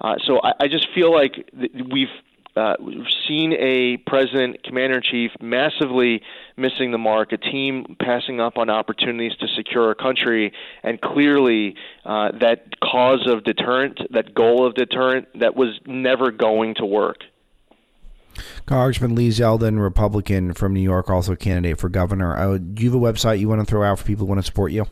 Uh, 0.00 0.14
so 0.24 0.40
I, 0.42 0.52
I 0.62 0.68
just 0.68 0.88
feel 0.94 1.12
like 1.12 1.48
th- 1.56 1.72
we've 1.92 2.08
uh, 2.58 2.74
we've 2.80 3.06
seen 3.26 3.52
a 3.52 3.96
president, 4.06 4.62
commander 4.64 4.96
in 4.96 5.02
chief, 5.02 5.30
massively 5.40 6.22
missing 6.56 6.90
the 6.90 6.98
mark, 6.98 7.32
a 7.32 7.36
team 7.36 7.96
passing 8.00 8.40
up 8.40 8.58
on 8.58 8.68
opportunities 8.68 9.36
to 9.38 9.46
secure 9.56 9.86
our 9.86 9.94
country, 9.94 10.52
and 10.82 11.00
clearly 11.00 11.76
uh, 12.04 12.32
that 12.40 12.66
cause 12.80 13.26
of 13.26 13.44
deterrent, 13.44 14.00
that 14.10 14.34
goal 14.34 14.66
of 14.66 14.74
deterrent, 14.74 15.28
that 15.38 15.54
was 15.54 15.78
never 15.86 16.30
going 16.30 16.74
to 16.74 16.84
work. 16.84 17.18
Congressman 18.66 19.14
Lee 19.14 19.30
Zeldin, 19.30 19.80
Republican 19.80 20.52
from 20.52 20.74
New 20.74 20.80
York, 20.80 21.10
also 21.10 21.34
candidate 21.34 21.78
for 21.78 21.88
governor. 21.88 22.36
Uh, 22.36 22.58
do 22.58 22.82
you 22.82 22.90
have 22.90 23.00
a 23.00 23.04
website 23.04 23.38
you 23.38 23.48
want 23.48 23.60
to 23.60 23.64
throw 23.64 23.82
out 23.82 23.98
for 23.98 24.04
people 24.04 24.26
who 24.26 24.30
want 24.30 24.40
to 24.40 24.46
support 24.46 24.72
you? 24.72 24.86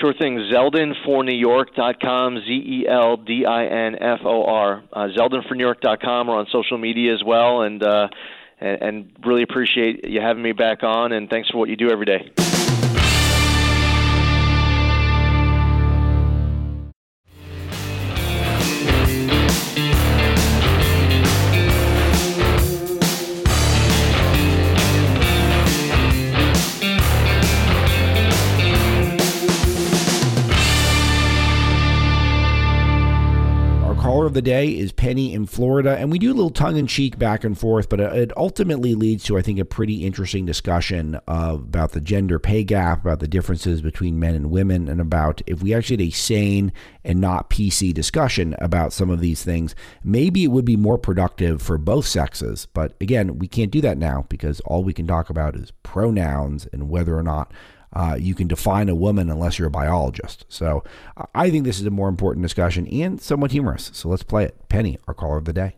Sure 0.00 0.12
thing. 0.12 0.38
ZeldinforNewYork.com, 0.52 2.38
Z 2.40 2.50
E 2.50 2.86
L 2.88 3.16
D 3.16 3.46
I 3.46 3.64
N 3.66 3.96
F 3.98 4.20
O 4.24 4.44
R. 4.44 4.82
Uh, 4.92 5.08
ZeldinforNewYork.com. 5.16 6.26
We're 6.26 6.36
on 6.36 6.46
social 6.52 6.76
media 6.76 7.14
as 7.14 7.24
well, 7.24 7.62
and, 7.62 7.82
uh, 7.82 8.08
and 8.60 8.82
and 8.82 9.10
really 9.24 9.42
appreciate 9.42 10.06
you 10.06 10.20
having 10.20 10.42
me 10.42 10.52
back 10.52 10.82
on. 10.82 11.12
And 11.12 11.30
thanks 11.30 11.48
for 11.48 11.56
what 11.58 11.70
you 11.70 11.76
do 11.76 11.90
every 11.90 12.04
day. 12.04 12.55
The 34.36 34.42
day 34.42 34.68
is 34.68 34.92
Penny 34.92 35.32
in 35.32 35.46
Florida, 35.46 35.96
and 35.96 36.12
we 36.12 36.18
do 36.18 36.30
a 36.30 36.34
little 36.34 36.50
tongue 36.50 36.76
in 36.76 36.86
cheek 36.86 37.18
back 37.18 37.42
and 37.42 37.58
forth, 37.58 37.88
but 37.88 38.00
it 38.00 38.36
ultimately 38.36 38.94
leads 38.94 39.24
to, 39.24 39.38
I 39.38 39.40
think, 39.40 39.58
a 39.58 39.64
pretty 39.64 40.04
interesting 40.04 40.44
discussion 40.44 41.14
of, 41.26 41.60
about 41.62 41.92
the 41.92 42.02
gender 42.02 42.38
pay 42.38 42.62
gap, 42.62 43.00
about 43.00 43.20
the 43.20 43.28
differences 43.28 43.80
between 43.80 44.20
men 44.20 44.34
and 44.34 44.50
women, 44.50 44.88
and 44.88 45.00
about 45.00 45.40
if 45.46 45.62
we 45.62 45.72
actually 45.72 46.04
had 46.04 46.12
a 46.12 46.14
sane 46.14 46.70
and 47.02 47.18
not 47.18 47.48
PC 47.48 47.94
discussion 47.94 48.54
about 48.58 48.92
some 48.92 49.08
of 49.08 49.20
these 49.20 49.42
things, 49.42 49.74
maybe 50.04 50.44
it 50.44 50.48
would 50.48 50.66
be 50.66 50.76
more 50.76 50.98
productive 50.98 51.62
for 51.62 51.78
both 51.78 52.06
sexes. 52.06 52.66
But 52.74 52.92
again, 53.00 53.38
we 53.38 53.48
can't 53.48 53.70
do 53.70 53.80
that 53.80 53.96
now 53.96 54.26
because 54.28 54.60
all 54.66 54.84
we 54.84 54.92
can 54.92 55.06
talk 55.06 55.30
about 55.30 55.56
is 55.56 55.72
pronouns 55.82 56.68
and 56.74 56.90
whether 56.90 57.16
or 57.16 57.22
not 57.22 57.52
uh, 57.96 58.14
you 58.14 58.34
can 58.34 58.46
define 58.46 58.90
a 58.90 58.94
woman 58.94 59.30
unless 59.30 59.58
you're 59.58 59.68
a 59.68 59.70
biologist. 59.70 60.44
So 60.50 60.84
I 61.34 61.50
think 61.50 61.64
this 61.64 61.80
is 61.80 61.86
a 61.86 61.90
more 61.90 62.10
important 62.10 62.42
discussion 62.42 62.86
and 62.88 63.18
somewhat 63.18 63.52
humorous. 63.52 63.90
So 63.94 64.10
let's 64.10 64.22
play 64.22 64.44
it. 64.44 64.68
Penny, 64.68 64.98
our 65.08 65.14
caller 65.14 65.38
of 65.38 65.46
the 65.46 65.54
day. 65.54 65.76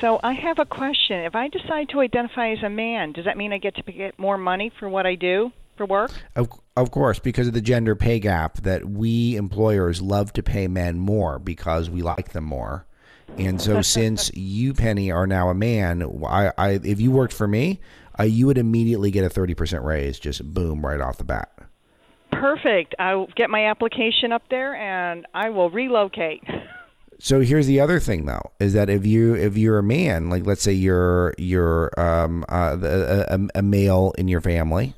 So 0.00 0.18
I 0.24 0.32
have 0.32 0.58
a 0.58 0.64
question. 0.64 1.20
If 1.20 1.36
I 1.36 1.46
decide 1.46 1.88
to 1.90 2.00
identify 2.00 2.50
as 2.50 2.64
a 2.64 2.68
man, 2.68 3.12
does 3.12 3.26
that 3.26 3.36
mean 3.36 3.52
I 3.52 3.58
get 3.58 3.76
to 3.76 3.82
get 3.92 4.18
more 4.18 4.36
money 4.36 4.72
for 4.80 4.88
what 4.88 5.06
I 5.06 5.14
do 5.14 5.52
for 5.76 5.86
work? 5.86 6.10
Of, 6.34 6.48
of 6.76 6.90
course, 6.90 7.20
because 7.20 7.46
of 7.46 7.54
the 7.54 7.60
gender 7.60 7.94
pay 7.94 8.18
gap, 8.18 8.56
that 8.62 8.84
we 8.84 9.36
employers 9.36 10.02
love 10.02 10.32
to 10.32 10.42
pay 10.42 10.66
men 10.66 10.98
more 10.98 11.38
because 11.38 11.88
we 11.88 12.02
like 12.02 12.32
them 12.32 12.44
more. 12.44 12.86
And 13.38 13.62
so, 13.62 13.82
since 13.98 14.32
you, 14.34 14.74
Penny, 14.74 15.12
are 15.12 15.28
now 15.28 15.48
a 15.48 15.54
man, 15.54 16.02
I, 16.26 16.52
I, 16.58 16.70
if 16.82 17.00
you 17.00 17.12
worked 17.12 17.32
for 17.32 17.46
me, 17.46 17.78
uh, 18.18 18.24
you 18.24 18.46
would 18.46 18.58
immediately 18.58 19.10
get 19.10 19.24
a 19.24 19.28
30% 19.28 19.84
raise, 19.84 20.18
just 20.18 20.54
boom, 20.54 20.84
right 20.84 21.00
off 21.00 21.18
the 21.18 21.24
bat. 21.24 21.52
Perfect. 22.32 22.94
I'll 22.98 23.28
get 23.34 23.50
my 23.50 23.66
application 23.66 24.32
up 24.32 24.42
there 24.50 24.74
and 24.74 25.26
I 25.34 25.50
will 25.50 25.70
relocate. 25.70 26.42
So 27.18 27.40
here's 27.40 27.66
the 27.66 27.80
other 27.80 27.98
thing 27.98 28.26
though 28.26 28.50
is 28.60 28.74
that 28.74 28.90
if 28.90 29.06
you 29.06 29.34
if 29.34 29.56
you're 29.56 29.78
a 29.78 29.82
man 29.82 30.28
like 30.28 30.44
let's 30.44 30.62
say 30.62 30.72
you're 30.72 31.34
you're 31.38 31.90
um 31.98 32.44
uh, 32.48 32.76
a, 32.82 33.34
a, 33.34 33.48
a 33.54 33.62
male 33.62 34.12
in 34.18 34.28
your 34.28 34.42
family 34.42 34.94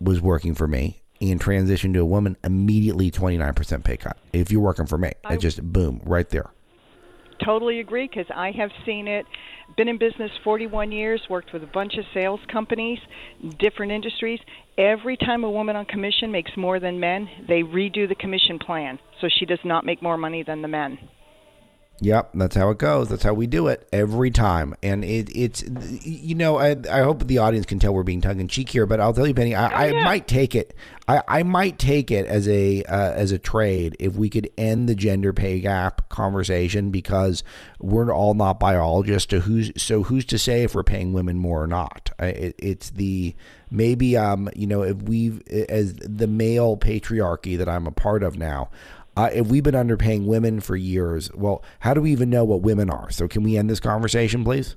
was 0.00 0.20
working 0.20 0.52
for 0.54 0.66
me 0.66 1.02
and 1.20 1.40
transitioned 1.40 1.94
to 1.94 2.00
a 2.00 2.04
woman 2.04 2.36
immediately 2.42 3.10
29% 3.10 3.84
pay 3.84 3.96
cut 3.96 4.16
if 4.32 4.50
you're 4.50 4.60
working 4.60 4.86
for 4.86 4.98
me 4.98 5.12
it 5.30 5.36
just 5.38 5.62
boom 5.62 6.00
right 6.04 6.30
there 6.30 6.50
totally 7.44 7.80
agree 7.80 8.08
because 8.08 8.30
I 8.34 8.50
have 8.52 8.70
seen 8.84 9.08
it. 9.08 9.26
Been 9.76 9.88
in 9.88 9.98
business 9.98 10.30
41 10.44 10.92
years, 10.92 11.20
worked 11.30 11.52
with 11.52 11.62
a 11.62 11.66
bunch 11.66 11.94
of 11.96 12.04
sales 12.12 12.40
companies, 12.50 12.98
different 13.58 13.92
industries. 13.92 14.40
Every 14.78 15.16
time 15.16 15.44
a 15.44 15.50
woman 15.50 15.76
on 15.76 15.84
commission 15.84 16.30
makes 16.32 16.50
more 16.56 16.80
than 16.80 17.00
men, 17.00 17.28
they 17.48 17.62
redo 17.62 18.08
the 18.08 18.14
commission 18.14 18.58
plan 18.58 18.98
so 19.20 19.28
she 19.38 19.46
does 19.46 19.58
not 19.64 19.84
make 19.84 20.02
more 20.02 20.16
money 20.16 20.42
than 20.42 20.62
the 20.62 20.68
men. 20.68 20.98
Yep, 22.02 22.30
that's 22.34 22.56
how 22.56 22.70
it 22.70 22.78
goes. 22.78 23.10
That's 23.10 23.22
how 23.22 23.34
we 23.34 23.46
do 23.46 23.68
it 23.68 23.86
every 23.92 24.30
time. 24.30 24.74
And 24.82 25.04
it, 25.04 25.28
it's, 25.36 25.62
you 26.02 26.34
know, 26.34 26.58
I, 26.58 26.76
I 26.90 27.02
hope 27.02 27.26
the 27.26 27.38
audience 27.38 27.66
can 27.66 27.78
tell 27.78 27.92
we're 27.92 28.04
being 28.04 28.22
tongue 28.22 28.40
in 28.40 28.48
cheek 28.48 28.70
here, 28.70 28.86
but 28.86 29.00
I'll 29.00 29.12
tell 29.12 29.26
you, 29.26 29.34
Penny, 29.34 29.54
I, 29.54 29.66
oh, 29.66 29.92
yeah. 29.92 30.00
I 30.00 30.04
might 30.04 30.26
take 30.26 30.54
it. 30.54 30.74
I, 31.06 31.22
I 31.28 31.42
might 31.42 31.78
take 31.78 32.10
it 32.10 32.26
as 32.26 32.48
a 32.48 32.84
uh, 32.84 33.12
as 33.12 33.32
a 33.32 33.38
trade 33.38 33.96
if 33.98 34.14
we 34.14 34.30
could 34.30 34.48
end 34.56 34.88
the 34.88 34.94
gender 34.94 35.32
pay 35.32 35.60
gap 35.60 36.08
conversation 36.08 36.90
because 36.90 37.42
we're 37.80 38.14
all 38.14 38.34
not 38.34 38.60
biologists. 38.60 39.26
To 39.30 39.40
who's 39.40 39.72
so 39.76 40.04
who's 40.04 40.24
to 40.26 40.38
say 40.38 40.62
if 40.62 40.74
we're 40.74 40.84
paying 40.84 41.12
women 41.12 41.36
more 41.36 41.62
or 41.62 41.66
not? 41.66 42.12
It, 42.20 42.54
it's 42.58 42.90
the 42.90 43.34
maybe 43.72 44.16
um 44.16 44.48
you 44.54 44.68
know 44.68 44.82
if 44.82 45.02
we 45.02 45.40
as 45.68 45.94
the 45.94 46.28
male 46.28 46.76
patriarchy 46.76 47.58
that 47.58 47.68
I'm 47.68 47.88
a 47.88 47.92
part 47.92 48.22
of 48.22 48.38
now 48.38 48.70
uh, 49.16 49.30
if 49.32 49.46
we've 49.48 49.62
been 49.62 49.74
underpaying 49.74 50.26
women 50.26 50.60
for 50.60 50.76
years, 50.76 51.32
well, 51.34 51.62
how 51.80 51.94
do 51.94 52.00
we 52.00 52.12
even 52.12 52.30
know 52.30 52.44
what 52.44 52.62
women 52.62 52.90
are? 52.90 53.10
So, 53.10 53.28
can 53.28 53.42
we 53.42 53.56
end 53.56 53.68
this 53.68 53.80
conversation, 53.80 54.44
please? 54.44 54.76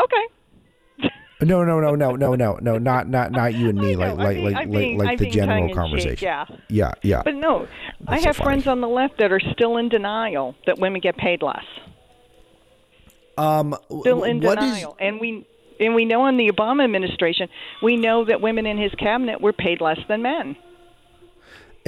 Okay. 0.00 1.10
No, 1.42 1.64
no, 1.64 1.80
no, 1.80 1.94
no, 1.94 2.16
no, 2.16 2.34
no, 2.34 2.58
no, 2.62 2.78
not 2.78 3.08
not 3.08 3.30
not 3.30 3.54
you 3.54 3.68
and 3.68 3.78
me, 3.78 3.94
like 3.96 4.16
like 4.16 4.38
like 4.38 4.68
like, 4.96 5.18
the 5.18 5.28
general 5.28 5.74
conversation. 5.74 6.24
yeah, 6.24 6.46
yeah, 6.68 6.92
yeah. 7.02 7.22
But 7.22 7.34
no, 7.34 7.68
That's 8.00 8.24
I 8.24 8.26
have 8.26 8.36
so 8.36 8.44
friends 8.44 8.66
on 8.66 8.80
the 8.80 8.88
left 8.88 9.18
that 9.18 9.30
are 9.32 9.40
still 9.52 9.76
in 9.76 9.88
denial 9.88 10.54
that 10.66 10.78
women 10.78 11.00
get 11.00 11.16
paid 11.16 11.42
less. 11.42 11.64
Um, 13.36 13.76
still 14.00 14.24
in 14.24 14.40
denial, 14.40 14.92
is, 14.92 14.96
and 14.98 15.20
we 15.20 15.46
And 15.78 15.94
we 15.94 16.04
know 16.04 16.26
in 16.26 16.36
the 16.36 16.50
Obama 16.50 16.84
administration, 16.84 17.48
we 17.82 17.96
know 17.96 18.24
that 18.24 18.40
women 18.40 18.66
in 18.66 18.78
his 18.78 18.92
cabinet 18.92 19.40
were 19.40 19.52
paid 19.52 19.80
less 19.80 19.98
than 20.08 20.22
men. 20.22 20.56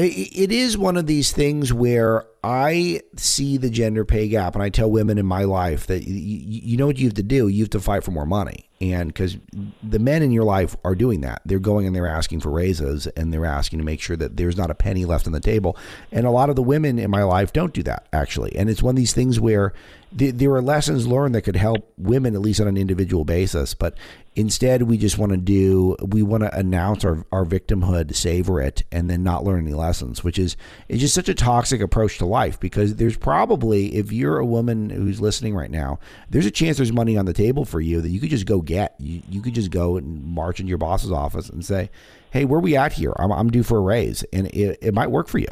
It 0.01 0.53
is 0.53 0.78
one 0.78 0.96
of 0.96 1.09
these 1.09 1.32
things 1.32 1.72
where 1.72 2.24
I 2.44 3.01
see 3.16 3.57
the 3.57 3.68
gender 3.68 4.05
pay 4.05 4.28
gap, 4.28 4.55
and 4.55 4.62
I 4.62 4.68
tell 4.68 4.88
women 4.88 5.18
in 5.18 5.26
my 5.26 5.42
life 5.42 5.88
that 5.88 6.07
you, 6.07 6.14
you 6.14 6.76
know 6.76 6.86
what 6.86 6.99
you 6.99 7.09
have 7.09 7.14
to 7.14 7.24
do. 7.24 7.49
You 7.49 7.64
have 7.64 7.70
to 7.70 7.80
fight 7.80 8.05
for 8.05 8.12
more 8.12 8.24
money, 8.24 8.68
and 8.80 9.09
because 9.09 9.36
the 9.82 9.99
men 9.99 10.22
in 10.22 10.30
your 10.30 10.44
life 10.44 10.76
are 10.84 10.94
doing 10.94 11.22
that, 11.22 11.42
they're 11.44 11.59
going 11.59 11.84
and 11.84 11.96
they're 11.96 12.07
asking 12.07 12.38
for 12.40 12.51
raises, 12.51 13.09
and 13.09 13.32
they're 13.32 13.44
asking 13.44 13.80
to 13.80 13.84
make 13.84 14.01
sure 14.01 14.16
that 14.16 14.36
there's 14.36 14.57
not 14.57 14.70
a 14.70 14.74
penny 14.74 15.05
left 15.05 15.26
on 15.26 15.32
the 15.32 15.40
table. 15.40 15.76
And 16.12 16.28
a 16.28 16.30
lot 16.30 16.49
of 16.49 16.55
the 16.55 16.62
women 16.62 17.01
in 17.01 17.11
my 17.11 17.24
life 17.24 17.53
don't 17.53 17.74
do 17.74 17.82
that 17.82 18.07
actually, 18.12 18.55
and 18.55 18.70
it's 18.70 18.84
one 18.84 18.92
of 18.92 18.96
these 18.96 19.14
things 19.14 19.40
where 19.40 19.72
there 20.12 20.52
are 20.52 20.62
lessons 20.62 21.06
learned 21.06 21.34
that 21.34 21.42
could 21.42 21.56
help 21.56 21.92
women 21.96 22.34
at 22.34 22.40
least 22.40 22.61
on 22.61 22.68
an 22.68 22.76
individual 22.76 23.24
basis, 23.24 23.74
but 23.74 23.96
Instead, 24.38 24.82
we 24.82 24.96
just 24.96 25.18
want 25.18 25.32
to 25.32 25.36
do, 25.36 25.96
we 26.00 26.22
want 26.22 26.44
to 26.44 26.56
announce 26.56 27.04
our, 27.04 27.26
our 27.32 27.44
victimhood, 27.44 28.14
savor 28.14 28.61
it, 28.61 28.84
and 28.92 29.11
then 29.11 29.24
not 29.24 29.42
learn 29.42 29.66
any 29.66 29.74
lessons, 29.74 30.22
which 30.22 30.38
is 30.38 30.56
it's 30.88 31.00
just 31.00 31.12
such 31.12 31.28
a 31.28 31.34
toxic 31.34 31.80
approach 31.80 32.18
to 32.18 32.24
life 32.24 32.61
because 32.61 32.94
there's 32.94 33.16
probably, 33.16 33.96
if 33.96 34.12
you're 34.12 34.38
a 34.38 34.46
woman 34.46 34.90
who's 34.90 35.20
listening 35.20 35.56
right 35.56 35.72
now, 35.72 35.98
there's 36.30 36.46
a 36.46 36.52
chance 36.52 36.76
there's 36.76 36.92
money 36.92 37.16
on 37.16 37.24
the 37.24 37.32
table 37.32 37.64
for 37.64 37.80
you 37.80 38.00
that 38.00 38.11
you 38.11 38.20
could 38.20 38.30
just 38.30 38.46
go 38.46 38.61
get. 38.61 38.94
You, 39.00 39.22
you 39.28 39.42
could 39.42 39.54
just 39.54 39.72
go 39.72 39.96
and 39.96 40.22
march 40.22 40.61
into 40.61 40.68
your 40.68 40.78
boss's 40.78 41.11
office 41.11 41.48
and 41.48 41.64
say, 41.64 41.90
hey, 42.30 42.44
where 42.44 42.61
we 42.61 42.76
at 42.76 42.92
here? 42.92 43.14
I'm, 43.18 43.32
I'm 43.32 43.50
due 43.50 43.64
for 43.64 43.78
a 43.78 43.80
raise. 43.80 44.22
And 44.32 44.46
it, 44.46 44.78
it 44.80 44.94
might 44.94 45.11
work 45.11 45.26
for 45.26 45.38
you. 45.38 45.48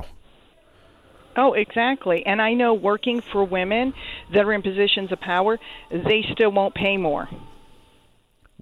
Oh, 1.36 1.52
exactly. 1.52 2.24
And 2.24 2.40
I 2.40 2.54
know 2.54 2.74
working 2.74 3.22
for 3.32 3.44
women 3.44 3.92
that 4.32 4.44
are 4.44 4.52
in 4.52 4.62
positions 4.62 5.12
of 5.12 5.20
power, 5.20 5.58
they 5.90 6.24
still 6.32 6.50
won't 6.50 6.74
pay 6.74 6.96
more. 6.96 7.28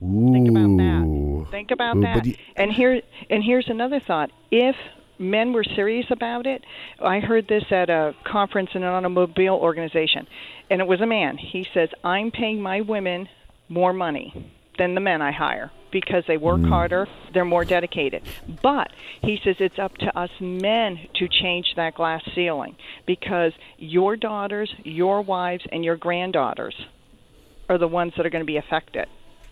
Ooh. 0.02 0.32
Think 0.32 0.48
about 0.48 0.76
that. 0.76 1.46
Think 1.50 1.70
about 1.70 1.96
Ooh, 1.96 2.00
that. 2.00 2.26
You, 2.26 2.34
and 2.56 2.72
here 2.72 3.00
and 3.30 3.42
here's 3.44 3.68
another 3.68 4.00
thought. 4.04 4.30
If 4.50 4.74
men 5.18 5.52
were 5.52 5.64
serious 5.64 6.06
about 6.10 6.46
it, 6.46 6.64
I 7.00 7.20
heard 7.20 7.46
this 7.48 7.64
at 7.70 7.90
a 7.90 8.14
conference 8.24 8.70
in 8.74 8.82
an 8.82 8.88
automobile 8.88 9.54
organization, 9.54 10.26
and 10.68 10.80
it 10.80 10.86
was 10.86 11.00
a 11.00 11.06
man. 11.06 11.38
He 11.38 11.66
says, 11.72 11.90
"I'm 12.02 12.32
paying 12.32 12.60
my 12.60 12.80
women 12.80 13.28
more 13.68 13.92
money 13.92 14.52
than 14.78 14.94
the 14.94 15.00
men 15.00 15.22
I 15.22 15.32
hire." 15.32 15.70
because 15.90 16.24
they 16.26 16.36
work 16.36 16.58
mm. 16.58 16.68
harder, 16.68 17.06
they're 17.32 17.44
more 17.44 17.64
dedicated. 17.64 18.20
But 18.64 18.90
he 19.22 19.38
says 19.44 19.54
it's 19.60 19.78
up 19.78 19.96
to 19.98 20.18
us 20.18 20.28
men 20.40 20.98
to 21.14 21.28
change 21.28 21.68
that 21.76 21.94
glass 21.94 22.20
ceiling 22.34 22.74
because 23.06 23.52
your 23.78 24.16
daughters, 24.16 24.74
your 24.82 25.22
wives, 25.22 25.62
and 25.70 25.84
your 25.84 25.96
granddaughters 25.96 26.74
are 27.68 27.78
the 27.78 27.86
ones 27.86 28.12
that 28.16 28.26
are 28.26 28.30
going 28.30 28.42
to 28.42 28.44
be 28.44 28.56
affected 28.56 29.06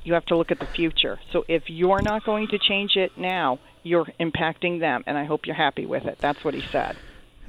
you 0.04 0.14
have 0.14 0.26
to 0.26 0.36
look 0.36 0.50
at 0.50 0.58
the 0.58 0.66
future. 0.66 1.18
So 1.32 1.44
if 1.48 1.64
you're 1.68 2.02
not 2.02 2.24
going 2.24 2.48
to 2.48 2.58
change 2.58 2.96
it 2.96 3.12
now, 3.16 3.58
you're 3.82 4.06
impacting 4.20 4.80
them, 4.80 5.04
and 5.06 5.16
I 5.16 5.24
hope 5.24 5.46
you're 5.46 5.56
happy 5.56 5.86
with 5.86 6.04
it. 6.04 6.18
That's 6.18 6.44
what 6.44 6.54
he 6.54 6.60
said. 6.60 6.96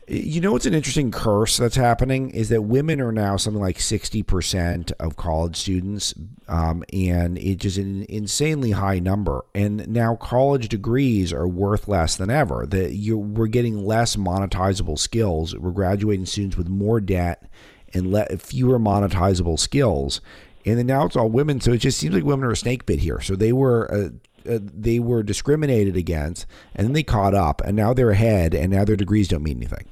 You 0.08 0.42
know 0.42 0.52
what's 0.52 0.66
an 0.66 0.74
interesting 0.74 1.12
curse 1.12 1.58
that's 1.58 1.76
happening 1.76 2.30
is 2.32 2.50
that 2.50 2.64
women 2.64 3.00
are 3.00 3.12
now 3.12 3.38
something 3.38 3.62
like 3.62 3.78
60% 3.78 4.92
of 5.00 5.16
college 5.16 5.56
students, 5.56 6.14
um, 6.48 6.84
and 6.92 7.38
it's 7.38 7.78
an 7.78 8.06
insanely 8.10 8.72
high 8.72 9.00
number. 9.00 9.46
And 9.56 9.88
now 9.88 10.16
college 10.16 10.68
degrees 10.70 11.32
are 11.32 11.48
worth 11.48 11.88
less 11.88 12.18
than 12.18 12.30
ever. 12.30 12.66
That 12.66 12.94
you 12.94 13.18
we're 13.18 13.48
getting 13.48 13.86
less 13.86 14.16
monetizable 14.16 15.00
skills. 15.00 15.56
We're 15.56 15.72
graduating 15.72 16.26
students 16.26 16.58
with 16.58 16.68
more 16.68 17.00
debt 17.00 17.50
and 17.94 18.12
le- 18.12 18.38
fewer 18.38 18.80
monetizable 18.80 19.60
skills 19.60 20.20
and 20.66 20.78
then 20.78 20.86
now 20.86 21.06
it's 21.06 21.16
all 21.16 21.30
women. 21.30 21.60
So 21.62 21.74
it 21.74 21.80
just 21.80 22.00
seems 22.00 22.16
like 22.16 22.24
women 22.24 22.46
are 22.46 22.52
a 22.52 22.58
snake 22.58 22.86
bit 22.86 23.00
here. 23.00 23.20
So 23.20 23.36
they 23.36 23.52
were 23.52 23.92
uh, 23.94 24.10
uh, 24.50 24.60
they 24.62 25.00
were 25.00 25.24
discriminated 25.24 25.96
against, 25.96 26.46
and 26.76 26.86
then 26.86 26.94
they 26.94 27.04
caught 27.04 27.34
up, 27.34 27.62
and 27.62 27.76
now 27.76 27.94
they're 27.94 28.12
ahead, 28.12 28.54
and 28.54 28.72
now 28.72 28.86
their 28.86 28.96
degrees 28.96 29.28
don't 29.28 29.44
mean 29.44 29.58
anything. 29.58 29.86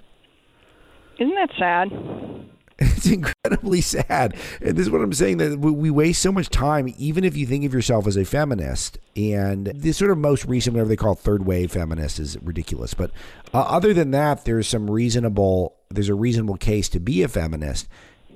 Isn't 1.20 1.36
that 1.36 1.50
sad? 1.58 1.92
It's 2.84 3.06
incredibly 3.06 3.80
sad. 3.80 4.36
And 4.60 4.76
this 4.76 4.88
is 4.88 4.92
what 4.92 5.02
I'm 5.02 5.14
saying 5.14 5.38
that 5.38 5.60
we 5.60 5.92
waste 5.92 6.20
so 6.20 6.32
much 6.32 6.50
time, 6.50 6.92
even 6.98 7.24
if 7.24 7.38
you 7.38 7.46
think 7.46 7.64
of 7.64 7.76
yourself 7.76 8.08
as 8.08 8.18
a 8.18 8.26
feminist. 8.26 8.98
And 9.16 9.68
this 9.68 9.98
sort 9.98 10.10
of 10.10 10.18
most 10.18 10.46
recent, 10.46 10.74
whatever 10.74 10.90
they 10.90 10.96
call 10.96 11.14
third 11.14 11.46
wave 11.46 11.72
feminist, 11.72 12.18
is 12.18 12.42
ridiculous. 12.42 12.96
But 12.96 13.12
uh, 13.54 13.60
other 13.60 13.94
than 13.94 14.10
that, 14.12 14.46
there's 14.46 14.68
some 14.68 14.90
reasonable, 14.90 15.76
there's 15.92 16.10
a 16.10 16.16
reasonable 16.16 16.58
case 16.58 16.90
to 16.90 17.00
be 17.00 17.22
a 17.22 17.28
feminist. 17.28 17.88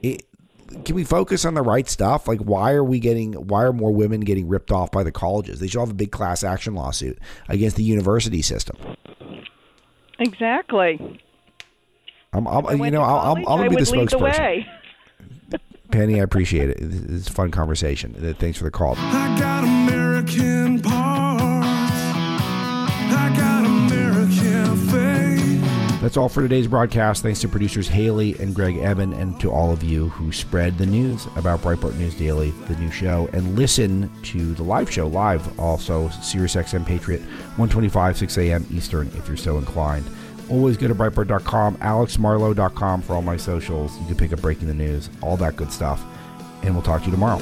It, 0.04 0.28
can 0.84 0.96
we 0.96 1.04
focus 1.04 1.46
on 1.46 1.54
the 1.54 1.62
right 1.62 1.88
stuff? 1.88 2.28
Like, 2.28 2.40
why 2.40 2.74
are 2.74 2.84
we 2.84 3.00
getting? 3.00 3.34
Why 3.34 3.64
are 3.64 3.74
more 3.74 3.92
women 3.92 4.22
getting 4.22 4.48
ripped 4.48 4.72
off 4.72 4.92
by 4.92 5.04
the 5.04 5.12
colleges? 5.12 5.60
They 5.60 5.68
should 5.68 5.80
have 5.80 5.92
a 5.92 5.96
big 5.96 6.12
class 6.12 6.44
action 6.44 6.76
lawsuit 6.76 7.18
against 7.48 7.78
the 7.78 7.84
university 7.84 8.42
system. 8.42 8.78
Exactly. 10.20 11.22
I'm, 12.34 12.48
I'm 12.48 12.84
you 12.84 12.92
know, 12.92 13.02
I'm, 13.02 13.38
I'm, 13.38 13.44
going 13.44 13.70
to 13.70 13.78
be 13.78 13.84
the 13.84 13.90
spokesperson. 13.90 14.66
The 15.50 15.60
Penny, 15.92 16.20
I 16.20 16.24
appreciate 16.24 16.70
it. 16.70 16.78
It's 16.80 17.30
a 17.30 17.32
fun 17.32 17.52
conversation. 17.52 18.36
Thanks 18.38 18.58
for 18.58 18.66
the 18.66 18.72
call. 18.72 18.96
That's 26.06 26.18
all 26.18 26.30
for 26.30 26.44
today's 26.44 26.68
broadcast. 26.68 27.24
Thanks 27.24 27.42
to 27.42 27.48
producers 27.48 27.88
Haley 27.88 28.36
and 28.38 28.54
Greg 28.54 28.78
Evan, 28.78 29.12
and 29.14 29.40
to 29.40 29.50
all 29.50 29.72
of 29.72 29.82
you 29.82 30.10
who 30.10 30.32
spread 30.32 30.78
the 30.78 30.86
news 30.86 31.26
about 31.36 31.62
Breitbart 31.62 31.98
News 31.98 32.14
Daily, 32.14 32.52
the 32.68 32.76
new 32.76 32.92
show, 32.92 33.28
and 33.34 33.56
listen 33.56 34.12
to 34.22 34.54
the 34.54 34.62
live 34.62 34.92
show 34.92 35.08
live 35.08 35.60
also, 35.60 36.10
SiriusXM 36.10 36.86
Patriot, 36.86 37.22
125, 37.22 38.20
6 38.20 38.38
a.m. 38.38 38.68
Eastern, 38.70 39.08
if 39.16 39.28
you're 39.28 39.36
so 39.36 39.58
inclined. 39.58 40.06
Always 40.48 40.78
go 40.78 40.88
to 40.88 40.94
Breitbart.com, 40.94 41.78
alexmarlow.com 41.78 43.02
for 43.02 43.16
all 43.16 43.24
my 43.24 43.36
socials. 43.36 44.00
You 44.02 44.06
can 44.06 44.16
pick 44.16 44.32
up 44.32 44.42
Breaking 44.42 44.68
the 44.68 44.76
News, 44.76 45.10
all 45.24 45.38
that 45.38 45.56
good 45.56 45.72
stuff. 45.72 46.06
And 46.62 46.76
we'll 46.76 46.84
talk 46.84 47.02
to 47.02 47.06
you 47.08 47.14
tomorrow. 47.14 47.42